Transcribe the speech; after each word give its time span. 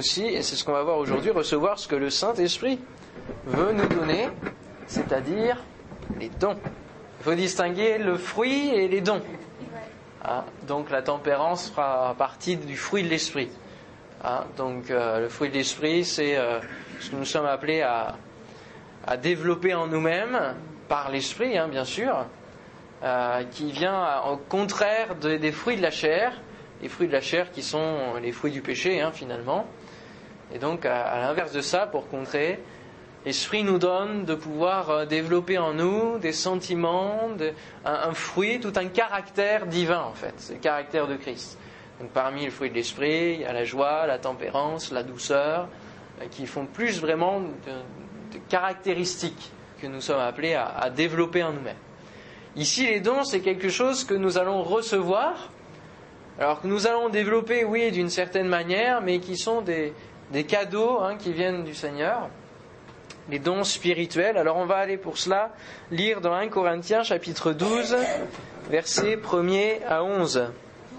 et 0.00 0.42
c'est 0.42 0.56
ce 0.56 0.64
qu'on 0.64 0.72
va 0.72 0.82
voir 0.82 0.96
aujourd'hui, 0.96 1.30
recevoir 1.30 1.78
ce 1.78 1.86
que 1.86 1.96
le 1.96 2.08
Saint-Esprit 2.08 2.80
veut 3.46 3.72
nous 3.72 3.86
donner, 3.86 4.28
c'est-à-dire 4.86 5.62
les 6.18 6.30
dons. 6.30 6.56
Il 7.20 7.24
faut 7.24 7.34
distinguer 7.34 7.98
le 7.98 8.16
fruit 8.16 8.70
et 8.70 8.88
les 8.88 9.02
dons. 9.02 9.20
Ah, 10.24 10.44
donc 10.66 10.90
la 10.90 11.02
tempérance 11.02 11.70
fera 11.70 12.14
partie 12.16 12.56
du 12.56 12.76
fruit 12.76 13.02
de 13.02 13.08
l'esprit. 13.08 13.50
Ah, 14.24 14.46
donc 14.56 14.90
euh, 14.90 15.20
le 15.20 15.28
fruit 15.28 15.50
de 15.50 15.54
l'esprit, 15.54 16.04
c'est 16.04 16.36
euh, 16.36 16.60
ce 16.98 17.10
que 17.10 17.16
nous 17.16 17.26
sommes 17.26 17.46
appelés 17.46 17.82
à, 17.82 18.16
à 19.06 19.16
développer 19.18 19.74
en 19.74 19.86
nous-mêmes, 19.86 20.54
par 20.88 21.10
l'esprit, 21.10 21.58
hein, 21.58 21.68
bien 21.68 21.84
sûr, 21.84 22.24
euh, 23.02 23.44
qui 23.50 23.70
vient 23.70 24.22
au 24.30 24.38
contraire 24.38 25.14
des 25.14 25.52
fruits 25.52 25.76
de 25.76 25.82
la 25.82 25.90
chair, 25.90 26.40
les 26.80 26.88
fruits 26.88 27.08
de 27.08 27.12
la 27.12 27.20
chair 27.20 27.50
qui 27.50 27.62
sont 27.62 28.14
les 28.22 28.32
fruits 28.32 28.52
du 28.52 28.62
péché, 28.62 29.00
hein, 29.00 29.12
finalement. 29.12 29.66
Et 30.52 30.58
donc, 30.58 30.84
à, 30.84 31.20
l'inverse 31.20 31.52
de 31.52 31.60
ça, 31.60 31.86
pour 31.86 32.08
contrer, 32.08 32.60
l'esprit 33.24 33.62
nous 33.62 33.78
donne 33.78 34.24
de 34.24 34.34
pouvoir 34.34 35.06
développer 35.06 35.58
en 35.58 35.74
nous 35.74 36.18
des 36.18 36.32
sentiments, 36.32 37.28
un, 37.84 38.14
fruit, 38.14 38.60
tout 38.60 38.72
un 38.76 38.86
caractère 38.86 39.66
divin, 39.66 40.02
en 40.02 40.14
fait. 40.14 40.34
Le 40.50 40.58
caractère 40.58 41.06
de 41.06 41.16
Christ. 41.16 41.58
Donc, 42.00 42.10
parmi 42.10 42.42
les 42.42 42.50
fruits 42.50 42.70
de 42.70 42.74
l'esprit, 42.74 43.34
il 43.34 43.40
y 43.40 43.44
a 43.44 43.52
la 43.52 43.64
joie, 43.64 44.06
la 44.06 44.18
tempérance, 44.18 44.90
la 44.90 45.02
douceur, 45.02 45.68
qui 46.30 46.46
font 46.46 46.66
plus 46.66 47.00
vraiment 47.00 47.40
de, 47.40 48.38
caractéristiques 48.48 49.50
que 49.80 49.86
nous 49.86 50.00
sommes 50.00 50.20
appelés 50.20 50.54
à, 50.54 50.90
développer 50.90 51.42
en 51.42 51.52
nous-mêmes. 51.52 51.76
Ici, 52.56 52.86
les 52.86 53.00
dons, 53.00 53.24
c'est 53.24 53.40
quelque 53.40 53.68
chose 53.68 54.04
que 54.04 54.14
nous 54.14 54.38
allons 54.38 54.62
recevoir, 54.62 55.50
alors 56.38 56.60
que 56.60 56.66
nous 56.66 56.86
allons 56.86 57.08
développer, 57.08 57.64
oui, 57.64 57.90
d'une 57.90 58.08
certaine 58.08 58.48
manière, 58.48 59.00
mais 59.02 59.20
qui 59.20 59.36
sont 59.36 59.62
des, 59.62 59.92
cadeaux 60.44 61.00
hein, 61.00 61.16
qui 61.16 61.32
viennent 61.32 61.64
du 61.64 61.74
Seigneur, 61.74 62.28
les 63.28 63.38
dons 63.38 63.64
spirituels. 63.64 64.36
Alors 64.36 64.56
on 64.56 64.66
va 64.66 64.76
aller 64.76 64.96
pour 64.96 65.18
cela 65.18 65.50
lire 65.90 66.20
dans 66.20 66.32
1 66.32 66.48
Corinthiens 66.48 67.02
chapitre 67.02 67.52
12, 67.52 67.96
versets 68.70 69.16
1er 69.16 69.84
à 69.88 70.02
11. 70.04 70.52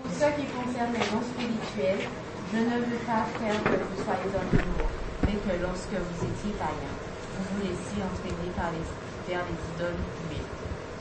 Pour 0.04 0.12
ce 0.12 0.18
qui 0.18 0.46
concerne 0.48 0.94
les 0.94 1.00
dons 1.00 1.24
spirituels, 1.24 2.08
je 2.54 2.58
ne 2.58 2.80
veux 2.80 3.00
pas 3.06 3.26
faire 3.40 3.64
que 3.64 3.70
vous 3.70 4.04
soyez 4.04 4.32
dans 4.34 4.92
mais 5.24 5.34
que 5.34 5.62
lorsque 5.62 5.94
vous 5.94 6.26
étiez 6.26 6.52
païens, 6.58 6.98
vous 7.38 7.46
vous 7.52 7.62
laissiez 7.62 8.04
entraîner 8.04 8.52
par 8.56 8.72
les, 8.72 9.32
vers 9.32 9.44
les 9.46 9.60
idoles 9.76 10.02
humaines, 10.26 10.52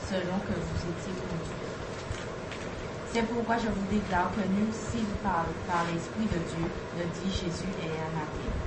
selon 0.07 0.37
que 0.45 0.53
vous 0.53 0.79
étiez 0.93 1.13
conduits. 1.17 1.60
C'est 3.11 3.27
pourquoi 3.27 3.59
je 3.59 3.67
vous 3.67 3.87
déclare 3.91 4.31
que 4.31 4.39
nul, 4.39 4.71
s'il 4.71 5.03
parle 5.19 5.51
par 5.67 5.83
l'Esprit 5.91 6.31
de 6.31 6.39
Dieu, 6.47 6.63
ne 6.95 7.03
dit 7.11 7.27
Jésus 7.27 7.67
est 7.83 7.99
anathème, 8.07 8.59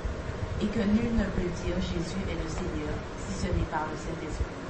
et 0.61 0.69
que 0.69 0.85
nul 0.85 1.17
ne 1.17 1.25
peut 1.33 1.49
dire 1.65 1.81
Jésus 1.81 2.21
est 2.29 2.37
le 2.37 2.51
Seigneur 2.53 2.93
si 3.25 3.41
ce 3.41 3.49
n'est 3.49 3.73
par 3.73 3.89
le 3.89 3.97
Saint-Esprit. 3.97 4.61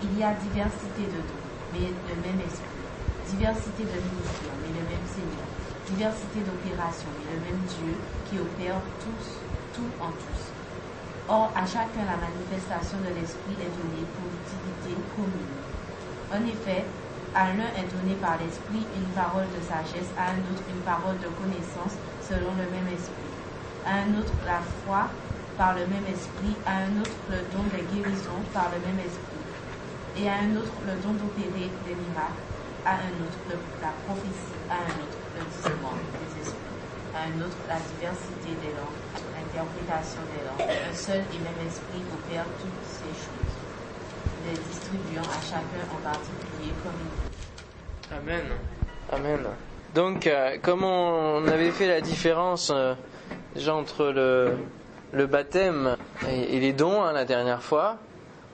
Il 0.00 0.16
y 0.16 0.24
a 0.24 0.32
diversité 0.32 1.04
de 1.12 1.20
dons, 1.28 1.44
mais 1.76 1.92
le 1.92 2.16
même 2.24 2.40
Esprit, 2.40 2.88
diversité 3.28 3.84
de 3.84 4.00
ministères, 4.00 4.56
mais 4.64 4.72
le 4.72 4.84
même 4.96 5.08
Seigneur, 5.12 5.48
diversité 5.84 6.40
d'opérations, 6.48 7.12
mais 7.20 7.28
le 7.28 7.40
même 7.52 7.62
Dieu 7.68 8.00
qui 8.32 8.40
opère 8.40 8.80
tous, 9.04 9.44
tout 9.76 9.92
en 10.00 10.08
tous. 10.08 10.40
Or, 11.28 11.52
à 11.52 11.68
chacun, 11.68 12.08
la 12.08 12.16
manifestation 12.16 12.96
de 13.04 13.12
l'Esprit 13.12 13.60
est 13.60 13.76
donnée 13.76 14.08
pour 14.16 14.24
l'utilité 14.32 14.96
commune. 15.12 15.52
En 16.32 16.40
effet, 16.48 16.88
à 17.34 17.52
l'un 17.52 17.70
est 17.76 17.88
donné 17.92 18.14
par 18.20 18.38
l'Esprit 18.38 18.84
une 18.96 19.10
parole 19.12 19.48
de 19.52 19.60
sagesse, 19.64 20.08
à 20.16 20.32
un 20.32 20.40
autre 20.48 20.64
une 20.68 20.82
parole 20.82 21.18
de 21.20 21.28
connaissance 21.36 21.96
selon 22.24 22.52
le 22.56 22.66
même 22.72 22.88
Esprit, 22.92 23.32
à 23.84 24.04
un 24.04 24.10
autre 24.16 24.32
la 24.44 24.60
foi 24.84 25.08
par 25.56 25.74
le 25.74 25.84
même 25.86 26.06
Esprit, 26.08 26.54
à 26.64 26.88
un 26.88 26.92
autre 27.00 27.18
le 27.28 27.40
don 27.52 27.64
de 27.68 27.80
guérison 27.92 28.38
par 28.52 28.70
le 28.72 28.78
même 28.84 29.00
Esprit, 29.00 29.44
et 30.16 30.28
à 30.28 30.44
un 30.46 30.56
autre 30.56 30.76
le 30.86 30.94
don 31.02 31.12
d'opérer 31.16 31.68
des 31.84 31.96
miracles, 31.96 32.44
à 32.86 33.02
un 33.02 33.14
autre 33.20 33.40
la 33.82 33.92
prophétie, 34.06 34.56
à 34.70 34.86
un 34.86 34.94
autre 35.02 35.20
le 35.36 35.42
discernement 35.44 35.96
des 36.14 36.46
esprits, 36.46 36.80
à 37.12 37.28
un 37.28 37.36
autre 37.44 37.60
la 37.68 37.80
diversité 37.80 38.56
des 38.62 38.72
langues 38.76 38.98
l'interprétation 39.58 40.22
des 40.32 40.42
langues. 40.44 40.68
Un 40.68 40.94
seul 40.94 41.22
et 41.22 41.40
même 41.40 41.60
esprit 41.66 42.02
opère 42.12 42.44
toutes 42.60 42.84
ces 42.86 43.12
choses, 43.14 43.56
les 44.46 44.58
distribuant 44.58 45.26
à 45.26 45.40
chacun 45.42 45.84
en 45.90 46.00
particulier 46.02 46.47
Amen. 48.10 48.44
Amen. 49.12 49.40
Donc, 49.94 50.26
euh, 50.26 50.56
comme 50.62 50.84
on 50.84 51.46
avait 51.46 51.70
fait 51.70 51.86
la 51.86 52.00
différence 52.00 52.70
euh, 52.74 52.94
déjà 53.54 53.74
entre 53.74 54.06
le, 54.06 55.26
baptême 55.26 55.96
et, 56.28 56.60
les 56.60 56.72
dons 56.72 57.02
hein, 57.02 57.12
la 57.12 57.24
dernière 57.24 57.62
fois, 57.62 57.96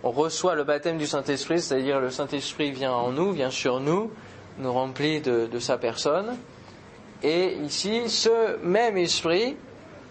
on 0.03 0.11
reçoit 0.11 0.55
le 0.55 0.65
baptême 0.65 0.99
du 0.99 1.07
Saint-Esprit, 1.07 1.61
c'est-à-dire 1.61 2.01
le 2.01 2.11
Saint-Esprit 2.11 2.71
vient 2.71 2.93
en 2.93 3.11
nous, 3.11 3.33
vient 3.33 3.51
sur 3.51 3.81
nous, 3.81 4.11
nous 4.59 4.73
remplit 4.73 5.21
de 5.21 5.59
sa 5.59 5.79
personne. 5.79 6.37
Et 7.25 7.55
ici, 7.65 8.11
ce 8.11 8.59
même 8.63 8.99
esprit 8.99 9.57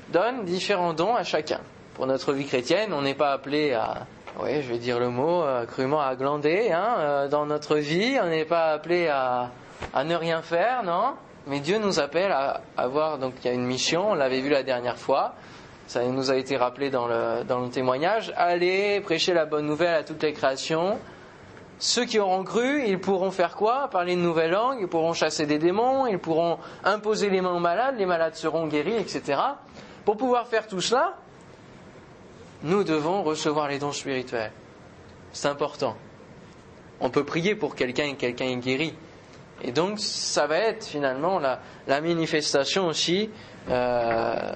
donne 0.09 0.45
différents 0.45 0.93
dons 0.93 1.15
à 1.15 1.23
chacun. 1.23 1.59
Pour 1.93 2.07
notre 2.07 2.33
vie 2.33 2.45
chrétienne, 2.45 2.91
on 2.91 3.03
n'est 3.03 3.13
pas 3.13 3.33
appelé 3.33 3.73
à, 3.73 4.07
oui, 4.41 4.61
je 4.63 4.69
vais 4.69 4.79
dire 4.79 4.99
le 4.99 5.09
mot 5.09 5.43
euh, 5.43 5.65
crûment 5.65 6.01
à 6.01 6.15
glander 6.15 6.71
hein, 6.71 6.95
euh, 6.97 7.27
dans 7.27 7.45
notre 7.45 7.75
vie. 7.77 8.17
On 8.21 8.27
n'est 8.27 8.45
pas 8.45 8.71
appelé 8.71 9.07
à, 9.07 9.51
à, 9.93 10.03
ne 10.03 10.15
rien 10.15 10.41
faire, 10.41 10.83
non? 10.83 11.13
Mais 11.45 11.59
Dieu 11.59 11.77
nous 11.77 11.99
appelle 11.99 12.31
à 12.31 12.61
avoir, 12.77 13.19
donc 13.19 13.33
il 13.43 13.47
y 13.47 13.49
a 13.49 13.53
une 13.53 13.65
mission, 13.65 14.11
on 14.11 14.13
l'avait 14.15 14.41
vu 14.41 14.49
la 14.49 14.63
dernière 14.63 14.97
fois, 14.97 15.33
ça 15.87 16.03
nous 16.05 16.31
a 16.31 16.35
été 16.37 16.55
rappelé 16.57 16.89
dans 16.89 17.05
le, 17.05 17.43
dans 17.43 17.59
le 17.59 17.69
témoignage, 17.69 18.33
aller 18.37 19.01
prêcher 19.01 19.33
la 19.33 19.45
bonne 19.45 19.65
nouvelle 19.65 19.93
à 19.93 20.03
toutes 20.03 20.23
les 20.23 20.33
créations. 20.33 20.97
Ceux 21.79 22.05
qui 22.05 22.17
auront 22.17 22.43
cru, 22.43 22.83
ils 22.87 22.99
pourront 22.99 23.29
faire 23.29 23.55
quoi? 23.55 23.89
Parler 23.91 24.13
une 24.13 24.21
nouvelle 24.23 24.51
langue, 24.51 24.77
ils 24.79 24.87
pourront 24.87 25.13
chasser 25.13 25.45
des 25.45 25.59
démons, 25.59 26.07
ils 26.07 26.17
pourront 26.17 26.57
imposer 26.85 27.29
les 27.29 27.41
mains 27.41 27.53
aux 27.53 27.59
malades, 27.59 27.95
les 27.97 28.05
malades 28.05 28.35
seront 28.35 28.67
guéris, 28.67 28.95
etc. 28.95 29.39
Pour 30.05 30.15
pouvoir 30.15 30.47
faire 30.47 30.65
tout 30.67 30.79
cela, 30.81 31.13
nous 32.63 32.83
devons 32.83 33.23
recevoir 33.23 33.67
les 33.67 33.79
dons 33.79 33.91
spirituels. 33.91 34.51
C'est 35.33 35.47
important. 35.47 35.97
On 36.99 37.09
peut 37.09 37.25
prier 37.25 37.55
pour 37.55 37.75
quelqu'un 37.75 38.05
et 38.05 38.15
quelqu'un 38.15 38.45
est 38.45 38.57
guéri. 38.57 38.93
Et 39.61 39.71
donc, 39.71 39.99
ça 39.99 40.47
va 40.47 40.57
être 40.57 40.85
finalement 40.85 41.39
la, 41.39 41.59
manifestation 41.87 42.87
aussi 42.87 43.29
euh, 43.69 44.51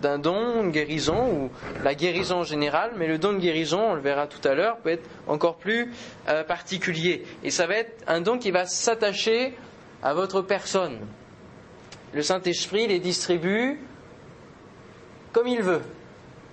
d'un 0.00 0.18
don, 0.18 0.62
une 0.62 0.70
guérison, 0.70 1.30
ou 1.30 1.50
la 1.82 1.94
guérison 1.94 2.44
générale, 2.44 2.92
mais 2.96 3.06
le 3.06 3.18
don 3.18 3.32
de 3.32 3.38
guérison, 3.38 3.90
on 3.90 3.94
le 3.94 4.00
verra 4.00 4.26
tout 4.26 4.46
à 4.46 4.54
l'heure, 4.54 4.78
peut 4.78 4.90
être 4.90 5.08
encore 5.26 5.56
plus 5.56 5.92
euh, 6.28 6.44
particulier. 6.44 7.24
Et 7.42 7.50
ça 7.50 7.66
va 7.66 7.76
être 7.76 8.04
un 8.06 8.20
don 8.20 8.38
qui 8.38 8.50
va 8.50 8.66
s'attacher 8.66 9.54
à 10.02 10.14
votre 10.14 10.40
personne. 10.40 10.98
Le 12.12 12.22
Saint-Esprit 12.22 12.86
les 12.86 13.00
distribue 13.00 13.80
comme 15.32 15.46
il 15.46 15.62
veut. 15.62 15.82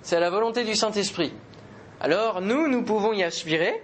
C'est 0.05 0.19
la 0.19 0.29
volonté 0.29 0.63
du 0.63 0.75
Saint-Esprit. 0.75 1.33
Alors 1.99 2.39
nous, 2.39 2.67
nous 2.67 2.83
pouvons 2.83 3.11
y 3.11 3.23
aspirer. 3.23 3.81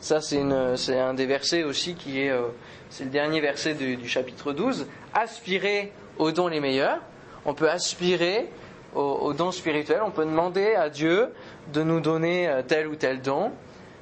Ça, 0.00 0.20
c'est, 0.20 0.40
un 0.40 1.14
des 1.14 1.26
versets 1.26 1.62
aussi 1.62 1.94
qui 1.94 2.22
est, 2.22 2.30
euh, 2.30 2.48
c'est 2.90 3.04
le 3.04 3.10
dernier 3.10 3.40
verset 3.40 3.74
du, 3.74 4.08
chapitre 4.08 4.52
12. 4.52 4.88
Aspirer 5.12 5.92
aux 6.18 6.32
dons 6.32 6.48
les 6.48 6.58
meilleurs. 6.58 6.98
On 7.44 7.54
peut 7.54 7.70
aspirer 7.70 8.50
aux, 8.96 9.32
dons 9.32 9.52
spirituels. 9.52 10.00
On 10.04 10.10
peut 10.10 10.24
demander 10.24 10.74
à 10.74 10.90
Dieu 10.90 11.28
de 11.72 11.84
nous 11.84 12.00
donner 12.00 12.48
euh, 12.48 12.62
tel 12.66 12.88
ou 12.88 12.96
tel 12.96 13.20
don. 13.20 13.52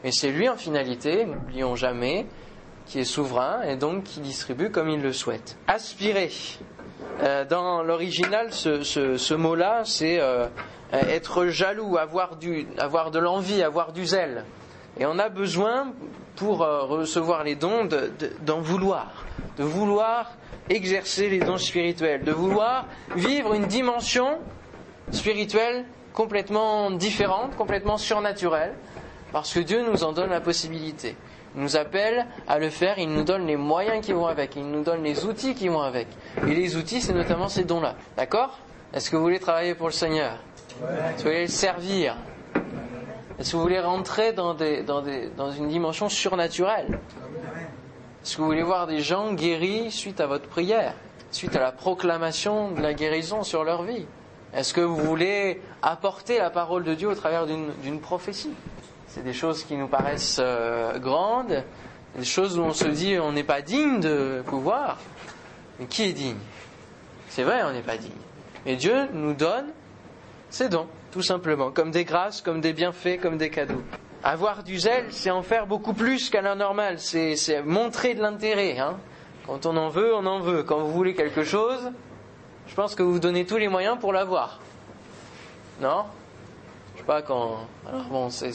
Mais 0.04 0.10
c'est 0.10 0.30
lui 0.30 0.48
en 0.48 0.56
finalité, 0.56 1.26
n'oublions 1.26 1.76
jamais, 1.76 2.24
qui 2.86 2.98
est 2.98 3.04
souverain 3.04 3.60
et 3.64 3.76
donc 3.76 4.04
qui 4.04 4.20
distribue 4.20 4.70
comme 4.70 4.88
il 4.88 5.02
le 5.02 5.12
souhaite. 5.12 5.58
Aspirer. 5.66 6.30
Euh, 7.20 7.44
dans 7.44 7.82
l'original, 7.82 8.52
ce, 8.52 9.34
mot-là, 9.34 9.82
c'est 9.84 10.18
euh, 10.20 10.46
être 10.92 11.46
jaloux, 11.46 11.98
avoir, 11.98 12.38
avoir 12.78 13.10
de 13.10 13.18
l'envie, 13.18 13.62
avoir 13.62 13.92
du 13.92 14.06
zèle. 14.06 14.44
Et 14.98 15.06
on 15.06 15.18
a 15.18 15.28
besoin, 15.28 15.92
pour 16.36 16.62
euh, 16.62 16.82
recevoir 16.82 17.44
les 17.44 17.54
dons, 17.54 17.88
d'en 18.42 18.60
vouloir, 18.60 19.24
de 19.58 19.64
vouloir 19.64 20.32
exercer 20.70 21.28
les 21.28 21.38
dons 21.38 21.58
spirituels, 21.58 22.24
de 22.24 22.32
vouloir 22.32 22.86
vivre 23.14 23.54
une 23.54 23.66
dimension 23.66 24.38
spirituelle 25.10 25.84
complètement 26.14 26.90
différente, 26.90 27.56
complètement 27.56 27.98
surnaturelle, 27.98 28.74
parce 29.32 29.52
que 29.52 29.60
Dieu 29.60 29.82
nous 29.82 30.04
en 30.04 30.12
donne 30.12 30.30
la 30.30 30.40
possibilité 30.40 31.16
nous 31.54 31.76
appelle 31.76 32.26
à 32.48 32.58
le 32.58 32.70
faire, 32.70 32.98
il 32.98 33.10
nous 33.10 33.24
donne 33.24 33.46
les 33.46 33.56
moyens 33.56 34.04
qui 34.04 34.12
vont 34.12 34.26
avec, 34.26 34.56
il 34.56 34.70
nous 34.70 34.82
donne 34.82 35.02
les 35.02 35.24
outils 35.24 35.54
qui 35.54 35.68
vont 35.68 35.82
avec. 35.82 36.08
Et 36.46 36.54
les 36.54 36.76
outils, 36.76 37.00
c'est 37.00 37.12
notamment 37.12 37.48
ces 37.48 37.64
dons-là. 37.64 37.94
D'accord? 38.16 38.58
Est-ce 38.92 39.10
que 39.10 39.16
vous 39.16 39.22
voulez 39.22 39.40
travailler 39.40 39.74
pour 39.74 39.86
le 39.88 39.92
Seigneur? 39.92 40.38
Est-ce 40.80 41.18
que 41.18 41.22
vous 41.22 41.24
voulez 41.24 41.42
le 41.42 41.46
servir? 41.48 42.16
Est-ce 43.38 43.52
que 43.52 43.56
vous 43.56 43.62
voulez 43.62 43.80
rentrer 43.80 44.32
dans, 44.32 44.54
dans 44.54 45.50
une 45.50 45.68
dimension 45.68 46.08
surnaturelle? 46.08 46.98
Est-ce 48.22 48.36
que 48.36 48.40
vous 48.42 48.46
voulez 48.46 48.62
voir 48.62 48.86
des 48.86 49.00
gens 49.00 49.32
guéris 49.32 49.90
suite 49.90 50.20
à 50.20 50.26
votre 50.26 50.46
prière, 50.48 50.94
suite 51.32 51.56
à 51.56 51.60
la 51.60 51.72
proclamation 51.72 52.70
de 52.70 52.80
la 52.80 52.94
guérison 52.94 53.42
sur 53.42 53.64
leur 53.64 53.82
vie? 53.82 54.06
Est-ce 54.54 54.74
que 54.74 54.80
vous 54.80 54.96
voulez 54.96 55.60
apporter 55.80 56.38
la 56.38 56.50
parole 56.50 56.84
de 56.84 56.94
Dieu 56.94 57.08
au 57.08 57.14
travers 57.14 57.46
d'une 57.46 58.00
prophétie? 58.00 58.52
C'est 59.14 59.22
des 59.22 59.34
choses 59.34 59.64
qui 59.64 59.76
nous 59.76 59.88
paraissent 59.88 60.40
euh, 60.42 60.98
grandes, 60.98 61.62
des 62.16 62.24
choses 62.24 62.58
où 62.58 62.62
on 62.62 62.72
se 62.72 62.86
dit 62.86 63.18
on 63.18 63.32
n'est 63.32 63.44
pas 63.44 63.60
digne 63.60 64.00
de 64.00 64.42
pouvoir. 64.46 64.96
Mais 65.78 65.84
qui 65.84 66.04
est 66.04 66.14
digne? 66.14 66.38
C'est 67.28 67.42
vrai, 67.42 67.62
on 67.62 67.72
n'est 67.72 67.82
pas 67.82 67.98
digne. 67.98 68.10
Mais 68.64 68.76
Dieu 68.76 68.94
nous 69.12 69.34
donne 69.34 69.66
ses 70.48 70.70
dons, 70.70 70.86
tout 71.10 71.20
simplement, 71.20 71.70
comme 71.70 71.90
des 71.90 72.06
grâces, 72.06 72.40
comme 72.40 72.62
des 72.62 72.72
bienfaits, 72.72 73.20
comme 73.20 73.36
des 73.36 73.50
cadeaux. 73.50 73.82
Avoir 74.24 74.62
du 74.62 74.78
zèle, 74.78 75.08
c'est 75.10 75.30
en 75.30 75.42
faire 75.42 75.66
beaucoup 75.66 75.92
plus 75.92 76.30
qu'à 76.30 76.40
la 76.40 76.54
normale, 76.54 76.98
c'est 76.98 77.62
montrer 77.66 78.14
de 78.14 78.22
l'intérêt. 78.22 78.78
Hein. 78.78 78.96
Quand 79.46 79.66
on 79.66 79.76
en 79.76 79.90
veut, 79.90 80.14
on 80.14 80.24
en 80.24 80.40
veut. 80.40 80.62
Quand 80.62 80.78
vous 80.78 80.92
voulez 80.92 81.12
quelque 81.12 81.44
chose, 81.44 81.92
je 82.66 82.74
pense 82.74 82.94
que 82.94 83.02
vous 83.02 83.12
vous 83.12 83.20
donnez 83.20 83.44
tous 83.44 83.58
les 83.58 83.68
moyens 83.68 83.98
pour 84.00 84.14
l'avoir. 84.14 84.58
Non? 85.82 86.04
Je 86.94 87.00
sais 87.00 87.06
pas 87.06 87.22
quand. 87.22 87.66
Alors 87.88 88.04
bon, 88.04 88.30
c'est 88.30 88.52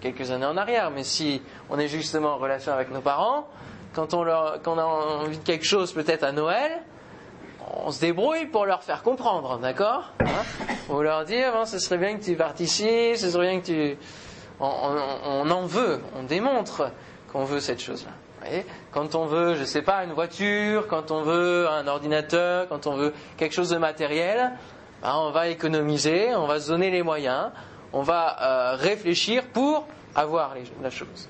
quelques 0.00 0.30
années 0.30 0.46
en 0.46 0.56
arrière, 0.56 0.90
mais 0.90 1.04
si 1.04 1.42
on 1.68 1.78
est 1.78 1.88
justement 1.88 2.34
en 2.34 2.38
relation 2.38 2.72
avec 2.72 2.90
nos 2.90 3.00
parents, 3.00 3.48
quand 3.94 4.14
on, 4.14 4.24
a 4.26 4.84
envie 4.84 5.38
de 5.38 5.44
quelque 5.44 5.64
chose 5.64 5.92
peut-être 5.92 6.24
à 6.24 6.32
Noël, 6.32 6.82
on 7.84 7.90
se 7.90 8.00
débrouille 8.00 8.46
pour 8.46 8.66
leur 8.66 8.82
faire 8.82 9.02
comprendre, 9.02 9.58
d'accord? 9.58 10.12
Hein? 10.20 10.96
Leur 11.00 11.24
dire, 11.24 11.66
ce 11.66 11.78
serait 11.78 11.98
bien 11.98 12.16
que 12.16 12.24
tu 12.24 12.34
participes, 12.36 13.16
ce 13.16 13.30
serait 13.30 13.50
bien 13.50 13.60
que 13.60 13.66
tu... 13.66 13.96
On, 14.58 14.66
on 15.24 15.50
en 15.50 15.66
veut, 15.66 16.00
on 16.16 16.22
démontre 16.24 16.90
qu'on 17.32 17.44
veut 17.44 17.60
cette 17.60 17.80
chose-là. 17.80 18.10
Quand 18.90 19.14
on 19.14 19.26
veut, 19.26 19.54
je 19.54 19.60
ne 19.60 19.66
sais 19.66 19.82
pas, 19.82 20.04
une 20.04 20.12
voiture, 20.12 20.86
quand 20.86 21.10
on 21.10 21.22
veut 21.22 21.68
un 21.68 21.86
ordinateur, 21.86 22.68
quand 22.68 22.86
on 22.86 22.96
veut 22.96 23.12
quelque 23.36 23.52
chose 23.52 23.70
de 23.70 23.78
matériel, 23.78 24.52
ben, 25.02 25.14
on 25.16 25.30
va 25.30 25.48
économiser, 25.48 26.34
on 26.34 26.46
va 26.46 26.60
se 26.60 26.68
donner 26.68 26.90
les 26.90 27.02
moyens, 27.02 27.50
on 27.92 28.02
va 28.02 28.36
euh, 28.40 28.76
réfléchir 28.76 29.44
pour 29.44 29.86
avoir 30.14 30.54
la 30.82 30.90
chose. 30.90 31.28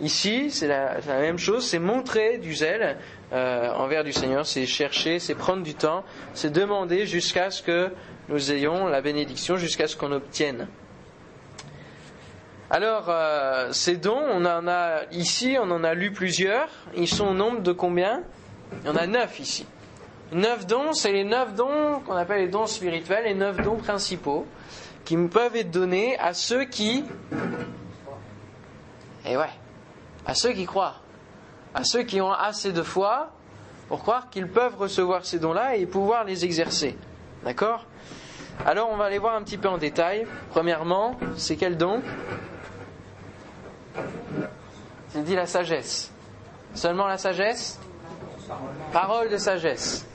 Ici, 0.00 0.50
c'est 0.50 0.68
la, 0.68 1.00
même 1.06 1.38
chose, 1.38 1.66
c'est 1.66 1.78
montrer 1.78 2.36
du 2.36 2.54
zèle 2.54 2.98
euh, 3.32 3.72
envers 3.72 4.04
du 4.04 4.12
Seigneur, 4.12 4.44
c'est 4.44 4.66
chercher, 4.66 5.18
c'est 5.18 5.34
prendre 5.34 5.62
du 5.62 5.74
temps, 5.74 6.04
c'est 6.34 6.50
demander 6.50 7.06
jusqu'à 7.06 7.50
ce 7.50 7.62
que 7.62 7.90
nous 8.28 8.52
ayons 8.52 8.88
la 8.88 9.00
bénédiction, 9.00 9.56
jusqu'à 9.56 9.88
ce 9.88 9.96
qu'on 9.96 10.12
obtienne. 10.12 10.68
Alors, 12.68 13.06
euh, 13.08 13.72
ces 13.72 13.96
dons, 13.96 14.22
on 14.32 14.44
en 14.44 14.66
a 14.66 15.04
ici, 15.12 15.56
on 15.58 15.70
en 15.70 15.84
a 15.84 15.94
lu 15.94 16.10
plusieurs. 16.10 16.68
Ils 16.96 17.08
sont 17.08 17.28
au 17.28 17.34
nombre 17.34 17.60
de 17.60 17.72
combien? 17.72 18.24
Il 18.82 18.88
y 18.88 18.90
en 18.90 18.96
a 18.96 19.06
neuf 19.06 19.38
ici. 19.38 19.66
Neuf 20.32 20.66
dons, 20.66 20.92
c'est 20.92 21.12
les 21.12 21.24
neuf 21.24 21.54
dons 21.54 22.00
qu'on 22.00 22.16
appelle 22.16 22.40
les 22.40 22.48
dons 22.48 22.66
spirituels, 22.66 23.24
les 23.24 23.34
neuf 23.34 23.56
dons 23.62 23.76
principaux, 23.76 24.46
qui 25.04 25.16
peuvent 25.16 25.54
être 25.54 25.70
donnés 25.70 26.18
à 26.18 26.34
ceux 26.34 26.64
qui. 26.64 27.04
Et 29.24 29.32
eh 29.32 29.36
ouais, 29.36 29.50
à 30.26 30.34
ceux 30.34 30.52
qui 30.52 30.66
croient, 30.66 30.96
à 31.74 31.84
ceux 31.84 32.02
qui 32.02 32.20
ont 32.20 32.32
assez 32.32 32.72
de 32.72 32.82
foi 32.82 33.30
pour 33.88 34.00
croire 34.00 34.30
qu'ils 34.30 34.48
peuvent 34.48 34.76
recevoir 34.76 35.24
ces 35.24 35.38
dons-là 35.38 35.76
et 35.76 35.86
pouvoir 35.86 36.24
les 36.24 36.44
exercer. 36.44 36.96
D'accord? 37.44 37.86
Alors, 38.64 38.88
on 38.90 38.96
va 38.96 39.04
aller 39.04 39.18
voir 39.18 39.34
un 39.34 39.42
petit 39.42 39.58
peu 39.58 39.68
en 39.68 39.78
détail. 39.78 40.26
Premièrement, 40.50 41.16
c'est 41.36 41.56
quel 41.56 41.76
don? 41.76 42.02
C'est 45.10 45.22
dit 45.22 45.36
la 45.36 45.46
sagesse. 45.46 46.10
Seulement 46.74 47.06
la 47.06 47.18
sagesse? 47.18 47.78
Parole 48.92 49.28
de 49.30 49.36
sagesse. 49.36 50.06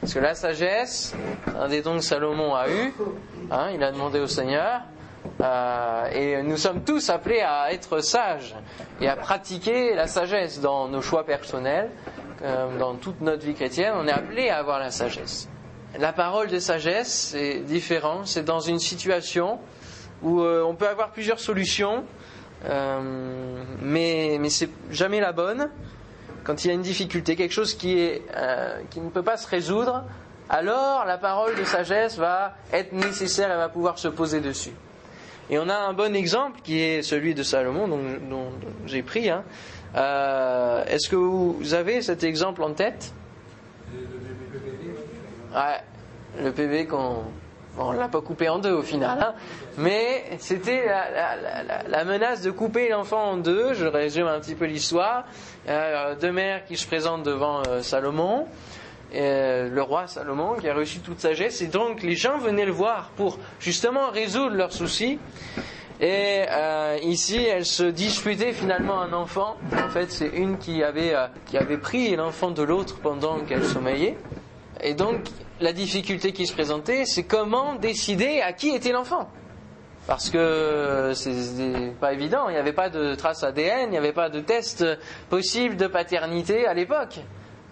Parce 0.00 0.14
que 0.14 0.18
la 0.18 0.34
sagesse, 0.34 1.14
un 1.58 1.68
des 1.68 1.82
dons 1.82 1.96
que 1.96 2.04
Salomon 2.04 2.54
a 2.54 2.68
eu, 2.68 2.94
hein, 3.50 3.70
il 3.74 3.82
a 3.82 3.90
demandé 3.90 4.20
au 4.20 4.26
Seigneur, 4.26 4.82
euh, 5.40 6.06
et 6.12 6.42
nous 6.42 6.56
sommes 6.56 6.82
tous 6.82 7.10
appelés 7.10 7.40
à 7.40 7.72
être 7.72 8.00
sages 8.00 8.54
et 9.00 9.08
à 9.08 9.16
pratiquer 9.16 9.94
la 9.94 10.06
sagesse 10.06 10.60
dans 10.60 10.88
nos 10.88 11.02
choix 11.02 11.24
personnels, 11.24 11.90
dans 12.78 12.94
toute 12.94 13.20
notre 13.20 13.44
vie 13.44 13.54
chrétienne, 13.54 13.94
on 13.96 14.06
est 14.06 14.12
appelé 14.12 14.48
à 14.48 14.58
avoir 14.58 14.78
la 14.78 14.92
sagesse. 14.92 15.48
La 15.98 16.12
parole 16.12 16.48
de 16.48 16.58
sagesse, 16.58 17.30
c'est 17.32 17.60
différent, 17.60 18.24
c'est 18.24 18.44
dans 18.44 18.60
une 18.60 18.78
situation 18.78 19.58
où 20.22 20.40
euh, 20.40 20.62
on 20.62 20.74
peut 20.74 20.88
avoir 20.88 21.12
plusieurs 21.12 21.40
solutions, 21.40 22.04
euh, 22.66 23.00
mais, 23.80 24.36
mais 24.38 24.50
c'est 24.50 24.68
jamais 24.90 25.20
la 25.20 25.32
bonne. 25.32 25.70
Quand 26.48 26.64
il 26.64 26.68
y 26.68 26.70
a 26.70 26.74
une 26.74 26.80
difficulté, 26.80 27.36
quelque 27.36 27.52
chose 27.52 27.74
qui, 27.74 27.98
est, 27.98 28.22
euh, 28.34 28.80
qui 28.88 29.00
ne 29.00 29.10
peut 29.10 29.22
pas 29.22 29.36
se 29.36 29.46
résoudre, 29.46 30.04
alors 30.48 31.04
la 31.04 31.18
parole 31.18 31.54
de 31.54 31.64
sagesse 31.64 32.16
va 32.16 32.54
être 32.72 32.94
nécessaire 32.94 33.52
et 33.52 33.56
va 33.58 33.68
pouvoir 33.68 33.98
se 33.98 34.08
poser 34.08 34.40
dessus. 34.40 34.72
Et 35.50 35.58
on 35.58 35.68
a 35.68 35.74
un 35.74 35.92
bon 35.92 36.16
exemple 36.16 36.60
qui 36.64 36.80
est 36.80 37.02
celui 37.02 37.34
de 37.34 37.42
Salomon, 37.42 37.86
dont, 37.86 38.48
j'ai 38.86 39.02
pris. 39.02 39.28
Hein. 39.28 39.44
Euh, 39.94 40.86
est-ce 40.86 41.10
que 41.10 41.16
vous 41.16 41.74
avez 41.74 42.00
cet 42.00 42.24
exemple 42.24 42.62
en 42.62 42.72
tête? 42.72 43.12
Ouais, 45.54 45.82
le 46.42 46.50
PV 46.50 46.86
qu'on 46.86 47.24
on 47.76 47.92
ne 47.92 47.98
l'a 47.98 48.08
pas 48.08 48.20
coupé 48.20 48.48
en 48.48 48.58
deux 48.58 48.72
au 48.72 48.82
final, 48.82 49.18
hein. 49.20 49.34
mais 49.76 50.24
c'était 50.38 50.86
la, 51.88 52.04
menace 52.04 52.42
de 52.42 52.50
couper 52.50 52.88
l'enfant 52.88 53.32
en 53.32 53.36
deux. 53.36 53.74
Je 53.74 53.86
résume 53.86 54.26
un 54.26 54.40
petit 54.40 54.54
peu 54.54 54.64
l'histoire. 54.64 55.24
Euh, 55.68 56.14
deux 56.14 56.32
mères 56.32 56.64
qui 56.64 56.76
se 56.76 56.86
présentent 56.86 57.22
devant 57.22 57.62
euh, 57.68 57.82
Salomon, 57.82 58.46
euh, 59.14 59.68
le 59.68 59.82
roi 59.82 60.06
Salomon 60.06 60.54
qui 60.54 60.68
a 60.68 60.74
reçu 60.74 61.00
toute 61.00 61.20
sagesse, 61.20 61.60
et 61.62 61.66
donc 61.66 62.02
les 62.02 62.16
gens 62.16 62.38
venaient 62.38 62.64
le 62.64 62.72
voir 62.72 63.10
pour 63.16 63.38
justement 63.60 64.10
résoudre 64.10 64.56
leurs 64.56 64.72
soucis. 64.72 65.18
Et 66.00 66.44
ici, 67.02 67.42
elle 67.44 67.66
se 67.66 67.82
disputait 67.82 68.52
finalement 68.52 69.00
un 69.00 69.12
enfant. 69.12 69.56
En 69.72 69.88
fait, 69.88 70.12
c'est 70.12 70.28
une 70.28 70.56
qui 70.56 70.84
avait, 70.84 71.12
qui 71.46 71.58
avait 71.58 71.76
pris 71.76 72.14
l'enfant 72.14 72.52
de 72.52 72.62
l'autre 72.62 73.00
pendant 73.02 73.40
qu'elle 73.40 73.64
sommeillait. 73.64 74.16
Et 74.80 74.94
donc, 74.94 75.22
la 75.60 75.72
difficulté 75.72 76.32
qui 76.32 76.46
se 76.46 76.52
présentait, 76.52 77.04
c'est 77.04 77.24
comment 77.24 77.74
décider 77.74 78.40
à 78.40 78.52
qui 78.52 78.70
était 78.70 78.92
l'enfant. 78.92 79.28
Parce 80.06 80.30
que 80.30 81.12
c'est 81.14 81.92
pas 82.00 82.14
évident, 82.14 82.48
il 82.48 82.52
n'y 82.52 82.58
avait 82.58 82.72
pas 82.72 82.88
de 82.88 83.14
trace 83.14 83.42
ADN, 83.42 83.88
il 83.88 83.90
n'y 83.90 83.98
avait 83.98 84.12
pas 84.12 84.30
de 84.30 84.40
test 84.40 84.84
possible 85.28 85.76
de 85.76 85.86
paternité 85.86 86.66
à 86.66 86.72
l'époque. 86.72 87.20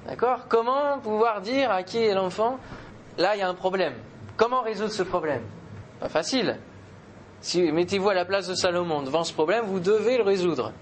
D'accord? 0.06 0.46
Comment 0.48 0.98
pouvoir 0.98 1.40
dire 1.40 1.70
à 1.70 1.82
qui 1.82 1.98
est 1.98 2.14
l'enfant 2.14 2.58
Là, 3.18 3.34
il 3.34 3.38
y 3.38 3.42
a 3.42 3.48
un 3.48 3.54
problème? 3.54 3.94
Comment 4.36 4.60
résoudre 4.60 4.92
ce 4.92 5.02
problème? 5.02 5.40
Pas 5.98 6.10
facile. 6.10 6.58
Si 7.40 7.62
mettez-vous 7.72 8.10
à 8.10 8.14
la 8.14 8.26
place 8.26 8.48
de 8.48 8.54
Salomon 8.54 9.02
devant 9.02 9.24
ce 9.24 9.32
problème, 9.32 9.64
vous 9.64 9.80
devez 9.80 10.18
le 10.18 10.22
résoudre. 10.22 10.72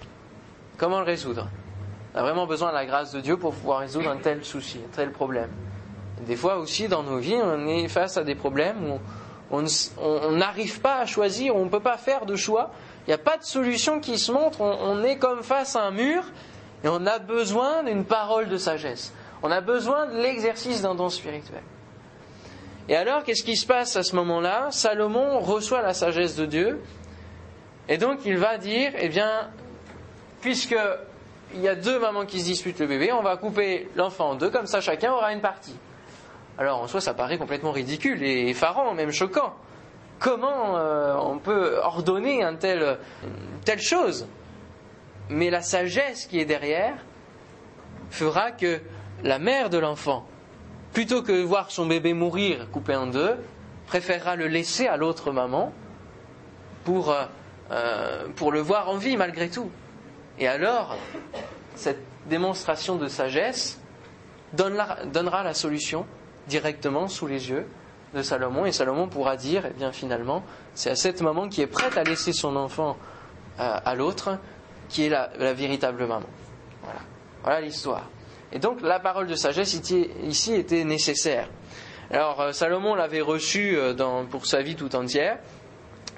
Comment 0.77 0.99
le 0.99 1.05
résoudre? 1.07 1.49
On 2.15 2.19
a 2.19 2.23
vraiment 2.23 2.47
besoin 2.47 2.71
de 2.71 2.75
la 2.75 2.87
grâce 2.87 3.13
de 3.13 3.21
Dieu 3.21 3.37
pour 3.37 3.55
pouvoir 3.55 3.81
résoudre 3.81 4.11
un 4.11 4.17
tel 4.17 4.45
souci, 4.45 4.81
un 4.85 4.97
tel 4.97 5.13
problème. 5.13 5.51
Des 6.27 6.37
fois 6.37 6.57
aussi 6.57 6.89
dans 6.89 7.03
nos 7.03 7.19
vies, 7.19 7.39
on 7.43 7.67
est 7.67 7.89
face 7.89 8.17
à 8.17 8.25
des 8.25 8.35
problèmes 8.35 8.93
où 8.93 8.99
on 9.51 10.33
n'arrive 10.33 10.81
pas 10.81 10.99
à 10.99 11.07
choisir, 11.07 11.55
on 11.55 11.65
ne 11.65 11.71
peut 11.71 11.81
pas 11.81 11.97
faire 11.97 12.27
de 12.27 12.37
choix. 12.37 12.71
Il 13.07 13.11
n'y 13.11 13.15
a 13.15 13.19
pas 13.19 13.37
de 13.37 13.45
solution 13.45 14.01
qui 14.01 14.19
se 14.19 14.33
montre. 14.33 14.61
On, 14.61 15.03
est 15.05 15.19
comme 15.19 15.43
face 15.43 15.77
à 15.77 15.83
un 15.83 15.91
mur 15.91 16.25
et 16.83 16.89
on 16.89 17.07
a 17.07 17.19
besoin 17.19 17.83
d'une 17.83 18.05
parole 18.05 18.49
de 18.49 18.57
sagesse. 18.57 19.13
On 19.43 19.51
a 19.51 19.61
besoin 19.61 20.07
de 20.07 20.17
l'exercice 20.17 20.83
d'un 20.83 20.95
don 20.95 21.11
spirituel. 21.11 21.63
Et 22.89 22.97
alors, 22.97 23.25
qu'est-ce 23.25 23.43
qui 23.43 23.57
se 23.57 23.67
passe 23.67 23.97
à 23.97 24.03
ce 24.03 24.17
moment-là? 24.17 24.69
Salomon 24.71 25.41
reçoit 25.41 25.83
la 25.83 25.95
sagesse 25.95 26.37
de 26.37 26.47
Dieu 26.47 26.81
et 27.89 27.99
donc 27.99 28.21
il 28.25 28.39
va 28.39 28.57
dire, 28.57 28.93
eh 28.99 29.09
bien, 29.09 29.51
puisque 30.41 30.77
il 31.55 31.61
y 31.61 31.69
a 31.69 31.75
deux 31.75 31.99
mamans 31.99 32.25
qui 32.25 32.41
se 32.41 32.47
disputent 32.47 32.81
le 32.81 32.87
bébé, 32.87 33.13
on 33.13 33.23
va 33.23 33.37
couper 33.37 33.89
l'enfant 33.95 34.31
en 34.31 34.35
deux, 34.35 34.51
comme 34.51 34.67
ça 34.67 34.81
chacun 34.81 35.13
aura 35.13 35.33
une 35.33 35.41
partie. 35.41 35.77
Alors 36.59 36.81
en 36.81 36.87
soi, 36.87 37.01
ça 37.01 37.15
paraît 37.15 37.39
complètement 37.39 37.73
ridicule 37.73 38.23
et 38.23 38.49
effarant, 38.49 38.95
même 38.95 39.11
choquant. 39.11 39.55
Comment 40.21 40.77
euh, 40.77 41.17
on 41.17 41.39
peut 41.39 41.79
ordonner 41.83 42.43
une 42.43 42.59
telle 42.59 43.81
chose? 43.81 44.27
Mais 45.29 45.51
la 45.51 45.63
sagesse 45.63 46.27
qui 46.27 46.39
est 46.39 46.45
derrière 46.45 46.97
fera 48.11 48.53
que 48.53 48.81
la 49.23 49.39
mère 49.39 49.71
de 49.71 49.79
l'enfant, 49.79 50.27
plutôt 50.93 51.23
que 51.23 51.33
de 51.33 51.43
voir 51.43 51.71
son 51.71 51.87
bébé 51.87 52.13
mourir 52.13 52.71
coupé 52.71 52.95
en 52.95 53.07
deux, 53.07 53.37
préférera 53.87 54.37
le 54.37 54.47
laisser 54.47 54.87
à 54.87 54.97
l'autre 54.97 55.33
maman 55.33 55.73
pour, 56.85 57.11
euh, 57.11 57.25
euh, 57.73 58.29
pour 58.37 58.53
le 58.53 58.61
voir 58.61 58.89
en 58.89 58.97
vie 58.97 59.17
malgré 59.17 59.49
tout. 59.49 59.71
Et 60.39 60.47
alors, 60.47 60.97
cette 61.75 62.03
démonstration 62.27 62.97
de 62.97 63.09
sagesse 63.09 63.81
donnera 64.53 65.43
la 65.43 65.55
solution 65.55 66.07
directement 66.49 67.09
sous 67.09 67.27
les 67.27 67.51
yeux 67.51 67.67
de 68.15 68.23
Salomon 68.23 68.65
et 68.65 68.73
Salomon 68.73 69.09
pourra 69.09 69.37
dire, 69.37 69.65
eh 69.67 69.73
bien 69.73 69.93
finalement, 69.93 70.43
c'est 70.75 70.91
à 70.91 70.97
cette 70.97 71.21
maman 71.21 71.49
qui 71.49 71.61
est 71.61 71.67
prête 71.67 71.97
à 71.97 72.05
laisser 72.05 72.33
son 72.33 72.57
enfant 72.57 72.97
euh, 73.59 73.77
à, 73.85 73.95
l'autre 73.95 74.39
qui 74.89 75.05
est 75.05 75.09
la, 75.09 75.31
véritable 75.53 76.07
maman. 76.07 76.27
Voilà, 77.43 77.61
l'histoire. 77.61 78.09
Et 78.53 78.59
donc 78.59 78.81
la 78.81 79.01
parole 79.01 79.27
de 79.27 79.35
sagesse 79.35 79.75
ici, 79.75 80.55
était 80.55 80.85
nécessaire. 80.85 81.49
Alors 82.11 82.41
euh, 82.41 82.53
Salomon 82.53 82.95
l'avait 82.95 83.21
reçu 83.21 83.77
euh, 83.77 83.95
pour 84.31 84.47
sa 84.47 84.63
vie 84.63 84.77
tout 84.77 84.95
entière. 84.95 85.39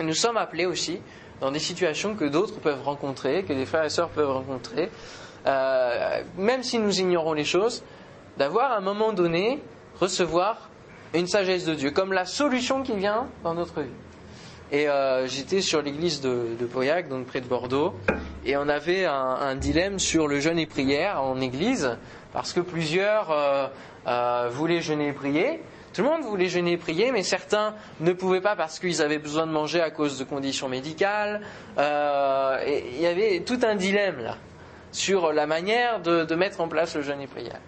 Nous 0.02 0.14
sommes 0.14 0.36
appelés 0.36 0.66
aussi 0.66 1.00
dans 1.40 1.50
des 1.50 1.58
situations 1.58 2.14
que 2.14 2.26
d'autres 2.26 2.60
peuvent 2.60 2.82
rencontrer, 2.82 3.44
que 3.44 3.54
des 3.54 3.64
frères 3.64 3.84
et 3.84 3.90
sœurs 3.90 4.10
peuvent 4.10 4.30
rencontrer, 4.30 4.90
même 6.36 6.62
si 6.62 6.78
nous 6.78 7.00
ignorons 7.00 7.34
les 7.34 7.44
choses, 7.44 7.82
d'avoir 8.36 8.72
à 8.72 8.76
un 8.78 8.80
moment 8.80 9.12
donné 9.12 9.62
recevoir 10.00 10.68
une 11.14 11.26
sagesse 11.26 11.64
de 11.64 11.74
Dieu, 11.74 11.90
comme 11.90 12.12
la 12.12 12.24
solution 12.24 12.82
qui 12.82 12.96
vient 12.96 13.26
dans 13.42 13.54
notre 13.54 13.80
vie. 13.80 13.88
Et 14.72 14.88
euh, 14.88 15.26
j'étais 15.28 15.60
sur 15.60 15.80
l'église 15.80 16.20
de, 16.20 16.56
de 16.58 17.08
donc 17.08 17.26
près 17.26 17.40
de 17.40 17.46
Bordeaux, 17.46 17.94
et 18.44 18.56
on 18.56 18.68
avait 18.68 19.04
un, 19.04 19.54
dilemme 19.54 19.98
sur 19.98 20.26
le 20.26 20.40
jeûne 20.40 20.58
et 20.58 20.66
prière 20.66 21.22
en 21.22 21.40
église, 21.40 21.96
parce 22.32 22.52
que 22.52 22.60
plusieurs 22.60 23.30
euh, 23.30 23.68
euh, 24.06 24.48
voulaient 24.50 24.80
jeûner 24.80 25.08
et 25.08 25.12
prier. 25.12 25.62
Tout 25.94 26.02
le 26.02 26.08
monde 26.08 26.22
voulait 26.22 26.48
jeûner 26.48 26.72
et 26.72 26.76
prier, 26.76 27.10
mais 27.12 27.22
certains 27.22 27.74
ne 28.00 28.12
pouvaient 28.12 28.42
pas 28.42 28.54
parce 28.54 28.78
qu'ils 28.78 29.00
avaient 29.00 29.18
besoin 29.18 29.46
de 29.46 29.52
manger 29.52 29.80
à 29.80 29.90
cause 29.90 30.18
de 30.18 30.24
conditions 30.24 30.68
médicales. 30.68 31.40
Il 31.78 33.00
y 33.00 33.06
avait 33.06 33.40
tout 33.46 33.58
un 33.62 33.76
dilemme 33.76 34.18
là 34.18 34.36
sur 34.92 35.32
la 35.32 35.46
manière 35.46 36.00
de, 36.00 36.24
de 36.24 36.34
mettre 36.34 36.60
en 36.60 36.68
place 36.68 36.96
le 36.96 37.02
jeûne 37.02 37.20
et 37.20 37.26
prière. 37.26 37.60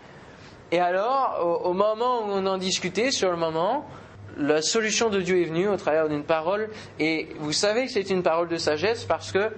Et 0.70 0.80
alors, 0.80 1.62
au, 1.64 1.72
moment 1.72 2.20
où 2.20 2.30
on 2.30 2.46
en 2.46 2.58
discutait, 2.58 3.10
sur 3.10 3.30
le 3.30 3.37
moment, 3.37 3.88
la 4.37 4.60
solution 4.60 5.08
de 5.08 5.20
Dieu 5.20 5.40
est 5.40 5.46
venue 5.46 5.68
au 5.68 5.76
travers 5.76 6.08
d'une 6.08 6.25
parole. 6.25 6.70
Et 6.98 7.28
vous 7.38 7.52
savez 7.52 7.87
que 7.87 7.92
c'est 7.92 8.10
une 8.10 8.22
parole 8.22 8.48
de 8.48 8.56
sagesse 8.56 9.04
parce 9.04 9.32
que 9.32 9.50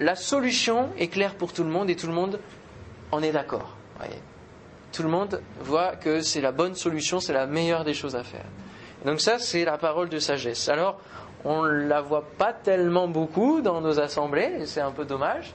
la 0.00 0.16
solution 0.16 0.90
est 0.98 1.08
claire 1.08 1.34
pour 1.34 1.52
tout 1.52 1.64
le 1.64 1.70
monde 1.70 1.90
et 1.90 1.96
tout 1.96 2.06
le 2.06 2.12
monde 2.12 2.40
en 3.12 3.22
est 3.22 3.32
d'accord. 3.32 3.76
Tout 4.92 5.02
le 5.02 5.08
monde 5.08 5.42
voit 5.60 5.96
que 5.96 6.20
c'est 6.22 6.40
la 6.40 6.52
bonne 6.52 6.74
solution, 6.74 7.20
c'est 7.20 7.32
la 7.32 7.46
meilleure 7.46 7.84
des 7.84 7.94
choses 7.94 8.16
à 8.16 8.24
faire. 8.24 8.46
Donc 9.04 9.20
ça, 9.20 9.38
c'est 9.38 9.64
la 9.64 9.78
parole 9.78 10.08
de 10.08 10.18
sagesse. 10.18 10.68
Alors, 10.68 11.00
on 11.44 11.62
ne 11.62 11.86
la 11.86 12.00
voit 12.00 12.24
pas 12.36 12.52
tellement 12.52 13.06
beaucoup 13.06 13.60
dans 13.60 13.80
nos 13.80 14.00
assemblées, 14.00 14.56
et 14.60 14.66
c'est 14.66 14.80
un 14.80 14.90
peu 14.90 15.04
dommage, 15.04 15.52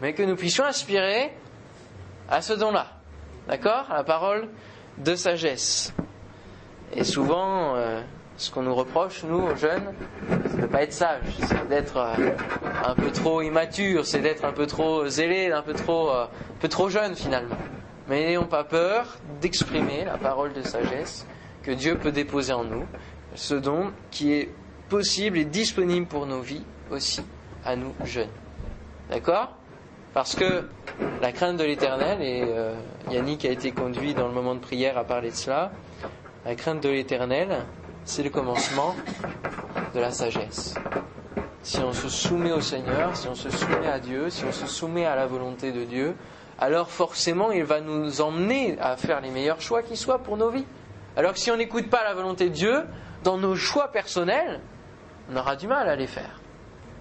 mais 0.00 0.12
que 0.12 0.22
nous 0.22 0.34
puissions 0.34 0.64
aspirer 0.64 1.32
à 2.28 2.42
ce 2.42 2.54
don-là. 2.54 2.99
D'accord? 3.50 3.86
La 3.90 4.04
parole 4.04 4.48
de 4.98 5.16
sagesse. 5.16 5.92
Et 6.92 7.02
souvent, 7.02 7.74
euh, 7.74 8.00
ce 8.36 8.48
qu'on 8.48 8.62
nous 8.62 8.74
reproche, 8.76 9.24
nous, 9.24 9.38
aux 9.38 9.56
jeunes, 9.56 9.92
c'est 10.46 10.56
de 10.56 10.62
ne 10.62 10.66
pas 10.68 10.84
être 10.84 10.92
sage, 10.92 11.24
c'est 11.48 11.68
d'être 11.68 11.96
euh, 11.96 12.30
un 12.84 12.94
peu 12.94 13.10
trop 13.10 13.42
immature, 13.42 14.06
c'est 14.06 14.20
d'être 14.20 14.44
un 14.44 14.52
peu 14.52 14.68
trop 14.68 15.08
zélé, 15.08 15.50
un 15.50 15.62
peu 15.62 15.72
trop, 15.72 16.10
euh, 16.10 16.26
un 16.26 16.60
peu 16.60 16.68
trop 16.68 16.90
jeune 16.90 17.16
finalement. 17.16 17.56
Mais 18.08 18.26
n'ayons 18.26 18.46
pas 18.46 18.62
peur 18.62 19.18
d'exprimer 19.40 20.04
la 20.04 20.16
parole 20.16 20.52
de 20.52 20.62
sagesse 20.62 21.26
que 21.64 21.72
Dieu 21.72 21.98
peut 21.98 22.12
déposer 22.12 22.52
en 22.52 22.62
nous, 22.62 22.86
ce 23.34 23.54
don 23.54 23.90
qui 24.12 24.32
est 24.32 24.48
possible 24.88 25.38
et 25.38 25.44
disponible 25.44 26.06
pour 26.06 26.24
nos 26.24 26.40
vies 26.40 26.64
aussi, 26.92 27.22
à 27.64 27.74
nous 27.74 27.94
jeunes. 28.04 28.30
D'accord? 29.10 29.59
Parce 30.12 30.34
que 30.34 30.64
la 31.22 31.32
crainte 31.32 31.56
de 31.56 31.64
l'éternel, 31.64 32.20
et 32.20 32.44
euh, 32.48 32.74
Yannick 33.10 33.44
a 33.44 33.50
été 33.50 33.70
conduit 33.70 34.14
dans 34.14 34.26
le 34.26 34.34
moment 34.34 34.54
de 34.54 34.60
prière 34.60 34.98
à 34.98 35.04
parler 35.04 35.30
de 35.30 35.36
cela, 35.36 35.70
la 36.44 36.54
crainte 36.56 36.82
de 36.82 36.88
l'éternel, 36.88 37.58
c'est 38.04 38.22
le 38.22 38.30
commencement 38.30 38.96
de 39.94 40.00
la 40.00 40.10
sagesse. 40.10 40.74
Si 41.62 41.78
on 41.78 41.92
se 41.92 42.08
soumet 42.08 42.52
au 42.52 42.60
Seigneur, 42.60 43.14
si 43.14 43.28
on 43.28 43.34
se 43.34 43.50
soumet 43.50 43.86
à 43.86 44.00
Dieu, 44.00 44.30
si 44.30 44.44
on 44.44 44.52
se 44.52 44.66
soumet 44.66 45.04
à 45.04 45.14
la 45.14 45.26
volonté 45.26 45.72
de 45.72 45.84
Dieu, 45.84 46.16
alors 46.58 46.90
forcément 46.90 47.52
il 47.52 47.64
va 47.64 47.80
nous 47.80 48.20
emmener 48.20 48.78
à 48.80 48.96
faire 48.96 49.20
les 49.20 49.30
meilleurs 49.30 49.60
choix 49.60 49.82
qui 49.82 49.96
soient 49.96 50.18
pour 50.18 50.36
nos 50.36 50.50
vies. 50.50 50.66
Alors 51.16 51.34
que 51.34 51.38
si 51.38 51.50
on 51.50 51.56
n'écoute 51.56 51.88
pas 51.88 52.02
la 52.02 52.14
volonté 52.14 52.48
de 52.48 52.54
Dieu, 52.54 52.84
dans 53.22 53.36
nos 53.36 53.54
choix 53.54 53.88
personnels, 53.88 54.60
on 55.30 55.36
aura 55.36 55.54
du 55.54 55.66
mal 55.66 55.88
à 55.88 55.96
les 55.96 56.06
faire. 56.06 56.39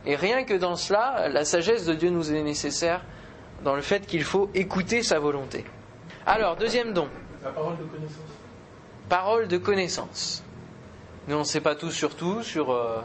Et 0.06 0.16
rien 0.16 0.44
que 0.44 0.54
dans 0.54 0.76
cela, 0.76 1.28
la 1.30 1.46
sagesse 1.46 1.86
de 1.86 1.94
Dieu 1.94 2.10
nous 2.10 2.32
est 2.34 2.42
nécessaire 2.42 3.02
dans 3.64 3.76
le 3.76 3.82
fait 3.82 4.06
qu'il 4.06 4.24
faut 4.24 4.50
écouter 4.54 5.04
sa 5.04 5.20
volonté. 5.20 5.66
Alors, 6.26 6.56
deuxième 6.56 6.94
don, 6.94 7.08
La 7.44 7.50
parole 7.52 7.78
de 7.78 7.84
connaissance. 7.84 8.22
parole 9.10 9.48
de 9.48 9.58
connaissance. 9.58 10.44
Nous, 11.28 11.36
on 11.36 11.40
ne 11.40 11.44
sait 11.44 11.62
pas 11.62 11.76
tout 11.76 11.92
sur 11.92 12.16
tout, 12.16 12.42
sur 12.44 12.72
euh, 12.72 13.02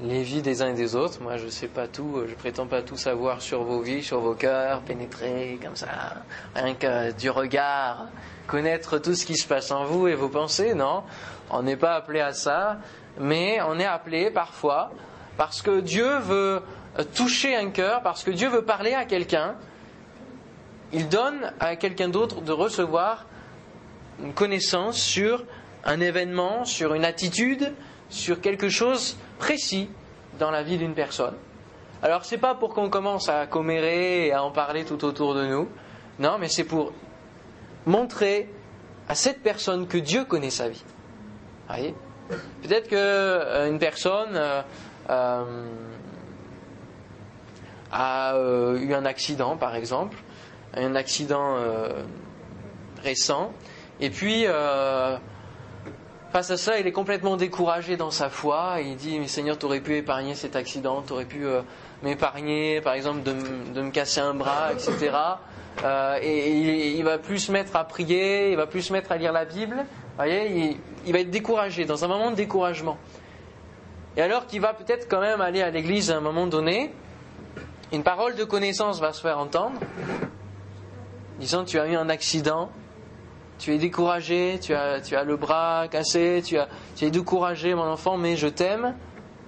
les 0.00 0.22
vies 0.22 0.42
des 0.42 0.62
uns 0.62 0.68
et 0.68 0.74
des 0.74 0.96
autres. 0.96 1.22
Moi, 1.22 1.36
je 1.36 1.46
ne 1.46 1.50
sais 1.50 1.68
pas 1.68 1.86
tout, 1.86 2.16
euh, 2.16 2.26
je 2.28 2.34
prétends 2.34 2.66
pas 2.66 2.82
tout 2.82 2.96
savoir 2.96 3.40
sur 3.40 3.62
vos 3.62 3.80
vies, 3.80 4.02
sur 4.02 4.20
vos 4.20 4.34
cœurs, 4.34 4.80
pénétrer 4.82 5.58
comme 5.62 5.76
ça, 5.76 5.88
rien 6.54 6.74
que 6.74 7.12
du 7.12 7.30
regard, 7.30 8.06
connaître 8.46 8.98
tout 8.98 9.14
ce 9.14 9.24
qui 9.24 9.36
se 9.36 9.46
passe 9.46 9.70
en 9.70 9.84
vous 9.84 10.08
et 10.08 10.14
vos 10.14 10.28
pensées. 10.28 10.74
Non, 10.74 11.04
on 11.50 11.62
n'est 11.62 11.76
pas 11.76 11.94
appelé 11.94 12.20
à 12.20 12.32
ça, 12.32 12.78
mais 13.18 13.60
on 13.62 13.78
est 13.78 13.86
appelé 13.86 14.30
parfois 14.30 14.90
parce 15.40 15.62
que 15.62 15.80
Dieu 15.80 16.18
veut 16.18 16.60
toucher 17.14 17.56
un 17.56 17.70
cœur, 17.70 18.02
parce 18.02 18.24
que 18.24 18.30
Dieu 18.30 18.50
veut 18.50 18.66
parler 18.66 18.92
à 18.92 19.06
quelqu'un. 19.06 19.54
Il 20.92 21.08
donne 21.08 21.54
à 21.58 21.76
quelqu'un 21.76 22.10
d'autre 22.10 22.42
de 22.42 22.52
recevoir 22.52 23.24
une 24.22 24.34
connaissance 24.34 25.00
sur 25.00 25.42
un 25.86 25.98
événement, 26.00 26.66
sur 26.66 26.92
une 26.92 27.06
attitude, 27.06 27.72
sur 28.10 28.42
quelque 28.42 28.68
chose 28.68 29.16
précis 29.38 29.88
dans 30.38 30.50
la 30.50 30.62
vie 30.62 30.76
d'une 30.76 30.92
personne. 30.92 31.36
Alors 32.02 32.26
c'est 32.26 32.36
pas 32.36 32.54
pour 32.54 32.74
qu'on 32.74 32.90
commence 32.90 33.30
à 33.30 33.46
commérer 33.46 34.26
et 34.26 34.32
à 34.34 34.44
en 34.44 34.50
parler 34.50 34.84
tout 34.84 35.02
autour 35.06 35.34
de 35.34 35.46
nous, 35.46 35.70
non, 36.18 36.36
mais 36.38 36.50
c'est 36.50 36.64
pour 36.64 36.92
montrer 37.86 38.46
à 39.08 39.14
cette 39.14 39.42
personne 39.42 39.86
que 39.86 39.96
Dieu 39.96 40.26
connaît 40.26 40.50
sa 40.50 40.68
vie. 40.68 40.84
Voyez? 41.66 41.94
Peut-être 42.62 42.88
que 42.88 42.94
euh, 42.94 43.68
une 43.68 43.78
personne 43.78 44.36
euh, 44.36 44.60
a 45.08 45.44
euh, 48.34 48.78
eu 48.78 48.94
un 48.94 49.04
accident, 49.04 49.56
par 49.56 49.74
exemple, 49.74 50.16
un 50.74 50.94
accident 50.94 51.56
euh, 51.56 51.88
récent, 53.02 53.52
et 54.00 54.10
puis 54.10 54.44
euh, 54.46 55.16
face 56.32 56.50
à 56.50 56.56
ça, 56.56 56.78
il 56.78 56.86
est 56.86 56.92
complètement 56.92 57.36
découragé 57.36 57.96
dans 57.96 58.10
sa 58.10 58.30
foi. 58.30 58.76
Il 58.80 58.96
dit, 58.96 59.18
mais 59.18 59.26
Seigneur, 59.26 59.58
tu 59.58 59.66
aurais 59.66 59.80
pu 59.80 59.96
épargner 59.96 60.34
cet 60.34 60.56
accident, 60.56 61.02
tu 61.06 61.12
aurais 61.12 61.24
pu 61.24 61.44
euh, 61.44 61.62
m'épargner, 62.02 62.80
par 62.80 62.94
exemple, 62.94 63.22
de, 63.22 63.34
de 63.74 63.82
me 63.82 63.90
casser 63.90 64.20
un 64.20 64.34
bras, 64.34 64.72
etc. 64.72 65.10
Euh, 65.84 66.18
et 66.22 66.96
il, 66.96 67.04
va 67.04 67.18
plus 67.18 67.38
se 67.38 67.52
mettre 67.52 67.76
à 67.76 67.84
prier, 67.84 68.50
il 68.50 68.56
va 68.56 68.66
plus 68.66 68.82
se 68.82 68.92
mettre 68.92 69.12
à 69.12 69.16
lire 69.16 69.32
la 69.32 69.44
Bible. 69.44 69.84
Voyez, 70.16 70.76
il 71.06 71.12
va 71.12 71.20
être 71.20 71.30
découragé, 71.30 71.84
dans 71.84 72.04
un 72.04 72.08
moment 72.08 72.30
de 72.30 72.36
découragement. 72.36 72.98
Et 74.16 74.22
alors 74.22 74.46
qu'il 74.46 74.60
va 74.60 74.74
peut-être 74.74 75.08
quand 75.08 75.20
même 75.20 75.40
aller 75.40 75.62
à 75.62 75.70
l'église 75.70 76.10
à 76.10 76.16
un 76.16 76.20
moment 76.20 76.46
donné, 76.46 76.92
une 77.92 78.02
parole 78.02 78.34
de 78.34 78.44
connaissance 78.44 79.00
va 79.00 79.12
se 79.12 79.20
faire 79.20 79.38
entendre, 79.38 79.80
disant 81.38 81.64
tu 81.64 81.78
as 81.78 81.86
eu 81.86 81.96
un 81.96 82.08
accident, 82.08 82.70
tu 83.58 83.74
es 83.74 83.78
découragé, 83.78 84.58
tu 84.60 84.74
as, 84.74 85.00
tu 85.00 85.16
as 85.16 85.24
le 85.24 85.36
bras 85.36 85.86
cassé, 85.88 86.42
tu, 86.44 86.56
es 87.04 87.10
découragé 87.10 87.74
mon 87.74 87.84
enfant, 87.84 88.16
mais 88.16 88.36
je 88.36 88.48
t'aime 88.48 88.94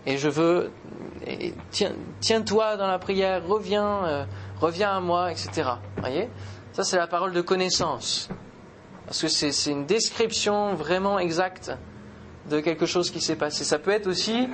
et 0.06 0.16
je 0.16 0.28
veux, 0.28 0.70
tiens, 1.70 1.92
tiens-toi 2.20 2.76
dans 2.76 2.86
la 2.86 2.98
prière, 2.98 3.46
reviens, 3.46 4.04
euh, 4.04 4.24
reviens 4.60 4.96
à 4.96 5.00
moi, 5.00 5.30
etc. 5.30 5.70
Voyez? 5.98 6.28
Ça 6.72 6.84
c'est 6.84 6.96
la 6.96 7.06
parole 7.06 7.32
de 7.32 7.40
connaissance. 7.40 8.28
Parce 9.06 9.22
que 9.22 9.28
c'est 9.28 9.70
une 9.70 9.86
description 9.86 10.74
vraiment 10.74 11.18
exacte 11.18 11.72
de 12.50 12.60
quelque 12.60 12.86
chose 12.86 13.10
qui 13.10 13.20
s'est 13.20 13.36
passé. 13.36 13.64
Ça 13.64 13.78
peut 13.78 13.90
être 13.90 14.06
aussi 14.06 14.48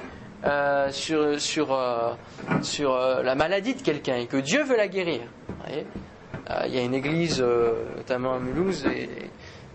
euh, 0.44 0.92
sur, 0.92 1.40
sur, 1.40 1.72
euh, 1.72 2.12
sur 2.62 2.94
euh, 2.94 3.24
la 3.24 3.34
maladie 3.34 3.74
de 3.74 3.82
quelqu'un 3.82 4.14
et 4.18 4.26
que 4.26 4.36
Dieu 4.36 4.62
veut 4.62 4.76
la 4.76 4.86
guérir. 4.86 5.22
Il 6.64 6.72
y 6.72 6.78
a 6.78 6.82
une 6.82 6.94
église, 6.94 7.44
notamment 7.96 8.34
à 8.34 8.38
Mulhouse, 8.38 8.86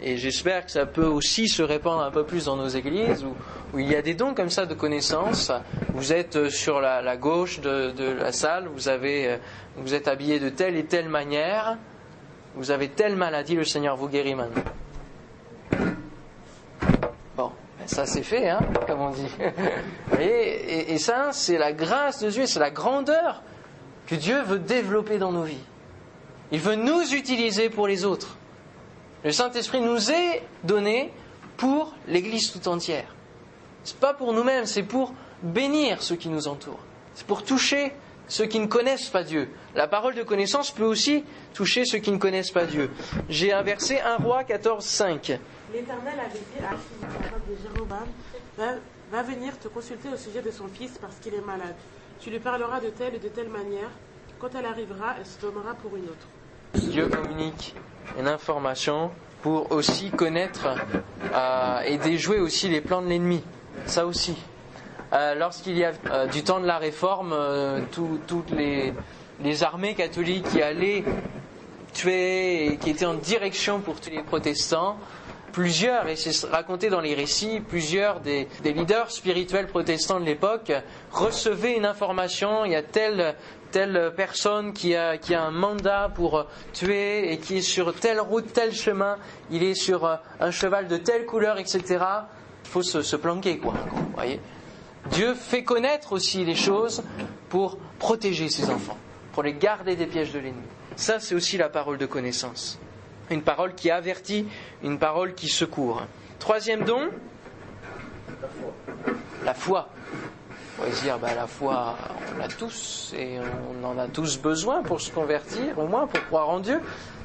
et, 0.01 0.17
j'espère 0.17 0.65
que 0.65 0.72
ça 0.72 0.88
peut 0.88 1.05
aussi 1.05 1.48
se 1.48 1.62
répandre 1.62 2.01
un 2.01 2.10
peu 2.10 2.24
plus 2.25 2.46
dans 2.46 2.55
nos 2.55 2.67
églises, 2.67 3.24
où, 3.74 3.77
il 3.77 3.88
y 3.88 3.96
a 3.96 4.01
des 4.01 4.15
dons 4.15 4.34
comme 4.34 4.50
ça 4.50 4.65
de 4.65 4.74
connaissances. 4.74 5.51
Vous 5.93 6.13
êtes 6.13 6.50
sur 6.50 6.82
la, 6.82 7.15
gauche 7.15 7.60
de, 7.60 7.91
de 7.91 8.05
la 8.05 8.32
salle, 8.32 8.67
vous, 8.74 8.88
avez, 8.88 9.38
vous 9.77 9.93
êtes 9.93 10.08
habillé 10.08 10.39
de 10.39 10.50
telle 10.50 10.75
et 10.75 10.86
telle 10.86 11.10
manière, 11.10 11.77
vous 12.55 12.72
avez 12.72 12.88
telle 12.89 13.15
maladie, 13.15 13.55
le 13.55 13.65
Seigneur 13.65 13.96
vous 13.96 14.10
guérit 14.10 14.34
maintenant. 14.34 14.63
Ça 17.85 18.05
c'est 18.05 18.23
fait, 18.23 18.49
hein, 18.49 18.59
comme 18.87 19.01
on 19.01 19.09
dit. 19.09 19.27
Vous 20.07 20.15
voyez, 20.15 20.89
et, 20.89 20.93
et 20.93 20.97
ça, 20.97 21.29
c'est 21.31 21.57
la 21.57 21.73
grâce 21.73 22.21
de 22.21 22.29
Dieu, 22.29 22.45
c'est 22.45 22.59
la 22.59 22.71
grandeur 22.71 23.41
que 24.07 24.15
Dieu 24.15 24.41
veut 24.41 24.59
développer 24.59 25.17
dans 25.17 25.31
nos 25.31 25.43
vies. 25.43 25.63
Il 26.51 26.59
veut 26.59 26.75
nous 26.75 27.13
utiliser 27.13 27.69
pour 27.69 27.87
les 27.87 28.05
autres. 28.05 28.37
Le 29.23 29.31
Saint-Esprit 29.31 29.81
nous 29.81 30.11
est 30.11 30.43
donné 30.63 31.11
pour 31.57 31.93
l'Église 32.07 32.51
tout 32.51 32.67
entière. 32.67 33.15
C'est 33.83 33.99
pas 33.99 34.13
pour 34.13 34.33
nous-mêmes, 34.33 34.65
c'est 34.65 34.83
pour 34.83 35.13
bénir 35.41 36.01
ceux 36.03 36.15
qui 36.15 36.29
nous 36.29 36.47
entourent. 36.47 36.79
C'est 37.15 37.25
pour 37.27 37.43
toucher 37.43 37.93
ceux 38.27 38.46
qui 38.46 38.60
ne 38.60 38.68
connaissent 38.68 39.10
pas 39.10 39.24
Dieu. 39.24 39.50
La 39.75 39.88
parole 39.88 40.15
de 40.15 40.24
connaissance 40.24 40.72
peut 40.72 40.84
aussi 40.84 41.24
toucher 41.53 41.86
ceux 41.86 42.00
qui 42.00 42.12
ne 42.12 42.18
connaissent 42.18 42.51
pas 42.51 42.65
Dieu. 42.65 42.89
J'ai 43.30 43.53
un 43.53 43.62
verset 43.62 44.01
1 44.01 44.18
roi 44.18 44.44
14, 44.44 44.84
5. 44.84 45.39
L'Éternel 45.74 46.20
avait 46.20 46.39
dit 46.39 46.63
à 46.63 46.75
Philippe, 46.77 47.50
de 47.50 47.62
Jéroboam, 47.62 48.08
va, 48.58 48.75
va 49.12 49.24
venir 49.24 49.58
te 49.60 49.68
consulter 49.68 50.10
au 50.10 50.18
sujet 50.18 50.42
de 50.42 50.51
son 50.51 50.68
fils 50.68 50.98
parce 51.00 51.15
qu'il 51.18 51.34
est 51.34 51.46
malade. 51.46 51.75
Tu 52.20 52.30
lui 52.30 52.39
parleras 52.39 52.80
de 52.80 52.89
telle 52.89 53.15
et 53.15 53.20
de 53.20 53.27
telle 53.27 53.50
manière. 53.50 53.89
Quand 54.39 54.50
elle 54.58 54.65
arrivera, 54.65 55.15
elle 55.20 55.25
se 55.25 55.39
donnera 55.42 55.74
pour 55.74 55.96
une 55.96 56.03
autre. 56.03 56.27
Dieu 56.75 57.08
communique 57.08 57.75
une 58.20 58.27
information 58.27 59.12
pour 59.42 59.72
aussi 59.72 60.10
connaître 60.12 60.68
euh, 61.34 61.80
et 61.82 61.98
déjouer 61.98 62.39
aussi 62.39 62.70
les 62.70 62.82
plans 62.82 63.01
de 63.01 63.08
l'ennemi. 63.08 63.44
Ça 63.86 64.06
aussi. 64.06 64.38
Euh, 65.13 65.36
Lorsqu'il 65.36 65.77
y 65.77 65.84
a 65.86 65.91
euh, 66.10 66.25
du 66.25 66.43
temps 66.43 66.60
de 66.60 66.65
la 66.65 66.79
réforme, 66.79 67.34
euh, 67.34 67.82
tout- 67.91 68.20
toutes 68.27 68.50
les, 68.51 68.93
armées 69.62 69.93
catholiques 69.93 70.48
qui 70.50 70.62
allaient 70.62 71.03
tuer 71.93 72.67
et 72.67 72.77
qui 72.77 72.89
étaient 72.89 73.05
en 73.05 73.13
direction 73.13 73.79
pour 73.79 74.00
tous 74.00 74.10
les 74.10 74.24
protestants, 74.24 74.98
plusieurs, 75.51 76.08
et 76.08 76.15
c'est 76.15 76.48
raconté 76.48 76.89
dans 76.89 77.01
les 77.01 77.13
récits, 77.13 77.60
plusieurs 77.60 78.22
des, 78.22 78.48
leaders 78.63 79.12
spirituels 79.12 79.67
protestants 79.67 80.20
de 80.20 80.25
l'époque 80.25 80.72
recevaient 81.12 81.75
une 81.77 81.86
information, 81.86 82.65
il 82.65 82.72
y 82.72 82.75
a 82.75 82.82
telle, 82.82 83.36
personne 84.15 84.74
qui 84.74 84.96
a, 84.96 85.17
qui 85.17 85.36
a 85.36 85.43
un 85.43 85.51
mandat 85.51 86.10
pour 86.15 86.48
tuer 86.74 87.32
et 87.32 87.38
qui 87.38 87.58
est 87.58 87.62
sur 87.62 87.93
telle 87.93 88.20
route, 88.20 88.51
tel 88.53 88.74
chemin, 88.74 89.17
il 89.51 89.62
est 89.62 89.75
sur 89.75 90.20
un 90.39 90.51
cheval 90.51 90.88
de 90.88 90.98
telle 90.98 91.25
couleur, 91.25 91.60
etc. 91.60 91.82
Il 92.63 92.70
faut 92.70 92.82
se, 92.82 93.15
planquer, 93.15 93.58
quoi. 93.58 93.74
Dieu 95.12 95.33
fait 95.36 95.63
connaître 95.63 96.13
aussi 96.13 96.45
les 96.45 96.55
choses 96.55 97.03
pour 97.50 97.77
protéger 98.00 98.50
ses 98.50 98.69
enfants, 98.69 98.98
pour 99.33 99.43
les 99.43 99.53
garder 99.53 99.95
des 99.95 100.07
pièges 100.07 100.31
de 100.31 100.39
l'ennemi. 100.39 100.63
Ça, 100.95 101.19
c'est 101.19 101.36
aussi 101.36 101.57
la 101.57 101.69
parole 101.69 101.98
de 101.98 102.05
connaissance. 102.05 102.79
Une 103.29 103.41
parole 103.41 103.74
qui 103.74 103.89
avertit, 103.89 104.45
une 104.83 105.00
parole 105.00 105.33
qui 105.33 105.48
secourt. 105.48 106.03
Troisième 106.39 106.83
don, 106.83 107.10
la 109.43 109.53
foi. 109.53 109.89
On 110.77 110.81
pourrait 110.81 110.95
se 110.95 111.03
dire, 111.03 111.19
bah, 111.19 111.36
la 111.36 111.48
foi, 111.48 111.95
on 112.33 112.39
l'a 112.39 112.48
tous 112.48 113.13
et 113.17 113.38
on 113.39 113.86
en 113.86 113.98
a 113.98 114.07
tous 114.07 114.39
besoin 114.39 114.81
pour 114.81 115.01
se 115.01 115.12
convertir, 115.12 115.77
au 115.77 115.88
moins 115.88 116.07
pour 116.07 116.24
croire 116.25 116.50
en 116.50 116.60
Dieu. 116.60 116.81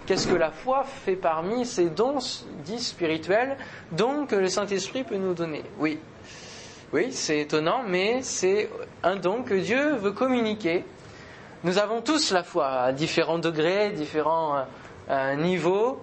Qu'est-ce 0.06 0.26
que 0.26 0.34
la 0.34 0.50
foi 0.50 0.84
fait 0.84 1.16
parmi 1.16 1.66
ces 1.66 1.90
dons 1.90 2.18
dits 2.64 2.82
spirituels, 2.82 3.56
dons 3.92 4.26
que 4.26 4.36
le 4.36 4.48
Saint-Esprit 4.48 5.04
peut 5.04 5.16
nous 5.16 5.34
donner? 5.34 5.64
Oui, 5.78 5.98
oui, 6.92 7.12
c'est 7.12 7.40
étonnant, 7.40 7.82
mais 7.86 8.22
c'est 8.22 8.70
un 9.02 9.16
don 9.16 9.42
que 9.42 9.54
Dieu 9.54 9.96
veut 9.96 10.12
communiquer. 10.12 10.84
Nous 11.64 11.76
avons 11.76 12.00
tous 12.00 12.32
la 12.32 12.42
foi 12.42 12.66
à 12.68 12.92
différents 12.92 13.38
degrés, 13.38 13.90
différents 13.90 14.64
euh, 15.10 15.34
niveaux, 15.34 16.02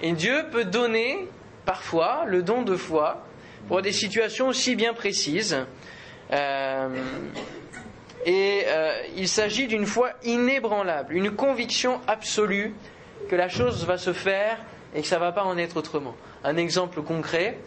et 0.00 0.12
Dieu 0.12 0.46
peut 0.50 0.64
donner 0.64 1.28
parfois 1.64 2.24
le 2.26 2.42
don 2.42 2.62
de 2.62 2.74
foi 2.74 3.22
pour 3.68 3.80
des 3.80 3.92
situations 3.92 4.48
aussi 4.48 4.74
bien 4.74 4.92
précises. 4.92 5.56
Euh, 6.32 6.88
et 8.26 8.62
euh, 8.66 9.02
il 9.16 9.28
s'agit 9.28 9.68
d'une 9.68 9.86
foi 9.86 10.10
inébranlable, 10.24 11.14
une 11.14 11.30
conviction 11.30 12.00
absolue 12.08 12.74
que 13.28 13.36
la 13.36 13.48
chose 13.48 13.86
va 13.86 13.98
se 13.98 14.12
faire 14.12 14.58
et 14.94 15.02
que 15.02 15.06
ça 15.06 15.16
ne 15.16 15.20
va 15.20 15.32
pas 15.32 15.44
en 15.44 15.56
être 15.58 15.76
autrement. 15.76 16.16
Un 16.42 16.56
exemple 16.56 17.02
concret, 17.02 17.58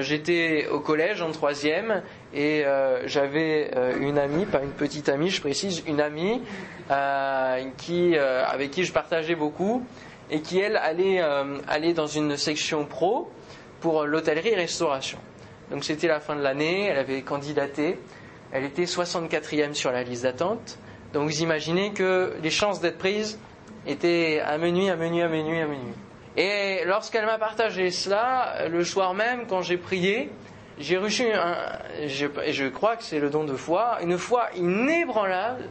j'étais 0.00 0.66
au 0.68 0.80
collège 0.80 1.20
en 1.22 1.30
troisième 1.32 2.02
et 2.32 2.64
euh, 2.64 3.06
j'avais 3.06 3.70
euh, 3.76 3.98
une 4.00 4.18
amie, 4.18 4.46
pas 4.46 4.62
une 4.62 4.70
petite 4.70 5.08
amie, 5.08 5.30
je 5.30 5.40
précise, 5.40 5.82
une 5.86 6.00
amie 6.00 6.40
euh, 6.90 7.62
qui, 7.76 8.16
euh, 8.16 8.44
avec 8.46 8.70
qui 8.70 8.84
je 8.84 8.92
partageais 8.92 9.34
beaucoup 9.34 9.84
et 10.30 10.40
qui, 10.40 10.58
elle, 10.60 10.76
allait, 10.76 11.20
euh, 11.20 11.58
allait 11.68 11.92
dans 11.92 12.06
une 12.06 12.36
section 12.36 12.84
pro 12.86 13.30
pour 13.80 14.04
l'hôtellerie-restauration. 14.04 15.18
Donc 15.70 15.84
c'était 15.84 16.08
la 16.08 16.20
fin 16.20 16.36
de 16.36 16.42
l'année, 16.42 16.86
elle 16.86 16.98
avait 16.98 17.22
candidaté, 17.22 17.98
elle 18.52 18.64
était 18.64 18.84
64e 18.84 19.74
sur 19.74 19.90
la 19.92 20.02
liste 20.02 20.22
d'attente. 20.22 20.78
Donc 21.12 21.24
vous 21.24 21.42
imaginez 21.42 21.92
que 21.92 22.34
les 22.42 22.50
chances 22.50 22.80
d'être 22.80 22.98
prise 22.98 23.38
étaient 23.86 24.40
à 24.44 24.56
minuit, 24.58 24.88
à 24.88 24.96
minuit, 24.96 25.22
à 25.22 25.28
minuit, 25.28 25.60
à 25.60 25.66
minuit. 25.66 25.94
Et 26.36 26.82
lorsqu'elle 26.86 27.26
m'a 27.26 27.38
partagé 27.38 27.90
cela, 27.90 28.68
le 28.68 28.84
soir 28.84 29.12
même, 29.12 29.46
quand 29.46 29.62
j'ai 29.62 29.76
prié, 29.76 30.30
j'ai 30.78 30.96
reçu, 30.96 31.26
je, 32.06 32.26
et 32.44 32.52
je 32.52 32.66
crois 32.66 32.96
que 32.96 33.04
c'est 33.04 33.20
le 33.20 33.28
don 33.28 33.44
de 33.44 33.54
foi, 33.54 33.98
une 34.02 34.16
foi 34.16 34.48
inébranlable, 34.56 35.68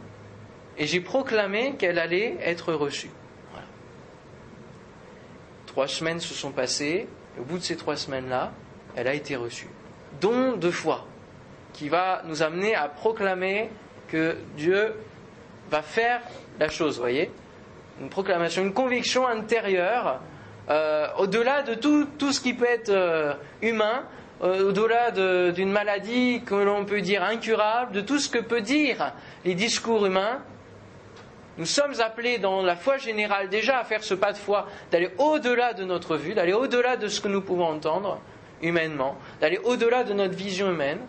et 0.77 0.85
j'ai 0.85 1.01
proclamé 1.01 1.73
qu'elle 1.73 1.97
allait 1.97 2.37
être 2.41 2.73
reçue. 2.73 3.09
Trois 5.65 5.87
semaines 5.87 6.19
se 6.19 6.33
sont 6.33 6.51
passées, 6.51 7.07
et 7.37 7.39
au 7.39 7.43
bout 7.43 7.57
de 7.57 7.63
ces 7.63 7.77
trois 7.77 7.95
semaines-là, 7.95 8.51
elle 8.95 9.07
a 9.07 9.13
été 9.13 9.35
reçue. 9.35 9.69
Don 10.19 10.57
de 10.57 10.69
foi, 10.69 11.07
qui 11.73 11.89
va 11.89 12.21
nous 12.25 12.43
amener 12.43 12.75
à 12.75 12.87
proclamer 12.87 13.69
que 14.09 14.37
Dieu 14.57 14.93
va 15.71 15.81
faire 15.81 16.21
la 16.59 16.69
chose, 16.69 16.99
voyez 16.99 17.31
Une 17.99 18.09
proclamation, 18.09 18.61
une 18.61 18.73
conviction 18.73 19.25
intérieure, 19.25 20.19
euh, 20.71 21.07
au-delà 21.17 21.61
de 21.61 21.75
tout, 21.75 22.07
ce 22.31 22.39
qui 22.39 22.53
peut 22.53 22.65
être 22.65 22.89
euh, 22.89 23.33
humain, 23.61 24.03
euh, 24.41 24.69
au-delà 24.69 25.11
de- 25.11 25.51
d'une 25.51 25.71
maladie 25.71 26.41
que 26.45 26.55
l'on 26.55 26.85
peut 26.85 27.01
dire 27.01 27.23
incurable, 27.23 27.91
de 27.91 28.01
tout 28.01 28.17
ce 28.17 28.29
que 28.29 28.39
peut 28.39 28.61
dire 28.61 29.11
les 29.45 29.53
discours 29.53 30.05
humains, 30.05 30.39
nous 31.57 31.65
sommes 31.65 31.99
appelés 31.99 32.37
dans 32.37 32.61
la 32.63 32.75
foi 32.75 32.97
générale 32.97 33.49
déjà 33.49 33.79
à 33.79 33.83
faire 33.83 34.03
ce 34.03 34.13
pas 34.13 34.31
de 34.31 34.37
foi, 34.37 34.67
d'aller 34.91 35.11
au-delà 35.17 35.73
de 35.73 35.83
notre 35.83 36.15
vue, 36.15 36.33
d'aller 36.33 36.53
au-delà 36.53 36.95
de 36.95 37.07
ce 37.07 37.19
que 37.21 37.27
nous 37.27 37.41
pouvons 37.41 37.65
entendre 37.67 38.19
humainement, 38.61 39.17
d'aller 39.41 39.59
au-delà 39.65 40.03
de 40.03 40.13
notre 40.13 40.33
vision 40.35 40.71
humaine. 40.71 40.99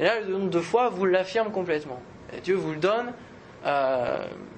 Et 0.00 0.04
là, 0.04 0.20
le 0.20 0.32
don 0.32 0.46
de 0.46 0.60
foi 0.60 0.88
vous 0.88 1.04
l'affirme 1.04 1.50
complètement. 1.52 2.00
Dieu 2.42 2.54
vous 2.54 2.72
le 2.72 2.78
donne. 2.78 3.12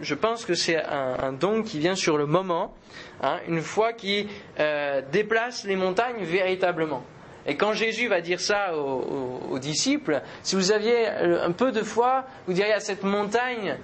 je 0.00 0.14
pense 0.14 0.44
que 0.44 0.54
c'est 0.54 0.82
un 0.82 1.32
don 1.32 1.62
qui 1.62 1.78
vient 1.78 1.94
sur 1.96 2.16
le 2.18 2.26
moment, 2.26 2.74
hein, 3.22 3.38
une 3.46 3.60
foi 3.60 3.92
qui 3.92 4.28
euh, 4.58 5.02
déplace 5.12 5.64
les 5.64 5.76
montagnes 5.76 6.24
véritablement. 6.24 7.02
Et 7.46 7.56
quand 7.56 7.72
Jésus 7.72 8.08
va 8.08 8.20
dire 8.20 8.40
ça 8.40 8.76
aux, 8.76 9.58
disciples, 9.58 10.20
si 10.42 10.54
vous 10.54 10.70
aviez 10.70 11.08
euh, 11.08 11.46
un 11.46 11.52
peu 11.52 11.72
de 11.72 11.82
foi, 11.82 12.24
vous 12.46 12.52
diriez 12.52 12.74
à 12.74 12.80
cette 12.80 13.02
montagne, 13.02 13.78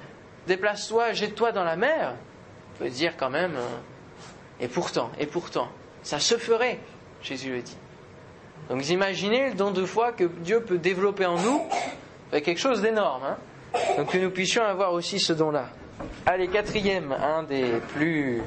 déplace-toi, 0.47 1.12
jette-toi 1.12 1.53
dans 1.53 1.64
la 1.64 1.77
mer. 1.77 2.11
Vous 2.12 2.79
pouvez 2.79 2.90
dire 2.90 3.16
quand 3.16 3.31
même, 3.31 3.55
euh, 3.57 4.61
et 4.61 4.68
pourtant, 4.68 5.11
et 5.18 5.27
pourtant, 5.27 5.68
ça 6.03 6.18
se 6.20 6.37
ferait, 6.37 6.79
Jésus 7.23 7.51
le 7.51 7.62
dit. 7.62 7.79
Donc 8.68 8.81
vous 8.83 8.92
imaginez 8.92 9.51
le 9.51 9.55
don 9.55 9.70
de 9.70 9.85
foi 9.85 10.12
que 10.12 10.25
Dieu 10.25 10.61
peut 10.61 10.79
développer 10.79 11.25
en 11.27 11.38
nous, 11.38 11.62
c'est 12.31 12.42
quelque 12.42 12.61
chose 12.61 12.83
d'énorme. 12.83 13.23
hein. 13.25 13.37
Que 14.11 14.18
nous 14.18 14.31
puissions 14.31 14.62
avoir 14.64 14.92
aussi 14.92 15.18
ce 15.18 15.33
don-là. 15.33 15.68
Allez, 16.26 16.48
quatrième, 16.48 17.12
un 17.12 17.42
des 17.42 17.80
plus 17.94 18.42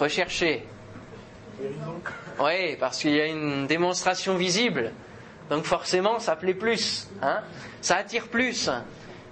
recherchés. 0.00 0.66
Oui, 2.40 2.76
parce 2.80 2.98
qu'il 2.98 3.12
y 3.12 3.20
a 3.20 3.26
une 3.26 3.66
démonstration 3.66 4.36
visible. 4.36 4.92
Donc 5.50 5.64
forcément, 5.64 6.18
ça 6.18 6.36
plaît 6.36 6.54
plus. 6.54 7.08
Hein 7.20 7.40
ça 7.82 7.96
attire 7.96 8.28
plus. 8.28 8.70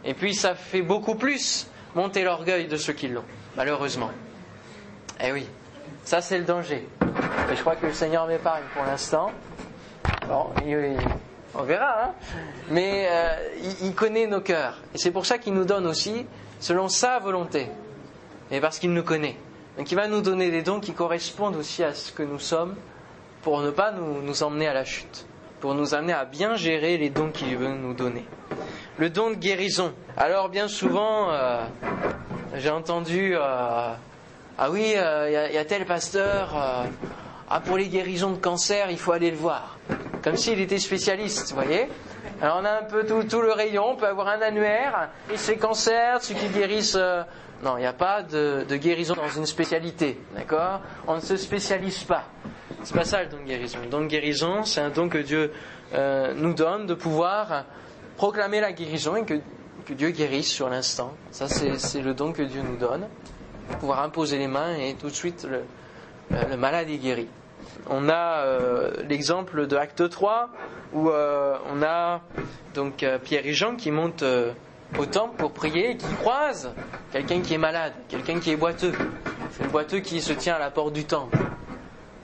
Et 0.05 0.13
puis 0.13 0.35
ça 0.35 0.55
fait 0.55 0.83
beaucoup 0.83 1.15
plus 1.15 1.67
monter 1.95 2.23
l'orgueil 2.23 2.67
de 2.67 2.77
ceux 2.77 2.93
qui 2.93 3.09
l'ont, 3.09 3.25
malheureusement. 3.57 4.11
Eh 5.23 5.33
oui, 5.33 5.47
ça 6.05 6.21
c'est 6.21 6.39
le 6.39 6.45
danger. 6.45 6.87
Et 7.51 7.57
je 7.57 7.61
crois 7.61 7.77
que 7.77 7.87
le 7.87 7.93
Seigneur 7.93 8.27
m'épargne 8.27 8.65
pour 8.75 8.85
l'instant. 8.85 9.33
Bon, 10.29 10.51
on 11.55 11.63
verra, 11.63 12.05
hein. 12.05 12.11
Mais 12.71 13.09
euh, 13.11 13.75
il 13.83 13.95
connaît 13.95 14.27
nos 14.27 14.41
cœurs. 14.41 14.79
Et 14.95 14.99
c'est 14.99 15.11
pour 15.11 15.27
ça 15.27 15.39
qu'il 15.39 15.53
nous 15.53 15.65
donne 15.65 15.87
aussi 15.87 16.27
selon 16.61 16.89
sa 16.89 17.19
volonté. 17.19 17.67
Et 18.53 18.61
parce 18.61 18.79
qu'il 18.79 18.93
nous 18.93 19.03
connaît. 19.03 19.37
Donc 19.79 19.91
il 19.91 19.95
va 19.95 20.07
nous 20.09 20.21
donner 20.21 20.51
des 20.51 20.63
dons 20.63 20.81
qui 20.81 20.93
correspondent 20.93 21.57
aussi 21.57 21.83
à 21.83 21.95
ce 21.95 22.13
que 22.13 22.23
nous 22.23 22.39
sommes 22.39 22.77
pour 23.43 23.61
ne 23.63 23.71
pas 23.71 23.93
nous, 23.93 24.43
emmener 24.43 24.69
à 24.69 24.75
la 24.75 24.85
chute. 24.85 25.27
Pour 25.61 25.75
nous 25.75 25.95
amener 25.95 26.13
à 26.13 26.25
bien 26.25 26.57
gérer 26.57 26.97
les 26.99 27.11
dons 27.11 27.31
qu'il 27.31 27.57
veut 27.57 27.69
nous 27.75 27.95
donner. 27.95 28.25
Le 28.99 29.09
don 29.11 29.31
de 29.31 29.35
guérison. 29.35 29.93
Alors 30.17 30.49
bien 30.49 30.69
souvent, 30.69 31.31
euh, 31.31 31.65
j'ai 32.57 32.71
entendu... 32.71 33.35
euh, 33.35 33.41
ah 34.59 34.71
oui, 34.71 34.93
euh, 34.97 35.47
il 35.51 35.55
y, 35.55 35.59
a- 35.59 35.65
tel 35.65 35.87
pasteur... 35.87 36.55
ah, 37.49 37.61
pour 37.61 37.77
les 37.79 37.89
guérisons 37.89 38.33
de 38.33 38.37
cancer, 38.37 38.91
il 38.91 38.99
faut 38.99 39.13
aller 39.13 39.31
le 39.31 39.37
voir. 39.37 39.79
Comme 40.23 40.37
s'il 40.37 40.61
était 40.61 40.79
spécialiste, 40.79 41.53
voyez? 41.55 41.89
Alors 42.41 42.59
on 42.61 42.65
a 42.65 42.71
un 42.81 42.83
peu 42.85 43.05
tout, 43.07 43.41
le 43.43 43.53
rayon, 43.53 43.91
on 43.93 43.97
peut 43.97 44.07
avoir 44.07 44.29
un 44.29 44.41
annuaire, 44.41 45.11
et 45.33 45.37
ces 45.37 45.57
cancers, 45.57 46.23
ceux 46.23 46.35
qui 46.35 46.49
guérissent... 46.49 46.97
euh, 46.99 47.23
Non, 47.63 47.77
il 47.77 47.81
n'y 47.81 47.87
a 47.87 47.93
pas 47.93 48.23
de, 48.23 48.65
guérison 48.77 49.15
dans 49.15 49.29
une 49.29 49.45
spécialité, 49.47 50.19
d'accord? 50.35 50.81
On 51.07 51.17
ne 51.17 51.21
se 51.21 51.37
spécialise 51.37 52.05
pas. 52.05 52.25
C'est 52.83 52.95
pas 52.97 53.05
ça 53.05 53.23
le 53.23 53.29
don 53.29 53.39
de 53.39 53.45
guérison. 53.45 53.79
Le 53.83 53.89
don 53.89 54.01
de 54.01 54.07
guérison, 54.07 54.65
c'est 54.65 54.81
un 54.81 54.89
don 54.89 55.09
que 55.11 55.19
Dieu 55.19 55.53
euh, 55.93 56.33
nous 56.35 56.55
donne 56.55 56.87
de 56.87 56.95
pouvoir 56.95 57.65
proclamer 58.17 58.61
la 58.61 58.73
guérison 58.73 59.17
et 59.17 59.25
que, 59.25 59.35
Dieu 59.91 60.11
guérisse 60.11 60.51
sur 60.51 60.69
l'instant. 60.71 61.13
Ça, 61.33 61.49
c'est 61.49 62.01
le 62.01 62.15
don 62.15 62.33
que 62.33 62.43
Dieu 62.43 62.63
nous 62.63 62.77
donne. 62.77 63.09
Pouvoir 63.81 64.03
imposer 64.03 64.39
les 64.39 64.47
mains 64.47 64.75
et 64.77 64.95
tout 64.95 65.09
de 65.09 65.15
suite 65.15 65.47
le 66.31 66.57
malade 66.57 66.89
est 66.89 66.97
guéri. 66.99 67.29
On 67.89 68.09
a 68.09 68.45
euh, 68.45 68.91
l'exemple 69.09 69.67
de 69.67 69.77
Acte 69.77 70.09
3 70.09 70.51
où 70.93 71.09
euh, 71.09 71.57
on 71.73 71.83
a 71.83 72.21
donc 72.75 73.03
euh, 73.03 73.19
Pierre 73.19 73.47
et 73.47 73.53
Jean 73.53 73.77
qui 73.77 73.91
montent 73.91 74.25
au 74.99 75.07
temple 75.07 75.37
pour 75.37 75.53
prier 75.53 75.93
et 75.93 75.97
qui 75.97 76.13
croisent 76.15 76.73
quelqu'un 77.13 77.41
qui 77.41 77.55
est 77.55 77.59
malade, 77.59 77.93
quelqu'un 78.09 78.41
qui 78.41 78.51
est 78.51 78.57
boiteux. 78.57 78.93
C'est 79.53 79.65
le 79.65 79.71
boiteux 79.71 80.01
qui 80.01 80.21
se 80.21 80.33
tient 80.33 80.55
à 80.55 80.59
la 80.59 80.71
porte 80.71 80.93
du 80.93 81.05
temple. 81.05 81.39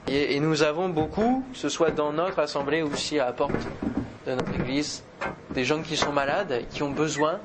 Et, 0.09 0.39
nous 0.39 0.63
avons 0.63 0.87
beaucoup, 0.87 1.43
que 1.51 1.57
ce 1.57 1.67
soit 1.67 1.91
dans 1.91 2.13
notre 2.13 2.39
assemblée 2.39 2.81
ou 2.81 2.93
aussi 2.93 3.19
à 3.19 3.25
la 3.25 3.33
porte 3.33 3.51
de 4.25 4.31
notre 4.33 4.53
église, 4.53 5.03
des 5.49 5.65
gens 5.65 5.81
qui 5.81 5.97
sont 5.97 6.13
malades, 6.13 6.63
qui 6.69 6.81
ont 6.81 6.91
besoin 6.91 7.39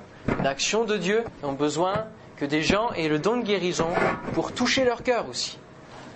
d'action 0.45 0.85
de 0.85 0.97
Dieu, 0.97 1.25
qui 1.41 1.45
ont 1.45 1.55
besoin 1.55 2.07
que 2.37 2.45
des 2.45 2.63
gens 2.63 2.93
aient 2.93 3.09
le 3.09 3.19
don 3.19 3.39
de 3.39 3.43
guérison 3.43 3.89
pour 4.35 4.53
toucher 4.53 4.85
leur 4.85 5.03
cœur 5.03 5.29
aussi. 5.29 5.59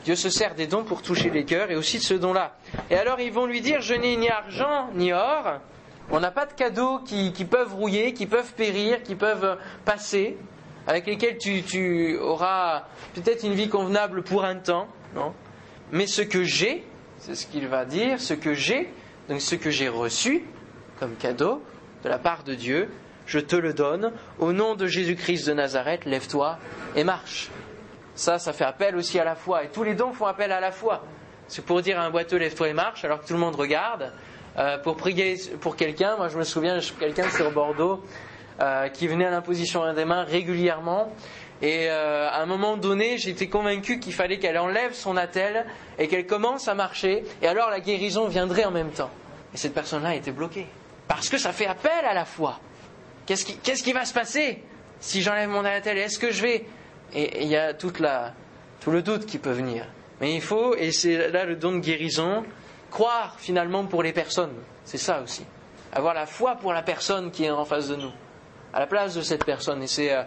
Dieu 0.07 0.15
se 0.15 0.31
sert 0.31 0.55
des 0.55 0.69
dons 0.69 0.85
pour 0.85 1.03
toucher 1.03 1.31
les 1.31 1.45
cœurs 1.45 1.73
et 1.73 1.75
aussi 1.75 1.99
de 1.99 2.03
ce 2.05 2.15
don-là. 2.15 2.55
Et 2.91 2.95
alors 2.95 3.19
ils 3.19 3.33
vont 3.33 3.45
lui 3.45 3.61
dire, 3.61 3.81
je 3.81 3.93
n'ai 3.93 4.17
ni 4.17 4.29
argent 4.29 4.89
ni 4.95 5.13
or, 5.13 5.59
on 6.13 6.21
n'a 6.21 6.31
pas 6.31 6.47
de 6.47 6.53
cadeaux 6.53 7.01
qui, 7.01 7.33
peuvent 7.45 7.75
rouiller, 7.75 8.13
qui 8.13 8.27
peuvent 8.27 8.53
périr, 8.55 9.03
qui 9.03 9.17
peuvent 9.17 9.59
passer, 9.85 10.39
avec 10.87 11.07
lesquels 11.07 11.39
tu, 11.39 11.65
tu 11.65 12.17
auras 12.19 12.85
peut-être 13.17 13.43
une 13.43 13.55
vie 13.55 13.69
convenable 13.69 14.23
pour 14.23 14.45
un 14.45 14.55
temps, 14.55 14.87
non? 15.17 15.35
Mais 15.91 16.07
ce 16.07 16.23
que 16.23 16.45
j'ai, 16.45 16.85
c'est 17.19 17.35
ce 17.35 17.49
qu'il 17.49 17.67
va 17.67 17.85
dire, 17.85 18.21
ce 18.21 18.35
que 18.35 18.55
j'ai, 18.55 18.93
donc 19.29 19.41
ce 19.41 19.57
que 19.57 19.71
j'ai 19.71 19.89
reçu 19.89 20.45
comme 21.01 21.17
cadeau 21.17 21.65
de 22.05 22.09
la 22.09 22.21
part 22.21 22.45
de 22.45 22.55
Dieu, 22.55 22.91
je 23.27 23.41
te 23.41 23.57
le 23.57 23.75
donne. 23.75 24.13
Au 24.39 24.53
nom 24.53 24.77
de 24.77 24.87
Jésus-Christ 24.87 25.49
de 25.49 25.53
Nazareth, 25.53 26.05
lève-toi 26.05 26.61
et 26.95 27.03
marche. 27.03 27.51
Ça, 28.17 28.39
ça 28.39 28.53
fait 28.53 28.65
appel 28.65 28.97
aussi 28.97 29.19
à 29.21 29.25
la 29.25 29.37
foi. 29.37 29.65
Et 29.65 29.69
tous 29.69 29.85
les 29.85 29.95
dons 29.95 30.13
font 30.13 30.27
appel 30.27 30.51
à 30.51 30.59
la 30.59 30.73
foi. 30.73 31.05
C'est 31.49 31.65
pour 31.65 31.81
dire 31.83 32.01
à 32.01 32.05
un 32.05 32.11
boiteux, 32.11 32.39
lève-toi 32.39 32.69
et 32.69 32.73
marche, 32.73 33.05
alors 33.05 33.21
que 33.21 33.27
tout 33.27 33.35
le 33.35 33.39
monde 33.39 33.55
regarde. 33.55 34.13
Euh, 34.59 34.79
pour 34.79 34.97
prier 34.97 35.37
pour 35.61 35.77
quelqu'un, 35.77 36.17
moi 36.17 36.29
je 36.29 36.39
me 36.39 36.43
souviens, 36.43 36.79
quelqu'un 36.99 37.29
sur 37.29 37.51
Bordeaux 37.51 38.03
euh, 38.61 38.89
qui 38.89 39.07
venait 39.07 39.27
à 39.27 39.31
l'imposition 39.31 39.93
des 39.93 40.07
mains 40.07 40.25
régulièrement. 40.25 41.13
Et 41.61 41.91
euh, 41.91 42.29
à 42.31 42.41
un 42.41 42.47
moment 42.47 42.79
donné, 42.79 43.19
j'étais 43.19 43.49
convaincu 43.49 44.01
qu'il 44.01 44.15
fallait 44.15 44.39
qu'elle 44.39 44.59
enlève 44.59 44.95
son 44.95 45.17
attelle 45.17 45.67
et 45.99 46.09
qu'elle 46.09 46.27
commence 46.27 46.69
à 46.69 46.75
marcher. 46.75 47.23
Et 47.43 47.47
alors 47.47 47.69
la 47.69 47.81
guérison 47.81 48.29
viendrait 48.29 48.65
en 48.65 48.71
même 48.71 48.91
temps. 48.91 49.11
Et 49.53 49.59
cette 49.59 49.75
personne-là 49.75 50.15
était 50.15 50.33
bloquée. 50.33 50.67
Parce 51.07 51.29
que 51.29 51.37
ça 51.37 51.53
fait 51.53 51.67
appel 51.67 52.05
à 52.09 52.15
la 52.15 52.25
foi. 52.25 52.61
Qu'est-ce 53.27 53.45
qui, 53.45 53.57
qui 53.59 53.93
va 53.93 54.07
se 54.07 54.15
passer 54.15 54.63
si 55.01 55.21
j'enlève 55.21 55.51
mon 55.51 55.65
attelle 55.65 55.99
Est-ce 55.99 56.19
que 56.19 56.31
je 56.31 56.43
vais 56.43 56.65
et 57.15 57.43
il 57.43 57.49
y 57.49 57.57
a 57.57 57.75
tout 57.75 57.93
le 58.91 59.03
doute 59.03 59.27
qui 59.27 59.39
peut 59.39 59.53
venir. 59.53 59.87
Mais 60.21 60.35
il 60.35 60.41
faut, 60.41 60.75
et 60.75 60.93
c'est 60.93 61.31
là 61.31 61.45
le 61.45 61.57
don 61.57 61.73
de 61.73 61.81
guérison, 61.81 62.45
croire 62.91 63.37
finalement 63.39 63.85
pour 63.85 64.03
les 64.03 64.13
personnes. 64.13 64.55
C'est 64.85 64.99
ça 64.99 65.21
aussi. 65.21 65.45
Avoir 65.93 66.15
la 66.15 66.27
foi 66.27 66.57
pour 66.57 66.73
la 66.73 66.83
personne 66.83 67.31
qui 67.31 67.45
est 67.45 67.51
en 67.51 67.65
face 67.65 67.89
de 67.89 67.97
nous, 67.97 68.13
à 68.73 68.81
la 68.81 68.87
place 68.87 69.15
de 69.15 69.21
cette 69.21 69.45
personne. 69.45 69.83
Et 69.83 69.87
c'est 69.87 70.15
euh, 70.15 70.23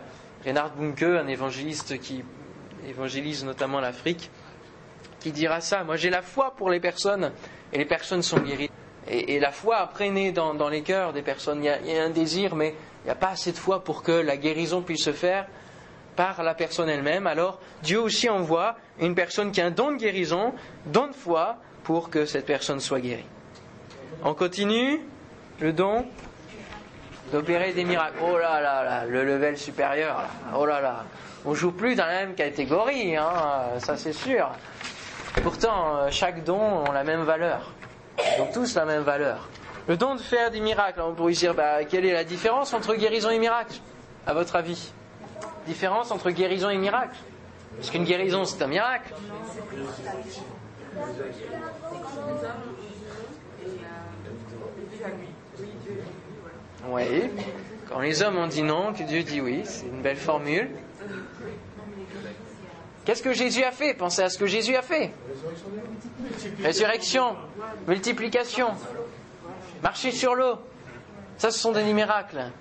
Reinhard 0.46 0.72
Bunke, 0.76 1.04
un 1.04 1.28
évangéliste 1.28 2.00
qui 2.00 2.24
évangélise 2.88 3.44
notamment 3.44 3.80
l'Afrique, 3.80 4.30
qui 5.20 5.32
dira 5.32 5.62
ça. 5.62 5.84
Moi 5.84 5.96
j'ai 5.96 6.10
la 6.10 6.22
foi 6.22 6.54
pour 6.56 6.70
les 6.70 6.80
personnes, 6.80 7.32
et 7.74 7.78
les 7.78 7.86
personnes 7.86 8.22
sont 8.22 8.40
guéries. 8.40 8.70
Et, 9.08 9.40
la 9.40 9.52
foi 9.52 9.78
après 9.78 10.10
naît 10.12 10.32
dans, 10.32 10.54
dans 10.54 10.70
les 10.70 10.84
cœurs 10.84 11.14
des 11.14 11.24
personnes. 11.24 11.64
Il 11.64 11.80
il 11.84 11.92
y 11.92 11.98
a 11.98 12.04
un 12.04 12.12
désir, 12.12 12.56
mais 12.56 12.76
il 13.04 13.06
n'y 13.06 13.12
a 13.12 13.16
pas 13.16 13.30
assez 13.30 13.52
de 13.52 13.58
foi 13.58 13.84
pour 13.84 14.04
que 14.04 14.12
la 14.12 14.38
guérison 14.38 14.84
puisse 14.84 15.04
se 15.04 15.14
faire 15.14 15.48
par 16.20 16.44
la 16.44 16.54
personne 16.54 16.90
elle-même, 16.90 17.28
alors 17.28 17.62
Dieu 17.82 17.98
aussi 17.98 18.28
envoie 18.28 18.76
une 19.00 19.16
personne 19.16 19.54
qui 19.54 19.62
a 19.62 19.68
un 19.68 19.72
don 19.72 19.94
de 19.94 19.96
guérison, 19.96 20.54
don 20.86 21.08
de 21.08 21.14
foi, 21.14 21.56
pour 21.86 22.10
que 22.10 22.26
cette 22.26 22.46
personne 22.46 22.82
soit 22.82 23.00
guérie. 23.00 23.26
On 24.26 24.34
continue 24.34 25.00
le 25.62 25.72
don 25.72 26.06
d'opérer 27.32 27.72
des 27.72 27.86
miracles. 27.86 28.18
Oh 28.22 28.38
là 28.38 28.60
là 28.60 28.84
là, 28.84 29.06
le 29.06 29.24
level 29.24 29.58
supérieur. 29.58 30.26
Oh 30.54 30.66
là 30.66 30.82
là, 30.82 31.06
on 31.46 31.54
joue 31.54 31.72
plus 31.72 31.96
dans 31.96 32.06
la 32.06 32.26
même 32.26 32.36
catégorie, 32.36 33.16
hein, 33.16 33.32
ça 33.78 33.96
c'est 33.96 34.12
sûr. 34.12 34.52
Pourtant, 35.42 35.96
euh, 35.96 36.08
chaque 36.12 36.44
don 36.44 36.60
ont 36.86 36.92
la 36.92 37.06
même 37.06 37.24
valeur. 37.24 37.72
Ils 38.18 38.42
ont 38.42 38.52
tous 38.54 38.76
la 38.76 38.84
même 38.84 39.04
valeur. 39.04 39.48
Le 39.88 39.96
don 39.96 40.16
de 40.16 40.20
faire 40.20 40.52
des 40.52 40.60
miracles, 40.60 41.00
on 41.00 41.14
pourrait 41.14 41.32
dire, 41.32 41.54
bah, 41.54 41.86
quelle 41.86 42.06
est 42.06 42.12
la 42.12 42.26
différence 42.26 42.74
entre 42.74 42.96
guérison 42.96 43.30
et 43.30 43.40
miracle, 43.40 43.80
à 44.28 44.34
votre 44.34 44.58
avis? 44.58 44.92
Différence 45.70 46.12
entre 46.12 46.32
guérison 46.32 46.70
et 46.70 46.78
miracle. 46.78 47.16
Parce 47.78 47.92
qu'une 47.92 48.04
guérison, 48.04 48.44
c'est 48.44 48.62
un 48.64 48.68
miracle. 48.68 49.14
Oui. 56.88 57.30
Quand 57.88 58.00
les 58.00 58.22
hommes 58.24 58.38
ont 58.38 58.48
dit 58.48 58.64
non, 58.64 58.94
que 58.94 59.04
Dieu 59.04 59.24
dit 59.24 59.42
oui, 59.42 59.62
c'est 59.64 59.86
une 59.86 60.02
belle 60.02 60.18
formule. 60.18 60.70
Qu'est-ce 63.06 63.24
que 63.24 63.34
Jésus 63.34 63.64
a 63.64 63.72
fait? 63.72 63.94
Pensez 63.94 64.24
à 64.24 64.30
ce 64.30 64.38
que 64.38 64.48
Jésus 64.48 64.76
a 64.76 64.82
fait. 64.82 65.12
Résurrection, 66.62 67.36
multiplication, 67.88 68.70
marcher 69.82 70.12
sur 70.12 70.36
l'eau. 70.36 70.56
Ça, 71.38 71.52
ce 71.52 71.60
sont 71.60 71.72
des 71.72 71.94
miracles. 71.94 72.52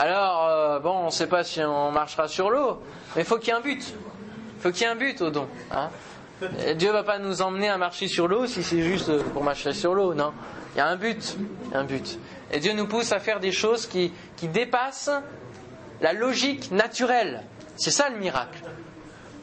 Alors, 0.00 0.48
euh, 0.48 0.78
bon, 0.78 0.92
on 0.92 1.06
ne 1.06 1.10
sait 1.10 1.26
pas 1.26 1.44
si 1.44 1.60
on 1.60 1.90
marchera 1.90 2.26
sur 2.26 2.48
l'eau, 2.48 2.80
mais 3.14 3.20
il 3.20 3.24
faut 3.26 3.36
qu'il 3.36 3.48
y 3.48 3.50
ait 3.50 3.58
un 3.58 3.60
but. 3.60 3.84
Il 4.56 4.62
faut 4.62 4.70
qu'il 4.70 4.80
y 4.80 4.84
ait 4.84 4.92
un 4.92 4.96
but 4.96 5.20
au 5.20 5.28
don. 5.28 5.46
Hein. 5.70 5.90
Dieu 6.74 6.90
va 6.90 7.02
pas 7.02 7.18
nous 7.18 7.42
emmener 7.42 7.68
à 7.68 7.76
marcher 7.76 8.08
sur 8.08 8.26
l'eau 8.26 8.46
si 8.46 8.62
c'est 8.62 8.80
juste 8.80 9.22
pour 9.24 9.44
marcher 9.44 9.74
sur 9.74 9.92
l'eau, 9.92 10.14
non. 10.14 10.32
Il 10.74 10.78
y 10.78 10.80
a 10.80 10.86
un 10.86 10.96
but, 10.96 11.36
un 11.74 11.84
but. 11.84 12.18
Et 12.50 12.60
Dieu 12.60 12.72
nous 12.72 12.86
pousse 12.86 13.12
à 13.12 13.20
faire 13.20 13.40
des 13.40 13.52
choses 13.52 13.86
qui, 13.86 14.10
qui 14.38 14.48
dépassent 14.48 15.10
la 16.00 16.14
logique 16.14 16.70
naturelle. 16.70 17.42
C'est 17.76 17.90
ça 17.90 18.08
le 18.08 18.16
miracle. 18.16 18.62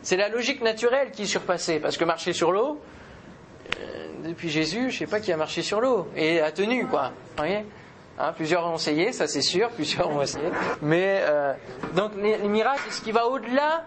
C'est 0.02 0.17
la 0.17 0.28
logique 0.28 0.63
naturelle 0.63 1.12
qui 1.12 1.22
est 1.22 1.28
surpassée. 1.28 1.80
Parce 1.80 1.98
que 1.98 2.04
marcher 2.04 2.34
sur 2.34 2.52
l'eau, 2.52 2.82
euh, 3.80 4.08
depuis 4.26 4.50
Jésus, 4.50 4.89
je 4.89 4.96
ne 4.96 5.00
sais 5.06 5.06
pas 5.06 5.20
qui 5.20 5.32
a 5.32 5.38
marché 5.38 5.62
sur 5.62 5.82
l'eau 5.82 6.08
et 6.15 6.41
a 6.41 6.52
tenu, 6.52 6.88
quoi. 6.88 7.10
Vous 7.10 7.43
voyez? 7.43 7.63
Hein, 8.20 8.34
plusieurs 8.34 8.66
ont 8.66 8.76
essayé, 8.76 9.12
ça 9.12 9.28
c'est 9.28 9.42
sûr, 9.42 9.70
plusieurs 9.76 10.10
ont 10.10 10.22
essayé. 10.22 10.50
Mais 10.82 11.22
euh, 11.22 11.54
donc 11.96 12.14
les, 12.16 12.38
miracles, 12.48 12.82
c'est 12.86 12.96
ce 12.96 13.02
qui 13.02 13.12
va 13.12 13.28
au-delà 13.28 13.86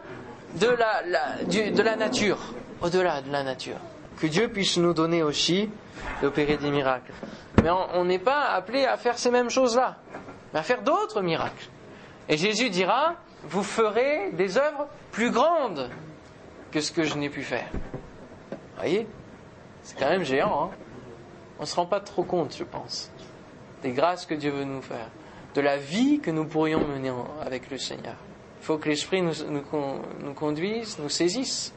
de 0.55 0.69
la, 0.69 1.97
nature, 1.97 2.38
au-delà 2.81 3.23
de 3.23 3.31
la 3.31 3.43
nature. 3.43 3.79
Que 4.21 4.27
Dieu 4.27 4.49
puisse 4.49 4.77
nous 4.77 4.93
donner 4.93 5.23
aussi 5.23 5.71
d'opérer 6.23 6.57
des 6.57 6.71
miracles. 6.71 7.12
Mais 7.62 7.71
on 7.71 8.05
n'est 8.05 8.19
pas 8.19 8.51
appelé 8.51 8.85
à 8.85 8.97
faire 8.97 9.19
ces 9.19 9.31
mêmes 9.31 9.51
choses-là, 9.51 9.97
mais 10.53 10.61
à 10.61 10.62
faire 10.62 10.83
d'autres 10.83 11.23
miracles. 11.23 11.69
Et 12.29 12.37
Jésus 12.37 12.71
dira, 12.71 13.16
vous 13.45 13.62
ferez 13.62 14.31
des 14.33 14.59
œuvres 14.59 14.87
plus 15.11 15.31
grandes 15.31 15.90
que 16.71 16.81
ce 16.81 16.93
que 16.93 17.03
je 17.03 17.16
n'ai 17.16 17.29
pu 17.29 17.43
faire. 17.43 17.69
Vous 17.73 18.57
voyez? 18.79 19.07
C'est 19.83 19.99
quand 19.99 20.09
même 20.09 20.25
géant. 20.25 20.64
Hein 20.64 20.77
on 21.59 21.64
ne 21.64 21.66
se 21.66 21.77
rend 21.77 21.87
pas 21.87 22.01
trop 22.01 22.23
compte, 22.23 22.57
je 22.57 22.64
pense 22.64 23.11
des 23.83 23.93
grâces 23.93 24.27
que 24.27 24.35
Dieu 24.35 24.51
veut 24.51 24.64
nous 24.64 24.83
faire, 24.83 25.09
de 25.55 25.61
la 25.61 25.77
vie 25.77 26.21
que 26.21 26.31
nous 26.31 26.45
pourrions 26.45 26.87
mener 26.87 27.12
avec 27.45 27.71
le 27.71 27.79
Seigneur. 27.79 28.16
Il 28.61 28.64
faut 28.64 28.79
que 28.79 28.88
l'Esprit 28.88 29.23
nous, 29.23 29.33
nous, 29.49 30.35
conduise, 30.35 30.99
nous 30.99 31.09
saisisse, 31.09 31.73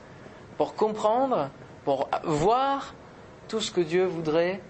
pour 0.57 0.75
comprendre, 0.75 1.49
pour 1.85 2.09
voir 2.23 2.93
tout 3.47 3.59
ce 3.59 3.71
que 3.71 3.81
Dieu 3.81 4.05
voudrait 4.05 4.61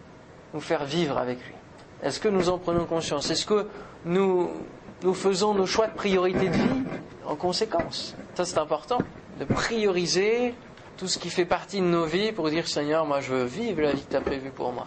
nous 0.54 0.62
faire 0.62 0.86
vivre 0.86 1.17
avec 1.17 1.39
lui. 1.46 1.56
Est-ce 2.04 2.19
que 2.19 2.30
nous 2.30 2.50
en 2.50 2.58
prenons 2.58 2.86
conscience? 2.86 3.32
Est-ce 3.32 3.46
que 3.46 3.67
nous, 4.06 4.50
nous 5.02 5.13
faisons 5.13 5.54
nos 5.54 5.65
choix 5.65 5.88
de 5.88 5.96
priorité 5.96 6.50
de 6.50 6.54
vie 6.54 6.84
en 7.26 7.36
conséquence? 7.36 8.15
Ça, 8.36 8.46
c'est 8.46 8.58
important, 8.58 9.00
de 9.39 9.46
prioriser 9.46 10.54
tout 10.98 11.08
ce 11.08 11.17
qui 11.17 11.30
fait 11.30 11.46
partie 11.46 11.80
de 11.80 11.86
nos 11.86 12.06
vies 12.06 12.32
pour 12.32 12.50
dire 12.50 12.67
Seigneur, 12.67 13.06
moi 13.06 13.19
je 13.19 13.34
veux 13.34 13.46
vivre 13.46 13.82
la 13.82 13.93
vie 13.93 14.04
que 14.04 14.12
tu 14.12 14.15
as 14.15 14.22
prévue 14.22 14.52
pour 14.52 14.72
moi. 14.72 14.86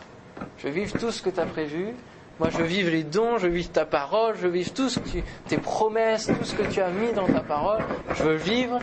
Je 0.58 0.68
veux 0.68 0.72
vivre 0.72 0.98
tout 0.98 1.10
ce 1.10 1.20
que 1.20 1.30
tu 1.30 1.40
as 1.40 1.46
prévu 1.46 1.94
moi, 2.38 2.50
je 2.50 2.62
vivre 2.62 2.90
les 2.90 3.02
dons, 3.02 3.38
je 3.38 3.46
vivre 3.46 3.70
ta 3.72 3.86
parole, 3.86 4.34
je 4.36 4.46
vivre 4.46 4.70
tout 4.74 4.90
ce 4.90 4.98
que 4.98 5.08
tu, 5.08 5.24
tes 5.48 5.56
promesses, 5.56 6.26
tout 6.26 6.44
ce 6.44 6.54
que 6.54 6.70
tu 6.70 6.82
as 6.82 6.90
mis 6.90 7.12
dans 7.12 7.26
ta 7.26 7.40
parole. 7.40 7.82
Je 8.14 8.22
veux 8.24 8.34
vivre. 8.34 8.78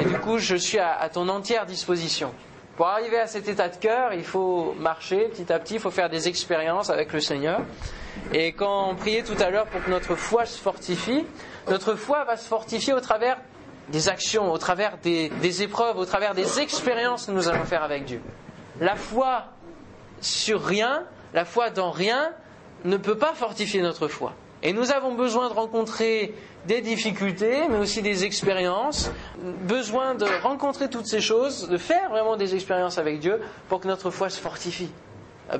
Et 0.00 0.04
du 0.04 0.18
coup, 0.18 0.38
je 0.38 0.56
suis 0.56 0.80
à, 0.80 1.08
ton 1.08 1.28
entière 1.28 1.66
disposition. 1.66 2.34
Pour 2.76 2.88
arriver 2.88 3.18
à 3.18 3.28
cet 3.28 3.48
état 3.48 3.68
de 3.68 3.76
cœur, 3.76 4.12
il 4.12 4.24
faut 4.24 4.74
marcher 4.80 5.28
petit 5.28 5.52
à 5.52 5.60
petit, 5.60 5.74
il 5.74 5.80
faut 5.80 5.92
faire 5.92 6.10
des 6.10 6.26
expériences 6.26 6.90
avec 6.90 7.12
le 7.12 7.20
Seigneur. 7.20 7.60
Et 8.32 8.52
quand 8.52 8.90
on 8.90 8.96
priait 8.96 9.22
tout 9.22 9.40
à 9.40 9.50
l'heure 9.50 9.66
pour 9.66 9.84
que 9.84 9.90
notre 9.90 10.16
foi 10.16 10.44
se 10.44 10.58
fortifie, 10.58 11.24
notre 11.68 11.94
foi 11.94 12.24
va 12.24 12.36
se 12.36 12.48
fortifier 12.48 12.92
au 12.92 13.00
travers 13.00 13.38
des 13.88 14.08
actions, 14.08 14.52
au 14.52 14.58
travers 14.58 14.98
des 14.98 15.62
épreuves, 15.62 15.96
au 15.96 16.04
travers 16.04 16.34
des 16.34 16.58
expériences 16.58 17.26
que 17.26 17.30
nous 17.30 17.48
allons 17.48 17.64
faire 17.64 17.84
avec 17.84 18.04
Dieu. 18.04 18.20
La 18.80 18.96
foi 18.96 19.44
sur 20.20 20.62
rien, 20.62 21.04
la 21.32 21.44
foi 21.44 21.70
dans 21.70 21.92
rien, 21.92 22.32
ne 22.86 22.96
peut 22.96 23.18
pas 23.18 23.34
fortifier 23.34 23.82
notre 23.82 24.08
foi. 24.08 24.32
Et 24.62 24.72
nous 24.72 24.90
avons 24.90 25.14
besoin 25.14 25.48
de 25.48 25.54
rencontrer 25.54 26.34
des 26.66 26.80
difficultés, 26.80 27.68
mais 27.68 27.78
aussi 27.78 28.02
des 28.02 28.24
expériences, 28.24 29.10
besoin 29.62 30.14
de 30.14 30.26
rencontrer 30.42 30.88
toutes 30.88 31.06
ces 31.06 31.20
choses, 31.20 31.68
de 31.68 31.76
faire 31.76 32.10
vraiment 32.10 32.36
des 32.36 32.54
expériences 32.54 32.98
avec 32.98 33.20
Dieu 33.20 33.40
pour 33.68 33.80
que 33.80 33.86
notre 33.86 34.10
foi 34.10 34.30
se 34.30 34.40
fortifie. 34.40 34.90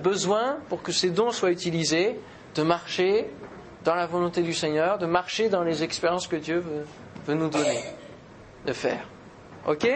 Besoin, 0.01 0.57
pour 0.69 0.83
que 0.83 0.93
ces 0.93 1.11
dons 1.11 1.31
soient 1.31 1.53
utilisés, 1.53 2.19
de 2.55 2.63
marcher 2.63 3.31
dans 3.85 3.95
la 3.95 4.07
volonté 4.07 4.43
du 4.43 4.55
Seigneur, 4.55 4.99
de 4.99 5.07
marcher 5.07 5.49
dans 5.49 5.63
les 5.63 5.85
expériences 5.85 6.27
que 6.27 6.37
Dieu 6.37 6.65
veut, 7.27 7.35
nous 7.35 7.49
donner, 7.49 7.81
de 8.67 8.73
faire. 8.73 9.07
Ok? 9.69 9.87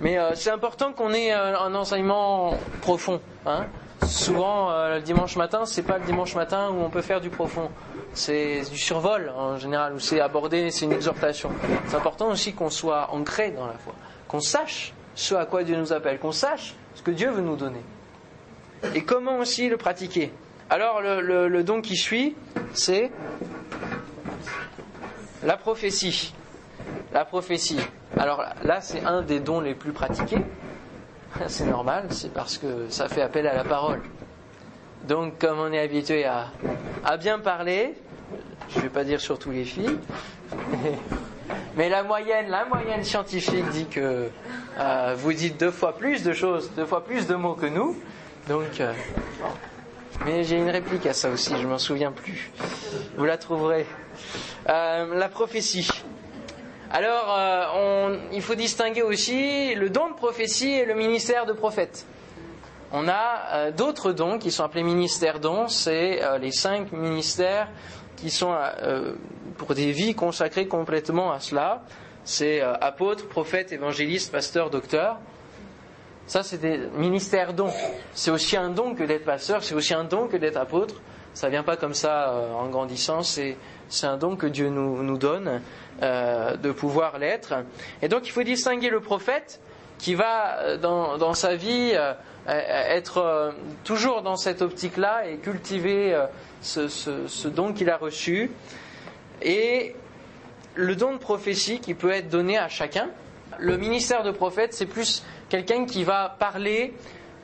Mais 0.00 0.18
euh, 0.18 0.34
c'est 0.34 0.50
important 0.50 0.92
qu'on 0.92 1.12
ait 1.12 1.32
un 1.32 1.74
enseignement 1.74 2.58
profond. 2.80 3.20
Hein 3.44 3.66
Souvent, 4.02 4.70
euh, 4.70 4.96
le 4.96 5.02
dimanche 5.02 5.36
matin, 5.36 5.64
c'est 5.64 5.82
pas 5.82 5.98
le 5.98 6.04
dimanche 6.04 6.34
matin 6.34 6.70
où 6.70 6.82
on 6.82 6.90
peut 6.90 7.02
faire 7.02 7.20
du 7.20 7.30
profond 7.30 7.70
c'est 8.16 8.62
du 8.70 8.78
survol 8.78 9.30
en 9.36 9.58
général, 9.58 9.94
où 9.94 9.98
c'est 9.98 10.20
abordé, 10.20 10.70
c'est 10.70 10.86
une 10.86 10.92
exhortation. 10.92 11.50
C'est 11.86 11.96
important 11.96 12.30
aussi 12.30 12.54
qu'on 12.54 12.70
soit 12.70 13.10
ancré 13.12 13.50
dans 13.50 13.66
la 13.66 13.74
foi, 13.74 13.94
qu'on 14.26 14.40
sache 14.40 14.92
ce 15.14 15.34
à 15.34 15.46
quoi 15.46 15.62
Dieu 15.62 15.76
nous 15.76 15.92
appelle, 15.92 16.18
qu'on 16.18 16.32
sache 16.32 16.74
ce 16.94 17.02
que 17.02 17.10
Dieu 17.10 17.30
veut 17.30 17.42
nous 17.42 17.56
donner. 17.56 17.82
Et 18.94 19.04
comment 19.04 19.38
aussi 19.38 19.68
le 19.68 19.76
pratiquer. 19.76 20.32
Alors 20.70 21.00
le, 21.00 21.62
don 21.62 21.80
qui 21.80 21.96
suit, 21.96 22.34
c'est 22.72 23.10
la 25.44 25.56
prophétie. 25.56 26.34
La 27.12 27.24
prophétie. 27.24 27.80
Alors 28.18 28.44
là, 28.62 28.80
c'est 28.80 29.04
un 29.04 29.22
des 29.22 29.40
dons 29.40 29.60
les 29.60 29.74
plus 29.74 29.92
pratiqués. 29.92 30.42
C'est 31.48 31.66
normal, 31.66 32.06
c'est 32.10 32.32
parce 32.32 32.58
que 32.58 32.88
ça 32.88 33.08
fait 33.08 33.22
appel 33.22 33.46
à 33.46 33.54
la 33.54 33.64
parole. 33.64 34.00
Donc, 35.06 35.38
comme 35.38 35.58
on 35.58 35.72
est 35.72 35.78
habitué 35.78 36.24
à, 36.24 37.16
bien 37.16 37.38
parler, 37.38 37.94
je 38.70 38.78
ne 38.78 38.82
vais 38.82 38.88
pas 38.88 39.04
dire 39.04 39.20
sur 39.20 39.38
tous 39.38 39.50
les 39.50 39.64
filles, 39.64 39.98
mais 41.76 41.88
la 41.88 42.02
moyenne, 42.02 42.48
la 42.48 42.64
moyenne 42.64 43.04
scientifique 43.04 43.68
dit 43.70 43.86
que 43.86 44.28
euh, 44.78 45.14
vous 45.16 45.32
dites 45.32 45.60
deux 45.60 45.70
fois 45.70 45.96
plus 45.96 46.24
de 46.24 46.32
choses, 46.32 46.72
deux 46.76 46.86
fois 46.86 47.04
plus 47.04 47.26
de 47.26 47.34
mots 47.34 47.54
que 47.54 47.66
nous. 47.66 47.96
Donc, 48.48 48.80
euh, 48.80 48.92
mais 50.24 50.42
j'ai 50.42 50.56
une 50.56 50.70
réplique 50.70 51.06
à 51.06 51.12
ça 51.12 51.30
aussi, 51.30 51.54
je 51.60 51.66
m'en 51.66 51.78
souviens 51.78 52.10
plus. 52.10 52.50
Vous 53.16 53.24
la 53.24 53.36
trouverez. 53.36 53.86
Euh, 54.68 55.14
la 55.14 55.28
prophétie. 55.28 55.88
Alors, 56.90 57.38
il 58.32 58.42
faut 58.42 58.54
distinguer 58.54 59.02
aussi 59.02 59.74
le 59.74 59.90
don 59.90 60.10
de 60.10 60.14
prophétie 60.14 60.70
et 60.70 60.84
le 60.84 60.94
ministère 60.94 61.46
de 61.46 61.52
prophète. 61.52 62.06
On 62.92 63.08
a 63.08 63.70
d'autres 63.72 64.12
dons 64.12 64.38
qui 64.38 64.50
sont 64.52 64.62
appelés 64.62 64.84
ministères 64.84 65.40
dons, 65.40 65.68
c'est 65.68 66.20
les 66.40 66.52
cinq 66.52 66.92
ministères 66.92 67.68
qui 68.16 68.30
sont 68.30 68.54
euh, 68.82 69.14
pour 69.58 69.74
des 69.74 69.92
vies 69.92 70.14
consacrées 70.14 70.66
complètement 70.66 71.32
à 71.32 71.40
cela. 71.40 71.82
C'est 72.24 72.60
euh, 72.60 72.74
apôtre, 72.80 73.28
prophète, 73.28 73.72
évangéliste, 73.72 74.32
pasteur, 74.32 74.70
docteur. 74.70 75.18
Ça, 76.26 76.42
c'est 76.42 76.58
des 76.58 76.78
ministères 76.96 77.52
dons. 77.52 77.72
C'est 78.12 78.32
aussi 78.32 78.56
un 78.56 78.70
don 78.70 78.94
que 78.94 79.04
d'être 79.04 79.24
pasteur, 79.24 79.62
c'est 79.62 79.74
aussi 79.74 79.94
un 79.94 80.04
don 80.04 80.26
que 80.26 80.36
d'être 80.36 80.56
apôtre. 80.56 80.96
Ça 81.34 81.48
vient 81.50 81.62
pas 81.62 81.76
comme 81.76 81.94
ça 81.94 82.30
euh, 82.30 82.52
en 82.52 82.68
grandissant, 82.68 83.22
c'est, 83.22 83.56
un 84.02 84.16
don 84.16 84.36
que 84.36 84.46
Dieu 84.46 84.68
nous, 84.68 85.18
donne 85.18 85.60
de 86.00 86.72
pouvoir 86.72 87.18
l'être. 87.18 87.54
Et 88.02 88.08
donc, 88.08 88.26
il 88.26 88.30
faut 88.30 88.42
distinguer 88.42 88.90
le 88.90 89.00
prophète 89.00 89.60
qui 89.98 90.14
va 90.14 90.76
dans, 90.76 91.16
dans 91.18 91.34
sa 91.34 91.56
vie 91.56 91.96
être 92.46 93.54
toujours 93.84 94.22
dans 94.22 94.36
cette 94.36 94.62
optique-là 94.62 95.28
et 95.28 95.38
cultiver 95.38 96.16
ce, 96.60 97.48
don 97.48 97.72
qu'il 97.72 97.90
a 97.90 97.96
reçu, 97.96 98.50
et 99.42 99.94
le 100.74 100.94
don 100.94 101.12
de 101.12 101.18
prophétie 101.18 101.80
qui 101.80 101.94
peut 101.94 102.10
être 102.10 102.28
donné 102.28 102.58
à 102.58 102.68
chacun. 102.68 103.08
Le 103.58 103.76
ministère 103.76 104.22
de 104.22 104.30
prophète, 104.30 104.74
c'est 104.74 104.86
plus 104.86 105.24
quelqu'un 105.48 105.86
qui 105.86 106.04
va 106.04 106.36
parler, 106.38 106.92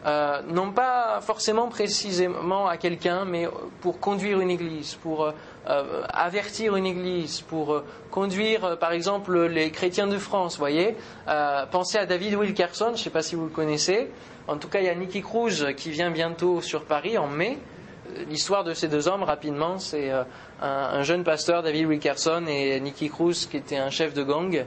euh, 0.05 0.42
non 0.48 0.72
pas 0.72 1.20
forcément 1.22 1.68
précisément 1.68 2.66
à 2.66 2.76
quelqu'un, 2.76 3.24
mais 3.24 3.48
pour 3.81 4.00
conduire 4.00 4.40
une 4.40 4.50
église, 4.50 4.94
pour 4.96 5.33
euh, 5.68 6.03
avertir 6.12 6.77
une 6.77 6.87
église, 6.87 7.40
pour 7.40 7.75
euh, 7.75 7.85
conduire, 8.11 8.79
par 8.79 8.92
exemple, 8.92 9.46
les 9.46 9.70
chrétiens 9.70 10.07
de 10.07 10.18
France. 10.18 10.59
Voyez, 10.59 10.96
pensez 11.70 11.98
à 11.98 12.07
David 12.07 12.35
Wilkerson, 12.35 12.88
je 12.88 12.92
ne 12.92 12.96
sais 12.96 13.11
pas 13.11 13.22
si 13.22 13.35
vous 13.35 13.44
le 13.44 13.51
connaissez. 13.51 14.11
En 14.48 14.57
tout 14.57 14.68
cas, 14.68 14.81
il 14.81 14.87
y 14.87 14.88
a 14.88 14.94
Nicky 14.94 15.22
Cruz 15.22 15.75
qui 15.77 15.90
vient 15.90 16.11
bientôt 16.11 16.61
sur 16.61 16.85
Paris 16.85 17.16
en 17.16 17.29
mai 17.29 17.59
l'histoire 18.29 18.64
de 18.64 18.75
ces 18.75 18.88
deux 18.88 19.09
hommes, 19.09 19.22
rapidement, 19.22 19.79
c'est 19.79 20.11
euh, 20.11 20.25
un, 20.61 21.03
jeune 21.03 21.25
pasteur, 21.25 21.62
David 21.62 21.87
Wilkerson, 21.87 22.44
et 22.48 22.81
Nicky 22.81 23.09
Cruz, 23.09 23.46
qui 23.51 23.57
était 23.57 23.77
un 23.77 23.90
chef 23.90 24.14
de 24.14 24.22
gang. 24.22 24.64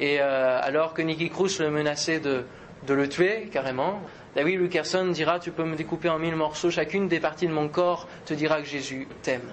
Et 0.00 0.20
euh, 0.20 0.60
alors 0.62 0.94
que 0.94 1.02
Nicky 1.02 1.30
Cruz 1.30 1.58
le 1.60 1.70
menaçait 1.70 2.20
de, 2.20 2.44
le 2.88 3.08
tuer, 3.08 3.48
carrément, 3.52 4.00
David 4.34 4.60
Wilkerson 4.60 5.08
dira 5.08 5.40
Tu 5.40 5.50
peux 5.50 5.64
me 5.64 5.76
découper 5.76 6.08
en 6.08 6.18
mille 6.18 6.36
morceaux, 6.36 6.70
chacune 6.70 7.08
des 7.08 7.20
parties 7.20 7.46
de 7.46 7.52
mon 7.52 7.68
corps 7.68 8.06
te 8.24 8.34
dira 8.34 8.60
que 8.60 8.68
Jésus 8.68 9.08
t'aime. 9.22 9.52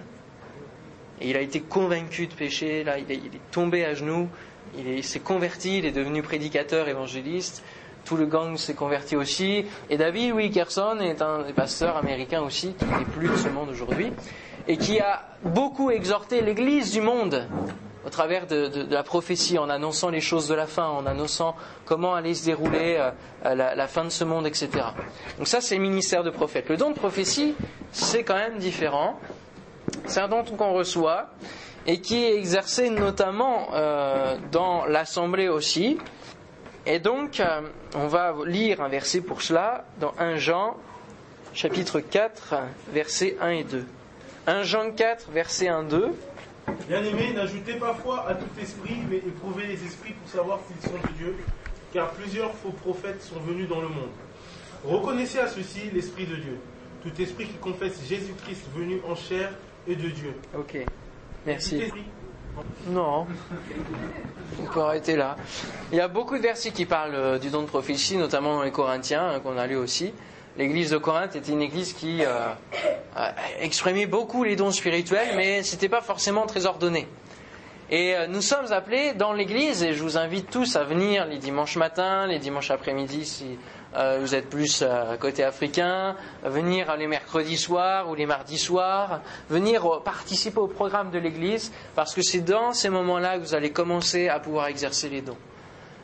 Et 1.21 1.30
il 1.30 1.38
a 1.38 1.41
été 1.41 1.62
convaincu 1.62 2.28
de 2.28 2.34
pécher, 2.34 2.84
là, 2.84 2.97
il 2.97 3.12
est, 3.12 3.21
tombé 3.51 3.86
à 3.86 3.93
genoux, 3.93 4.28
il 4.78 5.04
s'est 5.04 5.19
converti, 5.19 5.80
il 5.80 5.86
est 5.86 5.91
devenu 5.91 6.21
prédicateur 6.21 6.88
évangéliste 6.89 7.63
tout 8.06 8.15
le 8.15 8.28
gang 8.28 8.56
s'est 8.56 8.75
converti 8.75 9.15
aussi. 9.15 9.65
Et 9.89 9.97
David 9.97 10.34
Wilkerson 10.34 10.99
est 11.01 11.21
un 11.21 11.41
des 11.41 11.54
pasteurs 11.54 11.97
américains 11.97 12.41
aussi, 12.43 12.73
qui 12.73 12.86
n'est 12.86 13.04
plus 13.04 13.28
de 13.28 13.36
ce 13.36 13.49
monde 13.49 13.69
aujourd'hui, 13.69 14.13
et 14.67 14.78
qui 14.78 14.99
a 14.99 15.23
beaucoup 15.43 15.89
exhorté 15.89 16.41
l'Église 16.41 16.91
du 16.91 17.01
monde 17.01 17.47
au 18.06 18.10
travers 18.10 18.45
de, 18.45 18.86
la 18.91 19.01
prophétie, 19.01 19.58
en 19.58 19.67
annonçant 19.67 20.10
les 20.10 20.21
choses 20.21 20.47
de 20.47 20.54
la 20.54 20.67
fin, 20.67 20.86
en 20.86 21.08
annonçant 21.08 21.56
comment 21.86 22.13
allait 22.13 22.36
se 22.36 22.45
dérouler 22.45 22.97
euh, 23.43 23.56
la, 23.56 23.88
fin 23.88 24.04
de 24.04 24.10
ce 24.10 24.23
monde, 24.23 24.45
etc. 24.45 24.69
Donc 25.39 25.47
ça, 25.47 25.60
c'est 25.60 25.75
le 25.75 25.82
ministère 25.82 26.23
de 26.23 26.30
prophète. 26.30 26.69
Le 26.69 26.78
don 26.78 26.91
de 26.91 26.95
prophétie, 26.95 27.56
c'est 27.91 28.23
quand 28.23 28.36
même 28.36 28.60
différent. 28.60 29.19
C'est 30.05 30.19
un 30.19 30.27
don 30.27 30.43
qu'on 30.43 30.73
reçoit 30.73 31.29
et 31.87 31.99
qui 32.01 32.23
est 32.23 32.37
exercé 32.37 32.89
notamment 32.89 33.69
euh, 33.73 34.37
dans 34.51 34.85
l'assemblée 34.85 35.47
aussi. 35.47 35.97
Et 36.85 36.99
donc, 36.99 37.39
euh, 37.39 37.61
on 37.95 38.07
va 38.07 38.35
lire 38.45 38.81
un 38.81 38.89
verset 38.89 39.21
pour 39.21 39.41
cela 39.41 39.85
dans 39.99 40.13
1 40.19 40.35
Jean, 40.37 40.77
chapitre 41.53 41.99
4, 41.99 42.55
versets 42.89 43.37
1 43.41 43.49
et 43.49 43.63
2. 43.63 43.85
1 44.47 44.63
Jean 44.63 44.91
4, 44.91 45.31
verset 45.31 45.67
1, 45.67 45.83
2. 45.83 46.11
Bien-aimés, 46.87 47.33
n'ajoutez 47.33 47.75
pas 47.75 47.93
foi 47.93 48.27
à 48.27 48.35
tout 48.35 48.59
esprit, 48.61 48.97
mais 49.09 49.17
éprouvez 49.17 49.65
les 49.65 49.83
esprits 49.83 50.13
pour 50.13 50.29
savoir 50.29 50.59
s'ils 50.67 50.89
sont 50.89 50.97
de 50.97 51.13
Dieu, 51.17 51.35
car 51.93 52.11
plusieurs 52.11 52.53
faux 52.53 52.71
prophètes 52.71 53.23
sont 53.23 53.39
venus 53.39 53.67
dans 53.67 53.81
le 53.81 53.87
monde. 53.87 54.11
Reconnaissez 54.83 55.39
à 55.39 55.47
ceci 55.47 55.89
l'Esprit 55.93 56.25
de 56.25 56.35
Dieu. 56.35 56.59
Tout 57.01 57.21
esprit 57.21 57.45
qui 57.45 57.57
confesse 57.57 57.99
Jésus-Christ 58.07 58.63
venu 58.75 59.01
en 59.07 59.15
chair 59.15 59.51
est 59.87 59.95
de 59.95 60.09
Dieu. 60.09 60.33
Ok, 60.57 60.77
merci. 61.45 61.83
Non, 62.87 63.27
on 64.61 64.65
peut 64.71 64.79
arrêter 64.81 65.15
là. 65.15 65.35
Il 65.91 65.97
y 65.97 66.01
a 66.01 66.07
beaucoup 66.07 66.37
de 66.37 66.41
versets 66.41 66.71
qui 66.71 66.85
parlent 66.85 67.15
euh, 67.15 67.37
du 67.37 67.49
don 67.49 67.63
de 67.63 67.67
prophétie, 67.67 68.15
notamment 68.15 68.55
dans 68.55 68.63
les 68.63 68.71
Corinthiens, 68.71 69.27
hein, 69.27 69.39
qu'on 69.41 69.57
a 69.57 69.67
lu 69.67 69.75
aussi. 69.75 70.13
L'église 70.57 70.91
de 70.91 70.97
Corinthe 70.97 71.35
était 71.35 71.51
une 71.51 71.61
église 71.61 71.91
qui 71.91 72.23
euh, 72.23 72.53
exprimait 73.59 74.05
beaucoup 74.05 74.45
les 74.45 74.55
dons 74.55 74.71
spirituels, 74.71 75.35
mais 75.35 75.63
ce 75.63 75.73
n'était 75.73 75.89
pas 75.89 76.01
forcément 76.01 76.45
très 76.45 76.65
ordonné. 76.65 77.09
Et 77.89 78.15
euh, 78.15 78.27
nous 78.27 78.41
sommes 78.41 78.71
appelés 78.71 79.13
dans 79.13 79.33
l'église, 79.33 79.83
et 79.83 79.93
je 79.93 80.01
vous 80.01 80.17
invite 80.17 80.49
tous 80.49 80.77
à 80.77 80.83
venir 80.85 81.25
les 81.25 81.37
dimanches 81.37 81.75
matins, 81.75 82.25
les 82.25 82.39
dimanches 82.39 82.71
après-midi 82.71 83.25
si 83.25 83.45
euh, 83.97 84.17
vous 84.19 84.36
êtes 84.36 84.49
plus 84.49 84.81
euh, 84.81 85.15
côté 85.15 85.43
africain, 85.43 86.15
venir 86.43 86.93
les 86.97 87.08
mercredis 87.08 87.58
soirs 87.58 88.10
ou 88.10 88.15
les 88.15 88.25
mardis 88.25 88.58
soirs, 88.58 89.21
venir 89.49 90.01
participer 90.03 90.60
au 90.60 90.67
programme 90.67 91.12
de 91.12 91.17
l'Église, 91.17 91.71
parce 91.95 92.13
que 92.13 92.21
c'est 92.21 92.41
dans 92.41 92.73
ces 92.73 92.89
moments-là 92.89 93.38
que 93.38 93.43
vous 93.43 93.55
allez 93.55 93.71
commencer 93.71 94.27
à 94.27 94.39
pouvoir 94.39 94.67
exercer 94.67 95.08
les 95.08 95.21
dons. 95.21 95.38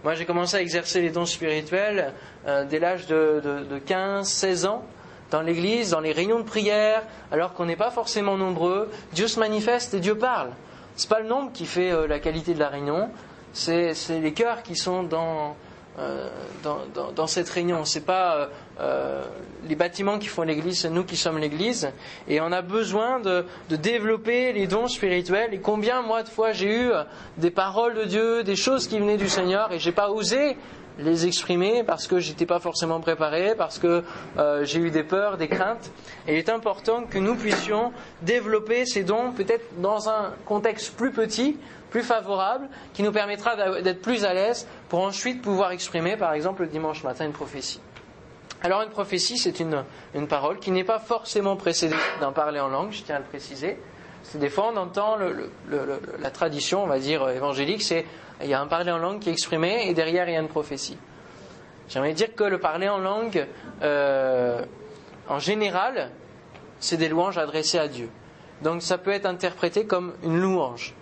Moi, 0.06 0.14
j'ai 0.16 0.26
commencé 0.26 0.56
à 0.56 0.62
exercer 0.62 1.02
les 1.02 1.10
dons 1.10 1.26
spirituels 1.26 2.14
euh, 2.48 2.64
dès 2.64 2.80
l'âge 2.80 3.08
de, 3.08 3.42
de 3.70 3.78
15, 3.78 4.28
16 4.28 4.66
ans 4.66 4.86
dans 5.30 5.42
l'église, 5.42 5.92
dans 5.92 6.00
les 6.00 6.14
réunions 6.14 6.40
de 6.40 6.46
prière, 6.46 7.04
alors 7.32 7.54
qu'on 7.54 7.66
n'est 7.66 7.76
pas 7.76 7.92
forcément 7.92 8.38
nombreux, 8.38 8.90
Dieu 9.14 9.28
se 9.28 9.40
manifeste 9.40 9.94
et 9.94 10.00
Dieu 10.00 10.18
parle. 10.18 10.52
Ce 10.96 11.06
n'est 11.06 11.10
pas 11.10 11.20
le 11.20 11.28
nombre 11.28 11.52
qui 11.52 11.66
fait 11.66 12.08
la 12.08 12.20
qualité 12.20 12.54
de 12.54 12.60
la 12.60 12.68
réunion, 12.68 13.10
c'est 13.54 13.94
les 14.10 14.34
cœurs 14.34 14.62
qui 14.62 14.76
sont 14.76 15.04
dans, 15.04 15.56
euh, 16.00 16.30
dans, 16.64 17.28
cette 17.28 17.50
réunion. 17.50 17.84
Ce 17.84 18.00
n'est 18.00 18.06
pas 18.06 18.36
euh, 18.36 18.48
euh, 18.80 19.24
les 19.68 19.76
bâtiments 19.76 20.20
qui 20.20 20.28
font 20.28 20.44
l'Église, 20.44 20.80
c'est 20.80 20.90
nous 20.90 21.04
qui 21.04 21.18
sommes 21.18 21.38
l'Église. 21.38 21.92
Et 22.30 22.40
on 22.40 22.52
a 22.54 22.62
besoin 22.62 23.20
de, 23.20 23.46
développer 23.70 24.54
les 24.54 24.68
dons 24.68 24.88
spirituels. 24.88 25.54
Et 25.54 25.60
combien, 25.60 26.02
moi, 26.02 26.24
de 26.24 26.30
fois, 26.30 26.54
j'ai 26.54 26.74
eu 26.74 26.92
des 27.38 27.52
paroles 27.52 27.96
de 27.96 28.06
Dieu, 28.06 28.44
des 28.44 28.56
choses 28.56 28.88
qui 28.88 29.00
venaient 29.00 29.18
du 29.18 29.28
Seigneur, 29.28 29.74
et 29.74 29.80
j'ai 29.80 29.92
pas 29.92 30.12
osé 30.12 30.56
les 31.00 31.26
exprimer 31.26 31.84
parce 31.84 32.06
que 32.06 32.20
j'étais 32.20 32.46
pas 32.46 32.60
forcément 32.60 33.00
préparé, 33.00 33.56
parce 33.58 33.80
que 33.80 34.04
j'ai 34.64 34.80
eu 34.80 34.92
des 34.92 35.04
peurs, 35.04 35.38
des 35.38 35.48
craintes. 35.48 35.92
Et 36.28 36.34
il 36.34 36.38
est 36.38 36.50
important 36.50 37.04
que 37.04 37.18
nous 37.18 37.36
puissions 37.36 37.92
développer 38.22 38.86
ces 38.86 39.04
dons 39.04 39.32
peut-être 39.32 39.66
dans 39.82 40.10
un 40.10 40.34
contexte 40.46 40.96
plus 40.96 41.12
petit, 41.12 41.58
plus 41.92 42.02
favorable, 42.02 42.68
qui 42.94 43.04
nous 43.04 43.12
permettra 43.12 43.82
d'être 43.82 44.02
plus 44.02 44.26
à 44.26 44.34
l'aise 44.34 44.68
pour 44.90 45.02
ensuite 45.02 45.42
pouvoir 45.44 45.72
exprimer, 45.72 46.18
par 46.18 46.34
exemple, 46.34 46.64
le 46.64 46.70
dimanche 46.70 47.04
matin, 47.04 47.26
une 47.26 47.34
prophétie. 47.34 47.82
Alors 48.64 48.84
une 48.84 48.90
prophétie, 48.90 49.38
c'est 49.38 49.60
une, 49.60 49.84
parole 50.28 50.60
qui 50.60 50.72
n'est 50.72 50.84
pas 50.84 51.00
forcément 51.00 51.56
précédée 51.56 51.96
d'un 52.20 52.32
parler 52.32 52.60
en 52.60 52.68
langue, 52.68 52.92
je 52.92 53.04
tiens 53.04 53.16
à 53.16 53.20
le 53.20 53.26
préciser. 53.26 53.78
C'est 54.24 54.38
des 54.38 54.50
fois 54.50 54.72
on 54.72 54.78
entend 54.78 55.18
la 55.18 56.30
tradition, 56.30 56.84
on 56.84 56.88
va 56.88 57.00
dire 57.00 57.28
évangélique, 57.30 57.82
c'est 57.82 58.06
il 58.44 58.50
y 58.50 58.54
a 58.54 58.62
un 58.62 58.68
parler 58.68 58.92
en 58.92 59.00
langue 59.00 59.20
qui 59.20 59.30
est 59.30 59.32
exprimé 59.32 59.88
et 59.88 59.94
derrière 59.96 60.30
il 60.30 60.34
y 60.34 60.38
a 60.38 60.40
une 60.40 60.48
prophétie. 60.48 60.98
J'aimerais 61.90 62.14
dire 62.14 62.36
que 62.36 62.44
le 62.44 62.60
parler 62.60 62.88
en 62.88 63.00
langue, 63.00 63.48
euh, 63.82 64.64
en 65.28 65.40
général, 65.40 66.12
c'est 66.80 66.98
des 66.98 67.10
louanges 67.10 67.40
adressées 67.40 67.80
à 67.80 67.88
Dieu. 67.88 68.10
Donc 68.62 68.84
ça 68.84 69.00
peut 69.00 69.12
être 69.12 69.26
interprété 69.26 69.86
comme 69.86 70.14
une 70.24 70.40
louange. 70.40 70.94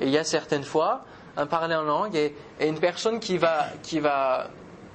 Et 0.00 0.06
il 0.06 0.10
y 0.10 0.18
a 0.18 0.24
certaines 0.24 0.64
fois 0.64 1.04
un 1.36 1.46
parler 1.46 1.74
en 1.74 1.82
langue 1.82 2.16
et, 2.16 2.34
une 2.60 2.78
personne 2.78 3.20
qui 3.20 3.38
va, 3.38 4.48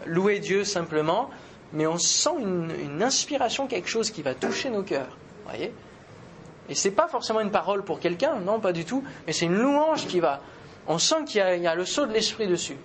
louer 0.06 0.40
Dieu 0.40 0.64
simplement, 0.64 1.30
mais 1.74 1.88
on 1.88 1.98
sent 1.98 2.32
une, 2.40 3.02
inspiration, 3.02 3.68
quelque 3.68 3.90
chose 3.90 4.12
qui 4.12 4.22
va 4.22 4.34
toucher 4.36 4.70
nos 4.70 4.84
cœurs. 4.84 5.18
Voyez? 5.46 5.74
Et 6.70 6.76
c'est 6.76 6.92
pas 6.92 7.08
forcément 7.08 7.42
une 7.42 7.52
parole 7.52 7.84
pour 7.84 8.00
quelqu'un, 8.00 8.36
non, 8.40 8.60
pas 8.60 8.74
du 8.74 8.86
tout, 8.86 9.04
mais 9.26 9.34
c'est 9.34 9.46
une 9.46 9.58
louange 9.58 10.08
qui 10.08 10.20
va. 10.20 10.42
On 10.88 10.98
sent 10.98 11.24
qu'il 11.26 11.42
y, 11.42 11.68
a 11.68 11.76
le 11.76 11.86
saut 11.86 12.06
de 12.06 12.14
l'esprit 12.14 12.48
dessus. 12.48 12.78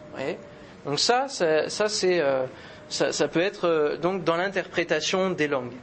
Donc 0.86 0.98
ça, 0.98 1.26
ça, 1.28 1.88
c'est, 1.88 2.20
euh, 2.20 2.46
ça, 2.88 3.12
ça, 3.12 3.28
peut 3.28 3.40
être 3.40 3.66
euh, 3.66 3.96
donc 3.96 4.24
dans 4.24 4.36
l'interprétation 4.36 5.30
des 5.30 5.48
langues. 5.48 5.76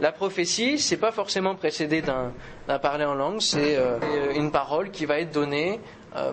La 0.00 0.12
prophétie, 0.12 0.78
c'est 0.78 0.96
pas 0.96 1.12
forcément 1.12 1.54
précédé 1.54 2.00
d'un, 2.00 2.32
parler 2.78 3.04
en 3.04 3.14
langue, 3.14 3.40
c'est 3.40 3.76
euh, 3.76 3.98
une 4.34 4.50
parole 4.50 4.90
qui 4.90 5.04
va 5.04 5.20
être 5.20 5.30
donnée 5.30 5.78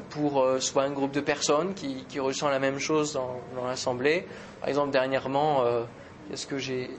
pour 0.10 0.44
soit 0.60 0.84
un 0.84 0.90
groupe 0.90 1.12
de 1.12 1.22
personnes 1.22 1.76
qui, 1.76 2.20
ressent 2.20 2.50
la 2.50 2.58
même 2.58 2.80
chose 2.80 3.14
dans, 3.14 3.68
l'assemblée. 3.68 4.26
Par 4.60 4.70
exemple, 4.70 4.92
dernièrement, 4.92 5.64
est-ce 6.34 6.48
que 6.48 6.58
j'ai, 6.58 6.90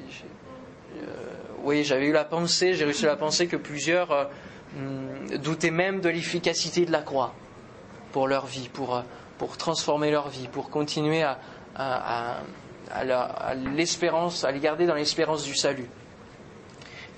oui, 1.64 1.82
j'avais 1.82 2.06
eu 2.06 2.12
la 2.12 2.24
pensée, 2.24 2.74
j'ai 2.74 2.84
reçu 2.84 3.06
la 3.06 3.16
pensée 3.16 3.48
que 3.48 3.56
plusieurs 3.56 4.28
doutaient 5.42 5.72
même 5.72 6.00
de 6.00 6.08
l'efficacité 6.08 6.86
de 6.86 6.92
la 6.92 7.02
croix 7.02 7.34
pour 8.12 8.28
leur 8.28 8.46
vie, 8.46 8.68
pour 8.68 9.56
transformer 9.56 10.10
leur 10.10 10.28
vie, 10.28 10.48
pour 10.48 10.70
continuer 10.70 11.24
à, 11.74 12.36
l'espérance, 13.74 14.44
à 14.44 14.52
les 14.52 14.60
garder 14.60 14.86
dans 14.86 14.94
l'espérance 14.94 15.44
du 15.44 15.54
salut. 15.54 15.88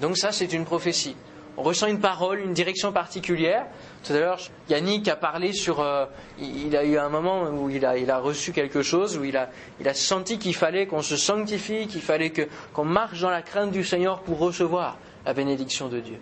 Donc 0.00 0.16
ça, 0.16 0.32
c'est 0.32 0.52
une 0.52 0.64
prophétie. 0.64 1.16
On 1.56 1.62
ressent 1.62 1.88
une 1.88 2.00
parole, 2.00 2.40
une 2.40 2.54
direction 2.54 2.92
particulière. 2.92 3.66
Tout 4.04 4.12
à 4.14 4.18
l'heure, 4.18 4.38
Yannick 4.68 5.08
a 5.08 5.16
parlé 5.16 5.52
sur. 5.52 5.80
Euh, 5.80 6.06
il 6.38 6.74
a 6.76 6.84
eu 6.84 6.96
un 6.96 7.08
moment 7.08 7.42
où 7.50 7.68
il 7.68 7.84
a, 7.84 7.98
il 7.98 8.10
a 8.10 8.18
reçu 8.18 8.52
quelque 8.52 8.82
chose, 8.82 9.18
où 9.18 9.24
il 9.24 9.36
a, 9.36 9.50
il 9.78 9.88
a 9.88 9.94
senti 9.94 10.38
qu'il 10.38 10.54
fallait 10.54 10.86
qu'on 10.86 11.02
se 11.02 11.16
sanctifie, 11.16 11.86
qu'il 11.86 12.00
fallait 12.00 12.30
que, 12.30 12.48
qu'on 12.72 12.84
marche 12.84 13.20
dans 13.20 13.30
la 13.30 13.42
crainte 13.42 13.72
du 13.72 13.84
Seigneur 13.84 14.20
pour 14.20 14.38
recevoir 14.38 14.96
la 15.26 15.34
bénédiction 15.34 15.88
de 15.88 16.00
Dieu. 16.00 16.18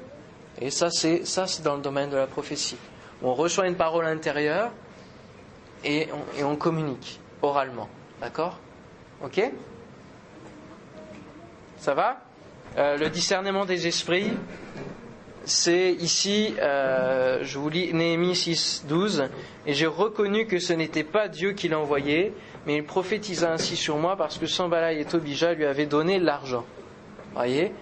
Et 0.61 0.71
ça, 0.71 0.91
c'est, 0.91 1.25
ça, 1.25 1.47
c'est 1.47 1.63
dans 1.63 1.77
le 1.77 1.83
domaine 1.83 2.11
de 2.11 2.17
la 2.17 2.27
prophétie. 2.27 2.79
On 3.23 3.35
reçoit 3.35 3.69
une 3.69 3.77
parole 3.77 4.07
intérieure, 4.07 4.73
et 5.85 6.09
on, 6.43 6.57
communique 6.57 7.21
oralement. 7.43 7.89
D'accord? 8.21 8.59
Ok? 9.23 9.41
Ça 11.79 11.95
va? 11.95 12.21
Euh, 12.79 12.97
Le 12.97 13.11
discernement 13.11 13.65
des 13.65 13.87
esprits, 13.87 14.33
c'est 15.45 15.93
ici, 15.93 16.55
euh, 16.61 17.39
je 17.43 17.59
vous 17.59 17.69
lis 17.69 17.93
Néhémie 17.95 18.37
6, 18.37 18.85
12, 18.87 19.25
et 19.67 19.73
j'ai 19.73 19.87
reconnu 19.87 20.47
que 20.47 20.59
ce 20.59 20.73
n'était 20.73 21.05
pas 21.05 21.29
Dieu 21.29 21.53
qui 21.53 21.69
l'a 21.69 21.79
envoyé, 21.79 22.35
mais 22.67 22.77
il 22.77 22.85
prophétisa 22.85 23.51
ainsi 23.53 23.75
sur 23.75 23.97
moi 23.97 24.17
parce 24.17 24.37
que 24.37 24.47
Sambalai 24.47 25.01
et 25.01 25.05
Tobija 25.05 25.55
lui 25.55 25.65
avaient 25.65 25.87
donné 25.87 26.19
l'argent. 26.19 26.67
Voyez 27.35 27.73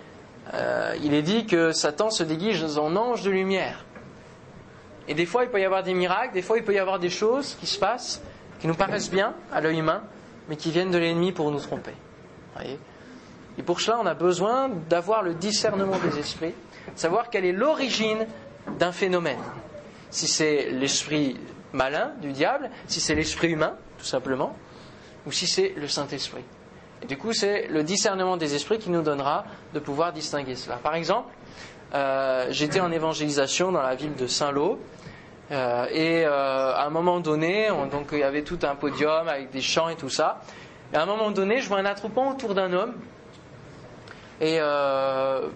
euh, 0.55 0.95
Il 1.03 1.13
est 1.13 1.23
dit 1.23 1.47
que 1.47 1.73
Satan 1.73 2.11
se 2.11 2.23
déguise 2.23 2.79
en 2.79 2.95
ange 2.95 3.23
de 3.23 3.31
lumière. 3.31 3.85
Et 5.09 5.15
des 5.15 5.27
fois, 5.27 5.45
il 5.45 5.51
peut 5.51 5.61
y 5.61 5.65
avoir 5.65 5.83
des 5.83 5.95
miracles, 5.95 6.35
des 6.35 6.43
fois, 6.43 6.59
il 6.59 6.65
peut 6.65 6.75
y 6.75 6.79
avoir 6.79 6.99
des 6.99 7.11
choses 7.11 7.57
qui 7.61 7.67
se 7.67 7.79
passent, 7.79 8.23
qui 8.61 8.67
nous 8.67 8.75
paraissent 8.75 9.11
bien 9.11 9.35
à 9.53 9.61
l'œil 9.61 9.79
humain, 9.79 10.03
mais 10.49 10.57
qui 10.57 10.71
viennent 10.71 10.91
de 10.91 10.99
l'ennemi 10.99 11.33
pour 11.33 11.51
nous 11.51 11.61
tromper. 11.61 11.93
Et 13.59 13.63
pour 13.63 13.81
cela, 13.81 13.99
on 14.01 14.07
a 14.07 14.15
besoin 14.15 14.69
d'avoir 14.69 15.23
le 15.23 15.35
discernement 15.35 15.99
des 15.99 16.19
esprits, 16.19 16.55
savoir 16.95 17.31
quelle 17.31 17.45
est 17.45 17.53
l'origine 17.53 18.27
d'un 18.79 18.93
phénomène. 18.93 19.39
Si 20.11 20.29
c'est 20.29 20.71
l'esprit 20.71 21.37
malin 21.73 22.13
du 22.21 22.33
diable, 22.33 22.71
si 22.87 23.01
c'est 23.01 23.15
l'esprit 23.15 23.49
humain, 23.49 23.75
tout 23.99 24.05
simplement, 24.05 24.57
ou 25.27 25.33
si 25.33 25.47
c'est 25.47 25.75
le 25.77 25.89
Saint-Esprit. 25.89 26.45
Et 27.03 27.07
du 27.07 27.17
coup, 27.17 27.33
c'est 27.33 27.67
le 27.69 27.83
discernement 27.83 28.37
des 28.37 28.55
esprits 28.55 28.79
qui 28.79 28.91
nous 28.91 29.03
donnera 29.03 29.45
de 29.75 29.81
pouvoir 29.81 30.13
distinguer 30.13 30.55
cela. 30.55 30.77
Par 30.77 30.95
exemple, 30.95 31.29
euh, 31.95 32.47
j'étais 32.51 32.81
en 32.81 32.91
évangélisation 32.91 33.73
dans 33.73 33.83
la 33.83 33.95
ville 33.95 34.15
de 34.15 34.27
Saint-Lô, 34.27 34.79
euh, 35.51 35.87
et 35.93 36.25
euh, 36.25 36.75
à 36.75 36.87
un 36.87 36.91
moment 36.91 37.21
donné, 37.21 37.69
donc 37.91 38.09
il 38.13 38.19
y 38.19 38.23
avait 38.23 38.43
tout 38.43 38.59
un 38.63 38.75
podium 38.75 39.29
avec 39.29 39.51
des 39.51 39.61
chants 39.61 39.89
et 39.89 39.97
tout 39.97 40.09
ça. 40.09 40.41
Et 40.93 40.97
à 40.97 41.03
un 41.03 41.07
moment 41.07 41.31
donné, 41.31 41.61
je 41.61 41.69
vois 41.69 41.79
un 41.79 41.85
attroupement 41.85 42.31
autour 42.31 42.55
d'un 42.55 42.73
homme. 42.73 42.95
Et 44.41 44.59
euh, 44.61 45.49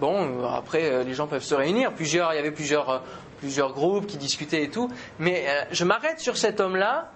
bon, 0.00 0.44
après, 0.44 1.04
les 1.04 1.14
gens 1.14 1.26
peuvent 1.26 1.42
se 1.42 1.54
réunir. 1.54 1.92
Plusieurs, 1.92 2.32
il 2.32 2.36
y 2.36 2.38
avait 2.38 2.50
plusieurs, 2.50 3.02
plusieurs 3.40 3.72
groupes 3.72 4.06
qui 4.06 4.16
discutaient 4.16 4.64
et 4.64 4.70
tout. 4.70 4.90
Mais 5.18 5.46
je 5.70 5.84
m'arrête 5.84 6.20
sur 6.20 6.36
cet 6.36 6.60
homme-là 6.60 7.10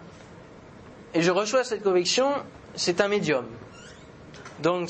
et 1.14 1.22
je 1.22 1.30
reçois 1.30 1.64
cette 1.64 1.82
conviction. 1.82 2.32
C'est 2.74 3.00
un 3.00 3.08
médium. 3.08 3.46
Donc 4.62 4.88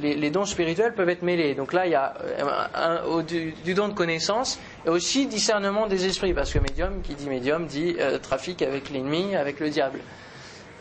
les, 0.00 0.30
dons 0.30 0.44
spirituels 0.44 0.94
peuvent 0.94 1.08
être 1.08 1.22
mêlés. 1.22 1.54
Donc 1.54 1.72
là, 1.72 1.86
il 1.86 1.92
y 1.92 1.94
a 1.94 2.14
du, 3.26 3.74
don 3.74 3.88
de 3.88 3.94
connaissance 3.94 4.58
et 4.86 4.90
aussi 4.90 5.26
discernement 5.26 5.86
des 5.86 6.06
esprits, 6.06 6.34
parce 6.34 6.52
que 6.52 6.58
médium, 6.58 7.00
qui 7.02 7.14
dit 7.14 7.28
médium, 7.28 7.66
dit 7.66 7.96
euh, 7.98 8.18
trafic 8.18 8.62
avec 8.62 8.90
l'ennemi, 8.90 9.34
avec 9.34 9.60
le 9.60 9.70
diable. 9.70 10.00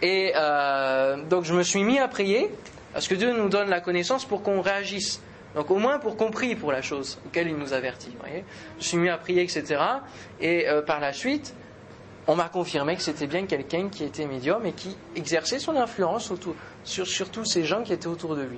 Et 0.01 0.33
euh, 0.35 1.23
donc 1.23 1.45
je 1.45 1.53
me 1.53 1.63
suis 1.63 1.83
mis 1.83 1.99
à 1.99 2.07
prier, 2.07 2.51
parce 2.97 3.07
que 3.07 3.13
Dieu 3.13 3.31
nous 3.31 3.47
donne 3.47 3.69
la 3.69 3.79
connaissance 3.79 4.25
pour 4.25 4.41
qu'on 4.41 4.59
réagisse. 4.59 5.21
Donc 5.53 5.69
au 5.69 5.75
moins 5.75 5.99
pour 5.99 6.17
qu'on 6.17 6.31
prie 6.31 6.55
pour 6.55 6.71
la 6.71 6.81
chose 6.81 7.19
auquel 7.27 7.47
il 7.47 7.55
nous 7.55 7.73
avertit. 7.73 8.11
Je 8.79 8.83
suis 8.83 8.97
mis 8.97 9.07
à 9.09 9.19
prier, 9.19 9.43
etc. 9.43 9.79
Et 10.41 10.67
euh, 10.67 10.81
par 10.81 10.99
la 10.99 11.13
suite, 11.13 11.53
on 12.25 12.35
m'a 12.35 12.49
confirmé 12.49 12.95
que 12.95 13.03
c'était 13.03 13.27
bien 13.27 13.45
quelqu'un 13.45 13.89
qui 13.89 14.03
était 14.03 14.25
médium 14.25 14.65
et 14.65 14.71
qui 14.71 14.97
exerçait 15.15 15.59
son 15.59 15.75
influence 15.75 16.33
sur, 16.83 17.05
sur 17.05 17.29
tous 17.29 17.45
ces 17.45 17.65
gens 17.65 17.83
qui 17.83 17.93
étaient 17.93 18.07
autour 18.07 18.35
de 18.35 18.41
lui. 18.41 18.57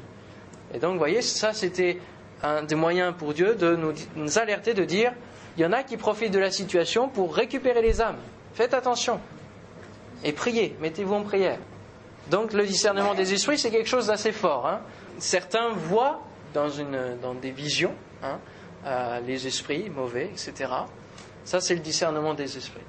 Et 0.73 0.79
donc, 0.79 0.93
vous 0.93 0.99
voyez, 0.99 1.21
ça 1.21 1.51
c'était 1.51 1.99
un 2.41 2.63
des 2.63 2.75
moyens 2.75 3.13
pour 3.17 3.33
Dieu 3.33 3.55
de 3.55 3.75
nous, 4.15 4.39
alerter, 4.39 4.73
de 4.73 4.85
dire, 4.85 5.11
il 5.57 5.63
y 5.63 5.65
en 5.65 5.73
a 5.73 5.83
qui 5.83 5.97
profitent 5.97 6.31
de 6.31 6.39
la 6.39 6.51
situation 6.51 7.09
pour 7.09 7.35
récupérer 7.35 7.81
les 7.81 7.99
âmes. 7.99 8.19
Faites 8.53 8.73
attention. 8.73 9.19
Et 10.23 10.31
priez, 10.31 10.77
mettez-vous 10.79 11.15
en 11.15 11.23
prière. 11.23 11.59
Donc 12.29 12.53
le 12.53 12.65
discernement 12.65 13.15
des 13.15 13.33
esprits, 13.33 13.57
c'est 13.57 13.71
quelque 13.71 13.89
chose 13.89 14.07
d'assez 14.07 14.31
fort. 14.31 14.67
Hein. 14.67 14.81
Certains 15.17 15.69
voient 15.69 16.21
dans, 16.53 16.69
des 17.41 17.51
visions 17.51 17.93
hein, 18.23 18.39
euh, 18.85 19.19
les 19.25 19.47
esprits 19.47 19.89
mauvais, 19.89 20.25
etc. 20.25 20.71
Ça, 21.43 21.61
c'est 21.61 21.75
le 21.75 21.81
discernement 21.81 22.33
des 22.33 22.57
esprits. 22.57 22.83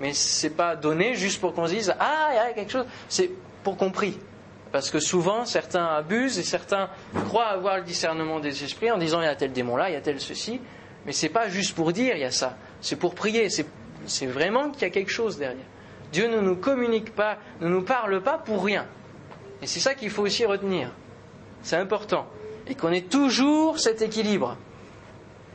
Mais 0.00 0.12
ce 0.12 0.46
n'est 0.46 0.52
pas 0.52 0.74
donné 0.74 1.14
juste 1.14 1.40
pour 1.40 1.54
qu'on 1.54 1.66
se 1.66 1.72
dise 1.72 1.94
Ah, 2.00 2.28
il 2.32 2.34
y 2.34 2.38
a 2.38 2.52
quelque 2.52 2.72
chose. 2.72 2.86
C'est 3.08 3.30
pour 3.62 3.76
qu'on 3.76 3.90
prie. 3.90 4.18
Parce 4.72 4.90
que 4.90 4.98
souvent, 4.98 5.44
certains 5.44 5.86
abusent 5.86 6.38
et 6.38 6.42
certains 6.42 6.90
croient 7.26 7.46
avoir 7.46 7.76
le 7.76 7.84
discernement 7.84 8.40
des 8.40 8.64
esprits 8.64 8.90
en 8.90 8.98
disant 8.98 9.20
il 9.20 9.26
y 9.26 9.28
a 9.28 9.36
tel 9.36 9.52
démon 9.52 9.76
là, 9.76 9.88
il 9.88 9.92
y 9.92 9.96
a 9.96 10.00
tel 10.00 10.20
ceci. 10.20 10.60
Mais 11.06 11.12
ce 11.12 11.26
n'est 11.26 11.32
pas 11.32 11.48
juste 11.48 11.76
pour 11.76 11.92
dire 11.92 12.16
il 12.16 12.22
y 12.22 12.24
a 12.24 12.32
ça. 12.32 12.56
C'est 12.80 12.96
pour 12.96 13.14
prier. 13.14 13.48
C'est 13.50 14.26
vraiment 14.26 14.70
qu'il 14.70 14.82
y 14.82 14.86
a 14.86 14.90
quelque 14.90 15.12
chose 15.12 15.38
derrière. 15.38 15.64
Dieu 16.14 16.28
ne 16.28 16.40
nous 16.40 16.54
communique 16.54 17.12
pas, 17.12 17.38
ne 17.60 17.68
nous 17.68 17.82
parle 17.82 18.22
pas 18.22 18.38
pour 18.38 18.64
rien. 18.64 18.86
Et 19.60 19.66
c'est 19.66 19.80
ça 19.80 19.94
qu'il 19.94 20.10
faut 20.10 20.22
aussi 20.22 20.46
retenir. 20.46 20.90
C'est 21.62 21.74
important. 21.74 22.28
Et 22.68 22.76
qu'on 22.76 22.92
ait 22.92 23.02
toujours 23.02 23.80
cet 23.80 24.00
équilibre. 24.00 24.56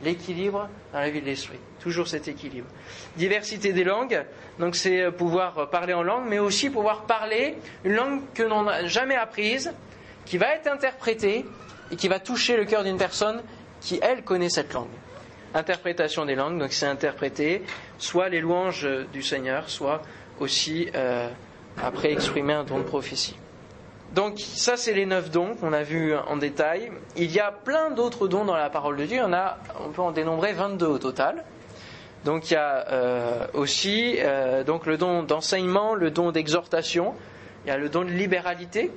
L'équilibre 0.04 0.68
dans 0.92 1.00
la 1.00 1.08
vie 1.08 1.22
de 1.22 1.26
l'esprit. 1.26 1.58
Toujours 1.80 2.08
cet 2.08 2.28
équilibre. 2.28 2.66
Diversité 3.16 3.72
des 3.72 3.84
langues, 3.84 4.22
donc 4.58 4.76
c'est 4.76 5.00
euh, 5.00 5.10
pouvoir 5.10 5.70
parler 5.70 5.94
en 5.94 6.02
langue, 6.02 6.24
mais 6.28 6.38
aussi 6.38 6.68
pouvoir 6.68 7.04
parler 7.04 7.56
une 7.84 7.94
langue 7.94 8.20
que 8.34 8.42
l'on 8.42 8.64
n'a 8.64 8.84
jamais 8.84 9.16
apprise, 9.16 9.72
qui 10.26 10.36
va 10.36 10.54
être 10.54 10.66
interprétée 10.66 11.46
et 11.90 11.96
qui 11.96 12.08
va 12.08 12.20
toucher 12.20 12.58
le 12.58 12.66
cœur 12.66 12.84
d'une 12.84 12.98
personne 12.98 13.42
qui, 13.80 13.98
elle, 14.02 14.24
connaît 14.24 14.50
cette 14.50 14.74
langue. 14.74 14.88
Interprétation 15.54 16.26
des 16.26 16.34
langues, 16.34 16.58
donc 16.58 16.72
c'est 16.72 16.86
interpréter 16.86 17.62
soit 17.98 18.28
les 18.28 18.40
louanges 18.40 18.86
du 19.12 19.22
Seigneur, 19.22 19.70
soit 19.70 20.02
aussi 20.40 20.88
euh, 20.94 21.28
après 21.82 22.12
exprimer 22.12 22.52
un 22.54 22.64
don 22.64 22.78
de 22.78 22.84
prophétie. 22.84 23.36
Donc 24.14 24.40
ça, 24.40 24.76
c'est 24.76 24.92
les 24.92 25.06
neuf 25.06 25.30
dons 25.30 25.54
qu'on 25.54 25.72
a 25.72 25.84
vus 25.84 26.14
en 26.14 26.36
détail. 26.36 26.90
Il 27.16 27.30
y 27.30 27.38
a 27.38 27.52
plein 27.52 27.90
d'autres 27.90 28.26
dons 28.26 28.44
dans 28.44 28.56
la 28.56 28.68
parole 28.68 28.96
de 28.96 29.04
Dieu. 29.04 29.22
En 29.22 29.32
a, 29.32 29.58
on 29.86 29.90
peut 29.90 30.02
en 30.02 30.10
dénombrer 30.10 30.52
22 30.52 30.86
au 30.86 30.98
total. 30.98 31.44
Donc 32.24 32.50
il 32.50 32.54
y 32.54 32.56
a 32.56 32.86
euh, 32.90 33.46
aussi 33.54 34.16
euh, 34.18 34.64
le 34.84 34.96
don 34.98 35.22
d'enseignement, 35.22 35.94
le 35.94 36.10
don 36.10 36.32
d'exhortation, 36.32 37.14
il 37.64 37.68
y 37.68 37.70
a 37.70 37.78
le 37.78 37.88
don 37.88 38.04
de 38.04 38.10
libéralité, 38.10 38.90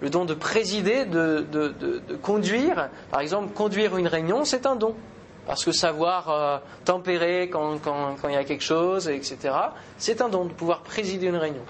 le 0.00 0.10
don 0.10 0.24
de 0.24 0.34
présider, 0.34 1.04
de, 1.04 1.46
de, 1.52 1.68
de, 1.68 2.02
de 2.08 2.16
conduire. 2.16 2.88
Par 3.10 3.20
exemple, 3.20 3.52
conduire 3.52 3.96
une 3.96 4.08
réunion, 4.08 4.44
c'est 4.44 4.66
un 4.66 4.74
don. 4.74 4.96
Parce 5.46 5.64
que 5.64 5.72
savoir 5.72 6.28
euh, 6.28 6.58
tempérer 6.84 7.48
quand, 7.48 7.78
il 8.24 8.32
y 8.32 8.36
a 8.36 8.44
quelque 8.44 8.64
chose, 8.64 9.08
etc., 9.08 9.54
c'est 9.96 10.20
un 10.20 10.28
don 10.28 10.44
de 10.44 10.52
pouvoir 10.52 10.80
présider 10.80 11.28
une 11.28 11.36
réunion. 11.36 11.64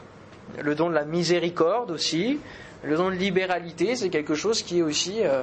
Le 0.59 0.75
don 0.75 0.89
de 0.89 0.95
la 0.95 1.05
miséricorde 1.05 1.91
aussi, 1.91 2.41
le 2.83 2.97
don 2.97 3.11
de 3.11 3.15
libéralité, 3.15 3.97
c'est 3.97 4.09
quelque 4.09 4.35
chose 4.35 4.63
qui 4.63 4.79
est 4.79 4.83
aussi 4.83 5.23
euh, 5.23 5.43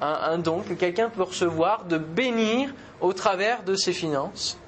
un, 0.00 0.38
don 0.38 0.60
que 0.60 0.74
quelqu'un 0.74 1.10
peut 1.10 1.22
recevoir, 1.22 1.84
de 1.84 1.98
bénir 1.98 2.72
au 3.00 3.12
travers 3.12 3.62
de 3.64 3.74
ses 3.74 3.92
finances 3.92 4.58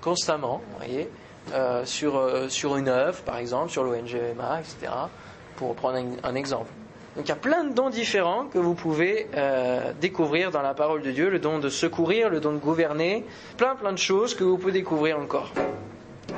constamment, 0.00 0.60
vous 0.70 0.78
voyez, 0.78 1.08
euh, 1.52 1.84
sur, 1.84 2.76
une 2.76 2.88
œuvre, 2.88 3.22
par 3.22 3.38
exemple, 3.38 3.70
sur 3.70 3.84
l'ONGMA, 3.84 4.60
etc., 4.60 4.92
pour 5.56 5.74
prendre 5.74 5.98
un, 6.22 6.34
exemple. 6.34 6.70
Donc 7.16 7.26
il 7.26 7.28
y 7.28 7.32
a 7.32 7.36
plein 7.36 7.64
de 7.64 7.72
dons 7.72 7.90
différents 7.90 8.46
que 8.46 8.58
vous 8.58 8.74
pouvez 8.74 9.28
euh, 9.34 9.92
découvrir 10.00 10.50
dans 10.50 10.62
la 10.62 10.74
parole 10.74 11.02
de 11.02 11.10
Dieu, 11.10 11.30
le 11.30 11.38
don 11.38 11.58
de 11.58 11.68
secourir, 11.68 12.28
le 12.28 12.40
don 12.40 12.52
de 12.52 12.58
gouverner, 12.58 13.24
plein 13.56 13.76
plein 13.76 13.92
de 13.92 13.98
choses 13.98 14.34
que 14.34 14.42
vous 14.42 14.58
pouvez 14.58 14.72
découvrir 14.72 15.18
encore. 15.18 15.52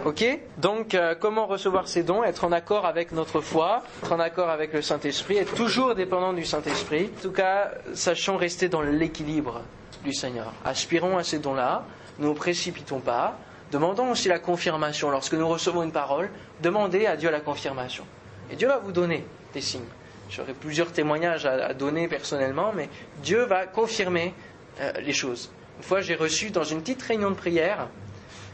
Ok? 0.05 0.24
Donc 0.59 0.95
euh, 0.95 1.14
comment 1.18 1.47
recevoir 1.47 1.89
ces 1.89 2.03
dons? 2.03 2.22
Être 2.22 2.45
en 2.45 2.53
accord 2.53 2.85
avec 2.85 3.12
notre 3.12 3.41
foi, 3.41 3.83
être 4.03 4.12
en 4.12 4.20
accord 4.20 4.51
avec 4.51 4.72
le 4.72 4.83
Saint-Esprit, 4.83 5.39
être 5.39 5.55
toujours 5.55 5.95
dépendant 5.95 6.33
du 6.33 6.45
Saint-Esprit. 6.45 7.11
En 7.18 7.22
tout 7.22 7.33
cas, 7.33 7.70
sachons 7.95 8.37
rester 8.37 8.68
dans 8.68 8.83
l'équilibre 8.83 9.62
du 10.05 10.12
Seigneur. 10.12 10.53
Aspirons 10.64 11.16
à 11.16 11.24
ces 11.24 11.39
dons-là, 11.39 11.85
ne 12.18 12.27
nous 12.27 12.35
précipitons 12.35 13.01
pas, 13.01 13.39
Demandons 13.72 14.12
aussi 14.12 14.29
la 14.29 14.39
confirmation. 14.39 15.11
Lorsque 15.11 15.35
nous 15.35 15.49
recevons 15.49 15.83
une 15.83 15.93
parole, 15.93 16.31
demandez 16.62 17.07
à 17.07 17.16
Dieu 17.16 17.31
la 17.31 17.41
confirmation. 17.41 18.05
Et 18.51 18.57
Dieu 18.57 18.68
va 18.68 18.79
vous 18.79 18.93
donner 18.93 19.27
des 19.53 19.61
signes. 19.61 19.83
J'aurai 20.29 20.55
plusieurs 20.55 20.93
témoignages 20.93 21.47
à, 21.47 21.72
donner 21.72 22.09
personnellement, 22.09 22.72
mais 22.74 22.89
Dieu 23.22 23.45
va 23.45 23.66
confirmer 23.66 24.35
euh, 24.81 24.93
les 25.01 25.12
choses. 25.12 25.51
Une 25.79 25.85
fois, 25.85 26.01
j'ai 26.01 26.16
reçu 26.16 26.51
dans 26.51 26.64
une 26.64 26.81
petite 26.81 27.03
réunion 27.03 27.31
de 27.31 27.37
prière, 27.37 27.89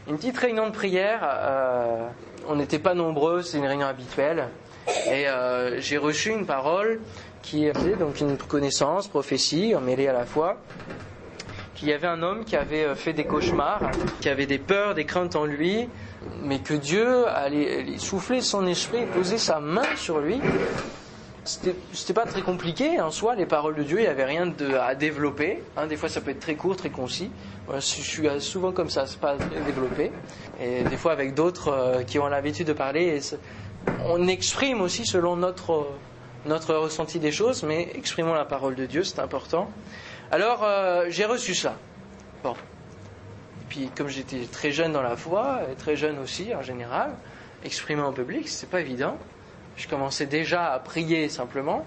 une 0.07 0.17
petite 0.17 0.37
réunion 0.37 0.67
de 0.67 0.73
prière, 0.73 1.21
euh, 1.23 2.07
on 2.47 2.55
n'était 2.55 2.79
pas 2.79 2.93
nombreux, 2.93 3.41
c'est 3.41 3.57
une 3.57 3.65
réunion 3.65 3.87
habituelle, 3.87 4.49
et 5.07 5.27
euh, 5.27 5.79
j'ai 5.79 5.97
reçu 5.97 6.29
une 6.29 6.45
parole 6.45 6.99
qui 7.41 7.65
est 7.65 7.97
donc 7.97 8.19
une 8.21 8.37
connaissance, 8.37 9.07
prophétie, 9.07 9.73
emmêlée 9.75 10.07
à 10.07 10.13
la 10.13 10.25
fois, 10.25 10.57
qu'il 11.75 11.89
y 11.89 11.93
avait 11.93 12.07
un 12.07 12.21
homme 12.21 12.45
qui 12.45 12.55
avait 12.55 12.93
fait 12.95 13.13
des 13.13 13.25
cauchemars, 13.25 13.81
qui 14.21 14.29
avait 14.29 14.45
des 14.45 14.59
peurs, 14.59 14.93
des 14.93 15.05
craintes 15.05 15.35
en 15.35 15.45
lui, 15.45 15.89
mais 16.41 16.59
que 16.59 16.73
Dieu 16.73 17.27
allait 17.27 17.97
souffler 17.97 18.41
son 18.41 18.67
esprit, 18.67 19.05
poser 19.07 19.37
sa 19.37 19.59
main 19.59 19.95
sur 19.95 20.19
lui. 20.19 20.39
C'était 21.45 22.13
pas 22.13 22.25
très 22.25 22.41
compliqué 22.41 23.01
en 23.01 23.11
soi, 23.11 23.35
les 23.35 23.45
paroles 23.45 23.75
de 23.75 23.83
Dieu, 23.83 23.99
il 23.99 24.03
n'y 24.03 24.07
avait 24.07 24.23
rien 24.23 24.53
à 24.81 24.95
développer. 24.95 25.61
Hein, 25.75 25.87
des 25.87 25.97
fois, 25.97 26.07
ça 26.07 26.21
peut 26.21 26.31
être 26.31 26.39
très 26.39 26.55
court, 26.55 26.77
très 26.77 26.89
concis. 26.89 27.29
Moi, 27.67 27.79
je 27.79 27.85
suis 27.85 28.27
souvent 28.39 28.71
comme 28.71 28.89
ça, 28.89 29.05
c'est 29.07 29.19
pas 29.19 29.35
très 29.35 29.61
développé. 29.61 30.11
Et 30.61 30.83
des 30.83 30.95
fois, 30.95 31.11
avec 31.11 31.33
d'autres 31.33 31.67
euh, 31.67 32.03
qui 32.03 32.17
ont 32.17 32.27
l'habitude 32.27 32.67
de 32.67 32.73
parler, 32.73 33.19
on 34.05 34.25
exprime 34.27 34.79
aussi 34.81 35.05
selon 35.05 35.35
notre, 35.35 35.87
notre 36.45 36.75
ressenti 36.75 37.19
des 37.19 37.33
choses, 37.33 37.63
mais 37.63 37.91
exprimons 37.93 38.33
la 38.33 38.45
parole 38.45 38.75
de 38.75 38.85
Dieu, 38.85 39.03
c'est 39.03 39.19
important. 39.19 39.69
Alors, 40.31 40.63
euh, 40.63 41.07
j'ai 41.09 41.25
reçu 41.25 41.53
cela. 41.55 41.75
Bon. 42.41 42.53
Et 42.53 43.65
puis, 43.67 43.89
comme 43.97 44.07
j'étais 44.07 44.45
très 44.49 44.71
jeune 44.71 44.93
dans 44.93 45.01
la 45.01 45.17
foi, 45.17 45.59
et 45.69 45.75
très 45.75 45.97
jeune 45.97 46.19
aussi 46.19 46.55
en 46.55 46.61
général, 46.61 47.15
exprimer 47.65 48.01
en 48.01 48.13
public, 48.13 48.47
c'est 48.47 48.69
pas 48.69 48.79
évident. 48.79 49.17
Je 49.75 49.87
commençais 49.87 50.25
déjà 50.25 50.71
à 50.73 50.79
prier 50.79 51.29
simplement. 51.29 51.85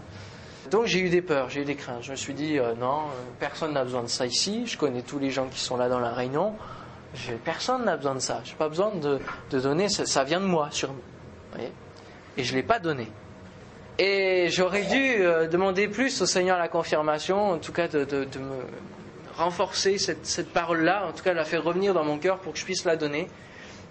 Donc 0.71 0.87
j'ai 0.87 1.01
eu 1.01 1.09
des 1.09 1.23
peurs, 1.23 1.49
j'ai 1.49 1.63
eu 1.63 1.65
des 1.65 1.77
craintes. 1.77 2.03
Je 2.03 2.11
me 2.11 2.17
suis 2.17 2.35
dit, 2.35 2.59
euh, 2.59 2.75
non, 2.75 3.03
personne 3.39 3.73
n'a 3.73 3.85
besoin 3.85 4.03
de 4.03 4.09
ça 4.09 4.27
ici. 4.27 4.67
Je 4.67 4.77
connais 4.77 5.03
tous 5.03 5.19
les 5.19 5.31
gens 5.31 5.47
qui 5.47 5.61
sont 5.61 5.77
là 5.77 5.89
dans 5.89 6.01
la 6.01 6.13
réunion. 6.13 6.55
Personne 7.45 7.85
n'a 7.85 7.97
besoin 7.97 8.15
de 8.15 8.21
ça. 8.21 8.41
Je 8.45 8.51
n'ai 8.51 8.57
pas 8.57 8.69
besoin 8.69 8.93
de, 8.95 9.21
donner, 9.59 9.89
ça, 9.89 10.25
vient 10.25 10.41
de 10.41 10.47
moi. 10.47 10.69
Sur, 10.71 10.91
et 12.37 12.45
je 12.45 12.53
ne 12.53 12.57
l'ai 12.57 12.63
pas 12.63 12.79
donné. 12.79 13.09
Et 13.99 14.49
j'aurais 14.51 14.83
dû 14.83 15.17
euh, 15.21 15.47
demander 15.47 15.89
plus 15.89 16.21
au 16.21 16.27
Seigneur 16.27 16.59
la 16.59 16.69
confirmation, 16.69 17.53
en 17.53 17.59
tout 17.59 17.73
cas 17.73 17.89
de 17.89 18.05
me 18.39 18.63
renforcer 19.37 19.99
cette, 19.99 20.27
cette 20.27 20.53
parole-là, 20.53 21.07
en 21.07 21.13
tout 21.13 21.23
cas 21.23 21.31
de 21.31 21.37
la 21.37 21.45
faire 21.45 21.63
revenir 21.63 21.95
dans 21.95 22.05
mon 22.05 22.19
cœur 22.19 22.39
pour 22.39 22.53
que 22.53 22.59
je 22.59 22.65
puisse 22.65 22.85
la 22.85 22.97
donner. 22.97 23.29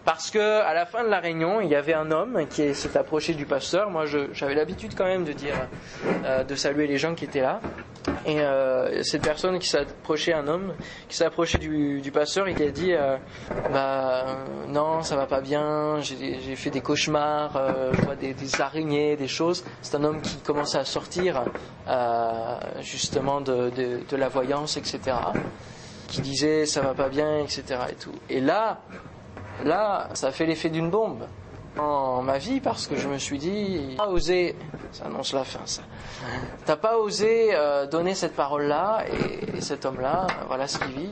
Parce 0.05 0.29
que 0.29 0.61
à 0.61 0.75
la 0.75 0.85
fin 0.85 1.03
de 1.03 1.09
la 1.09 1.19
réunion, 1.19 1.61
il 1.61 1.69
y 1.69 1.75
avait 1.75 1.95
un 1.95 2.11
homme 2.11 2.45
qui 2.47 2.75
s'est 2.75 2.95
approché 2.95 3.33
du 3.33 3.47
pasteur. 3.47 3.89
Moi, 3.89 4.05
j'avais 4.33 4.53
l'habitude 4.53 4.93
quand 4.95 5.05
même 5.05 5.23
de 5.23 5.33
dire, 5.33 5.55
euh, 6.23 6.43
de 6.43 6.53
saluer 6.53 6.85
les 6.85 6.99
gens 6.99 7.15
qui 7.15 7.25
étaient 7.25 7.41
là. 7.41 7.59
Et 8.27 8.39
euh, 8.39 9.01
cette 9.01 9.23
personne 9.23 9.57
qui 9.57 9.67
s'est 9.67 9.79
approché, 9.79 10.31
un 10.31 10.47
homme, 10.47 10.75
qui 11.09 11.17
s'est 11.17 11.25
approché 11.25 11.57
du, 11.57 12.11
pasteur 12.13 12.47
et 12.47 12.53
qui 12.53 12.61
a 12.61 12.69
dit, 12.69 12.93
euh, 12.93 13.17
bah 13.73 14.45
non, 14.67 15.01
ça 15.01 15.15
va 15.15 15.25
pas 15.25 15.41
bien. 15.41 15.99
J'ai 16.01 16.55
fait 16.55 16.69
des 16.69 16.81
cauchemars, 16.81 17.59
je 17.93 18.01
vois 18.03 18.15
des, 18.15 18.35
araignées, 18.61 19.15
des 19.15 19.27
choses. 19.27 19.65
C'est 19.81 19.95
un 19.95 20.03
homme 20.03 20.21
qui 20.21 20.37
commençait 20.37 20.77
à 20.77 20.85
sortir 20.85 21.45
justement 22.79 23.41
de, 23.41 23.71
de, 23.71 24.01
de 24.07 24.15
la 24.15 24.29
voyance, 24.29 24.77
etc. 24.77 24.99
Qui 26.07 26.21
disait 26.21 26.67
ça 26.67 26.81
va 26.81 26.93
pas 26.93 27.09
bien, 27.09 27.39
etc. 27.39 27.63
Et 27.89 27.95
tout. 27.95 28.13
Et 28.29 28.39
là, 28.39 28.81
Là, 29.63 30.09
ça 30.13 30.31
fait 30.31 30.45
l'effet 30.45 30.69
d'une 30.69 30.89
bombe 30.89 31.25
en 31.77 32.21
ma 32.21 32.37
vie 32.37 32.59
parce 32.59 32.87
que 32.87 32.95
je 32.95 33.07
me 33.07 33.17
suis 33.17 33.37
dit, 33.37 33.95
pas 33.97 34.07
osé, 34.07 34.55
ça 34.91 35.05
annonce 35.05 35.33
la 35.33 35.43
fin 35.43 35.59
ça, 35.65 35.81
t'as 36.65 36.77
pas 36.77 36.97
osé 36.97 37.49
euh, 37.51 37.85
donner 37.85 38.15
cette 38.15 38.35
parole-là 38.35 39.03
et, 39.11 39.57
et, 39.57 39.61
cet 39.61 39.85
homme-là, 39.85 40.27
voilà 40.47 40.67
ce 40.67 40.77
qu'il 40.79 40.91
vit, 40.91 41.09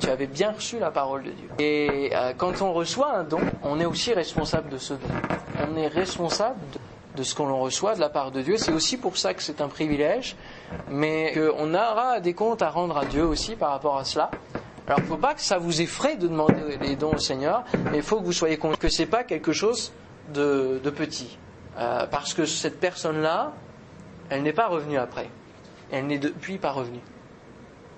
tu 0.00 0.08
avais 0.08 0.26
bien 0.26 0.52
reçu 0.52 0.78
la 0.78 0.90
parole 0.90 1.22
de 1.24 1.30
Dieu. 1.30 1.48
Et 1.58 2.10
euh, 2.14 2.32
quand 2.36 2.62
on 2.62 2.72
reçoit 2.72 3.12
un 3.12 3.24
don, 3.24 3.40
on 3.62 3.78
est 3.78 3.84
aussi 3.84 4.12
responsable 4.12 4.70
de 4.70 4.78
ce 4.78 4.94
don. 4.94 5.08
On 5.70 5.76
est 5.76 5.88
responsable 5.88 6.58
de, 6.72 6.78
de 7.18 7.22
ce 7.22 7.34
qu'on 7.34 7.54
reçoit 7.60 7.94
de 7.94 8.00
la 8.00 8.08
part 8.08 8.30
de 8.30 8.40
Dieu. 8.40 8.56
C'est 8.56 8.72
aussi 8.72 8.96
pour 8.96 9.18
ça 9.18 9.34
que 9.34 9.42
c'est 9.42 9.60
un 9.60 9.68
privilège, 9.68 10.36
mais 10.88 11.34
qu'on 11.34 11.74
aura 11.74 12.20
des 12.20 12.34
comptes 12.34 12.62
à 12.62 12.70
rendre 12.70 12.96
à 12.96 13.04
Dieu 13.04 13.24
aussi 13.24 13.56
par 13.56 13.70
rapport 13.70 13.98
à 13.98 14.04
cela. 14.04 14.30
Alors, 14.86 14.98
il 14.98 15.02
ne 15.02 15.08
faut 15.08 15.16
pas 15.16 15.34
que 15.34 15.40
ça 15.42 15.58
vous 15.58 15.80
effraie 15.80 16.16
de 16.16 16.26
demander 16.26 16.78
les 16.80 16.96
dons 16.96 17.12
au 17.14 17.18
Seigneur, 17.18 17.64
mais 17.90 17.98
il 17.98 18.02
faut 18.02 18.18
que 18.18 18.24
vous 18.24 18.32
soyez 18.32 18.56
conscient 18.56 18.78
que 18.78 18.88
ce 18.88 19.02
n'est 19.02 19.08
pas 19.08 19.24
quelque 19.24 19.52
chose 19.52 19.92
de, 20.32 20.80
petit. 20.90 21.38
Euh, 21.78 22.06
parce 22.06 22.34
que 22.34 22.44
cette 22.44 22.80
personne-là, 22.80 23.52
elle 24.30 24.42
n'est 24.42 24.52
pas 24.52 24.68
revenue 24.68 24.98
après. 24.98 25.28
Elle 25.90 26.06
n'est 26.06 26.18
depuis 26.18 26.58
pas 26.58 26.72
revenue. 26.72 27.00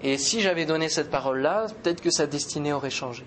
Et 0.03 0.19
si 0.19 0.41
j'avais 0.41 0.67
donné 0.67 0.89
cette 0.89 1.11
parole-là, 1.11 1.67
peut-être 1.83 2.01
que 2.01 2.11
sa 2.11 2.27
destinée 2.27 2.73
aurait 2.73 2.91
changé. 2.91 3.25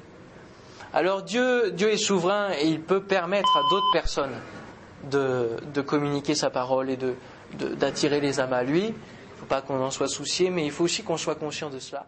Alors 0.93 1.23
Dieu, 1.23 1.73
est 1.77 1.97
souverain 1.97 2.51
et 2.59 2.67
il 2.67 2.81
peut 2.81 3.03
permettre 3.03 3.57
à 3.57 3.61
d'autres 3.69 3.91
personnes 3.91 4.35
de, 5.09 5.81
communiquer 5.81 6.35
sa 6.35 6.49
parole 6.49 6.89
et 6.89 6.97
d'attirer 7.59 8.17
de, 8.17 8.25
les 8.25 8.39
âmes 8.39 8.53
à 8.53 8.63
lui. 8.63 8.85
Il 8.85 8.91
ne 8.93 9.39
faut 9.39 9.45
pas 9.45 9.61
qu'on 9.61 9.81
en 9.81 9.91
soit 9.91 10.07
soucié, 10.07 10.49
mais 10.49 10.65
il 10.65 10.71
faut 10.71 10.85
aussi 10.85 11.03
qu'on 11.03 11.17
soit 11.17 11.35
conscient 11.35 11.69
de 11.69 11.79
cela. 11.79 12.07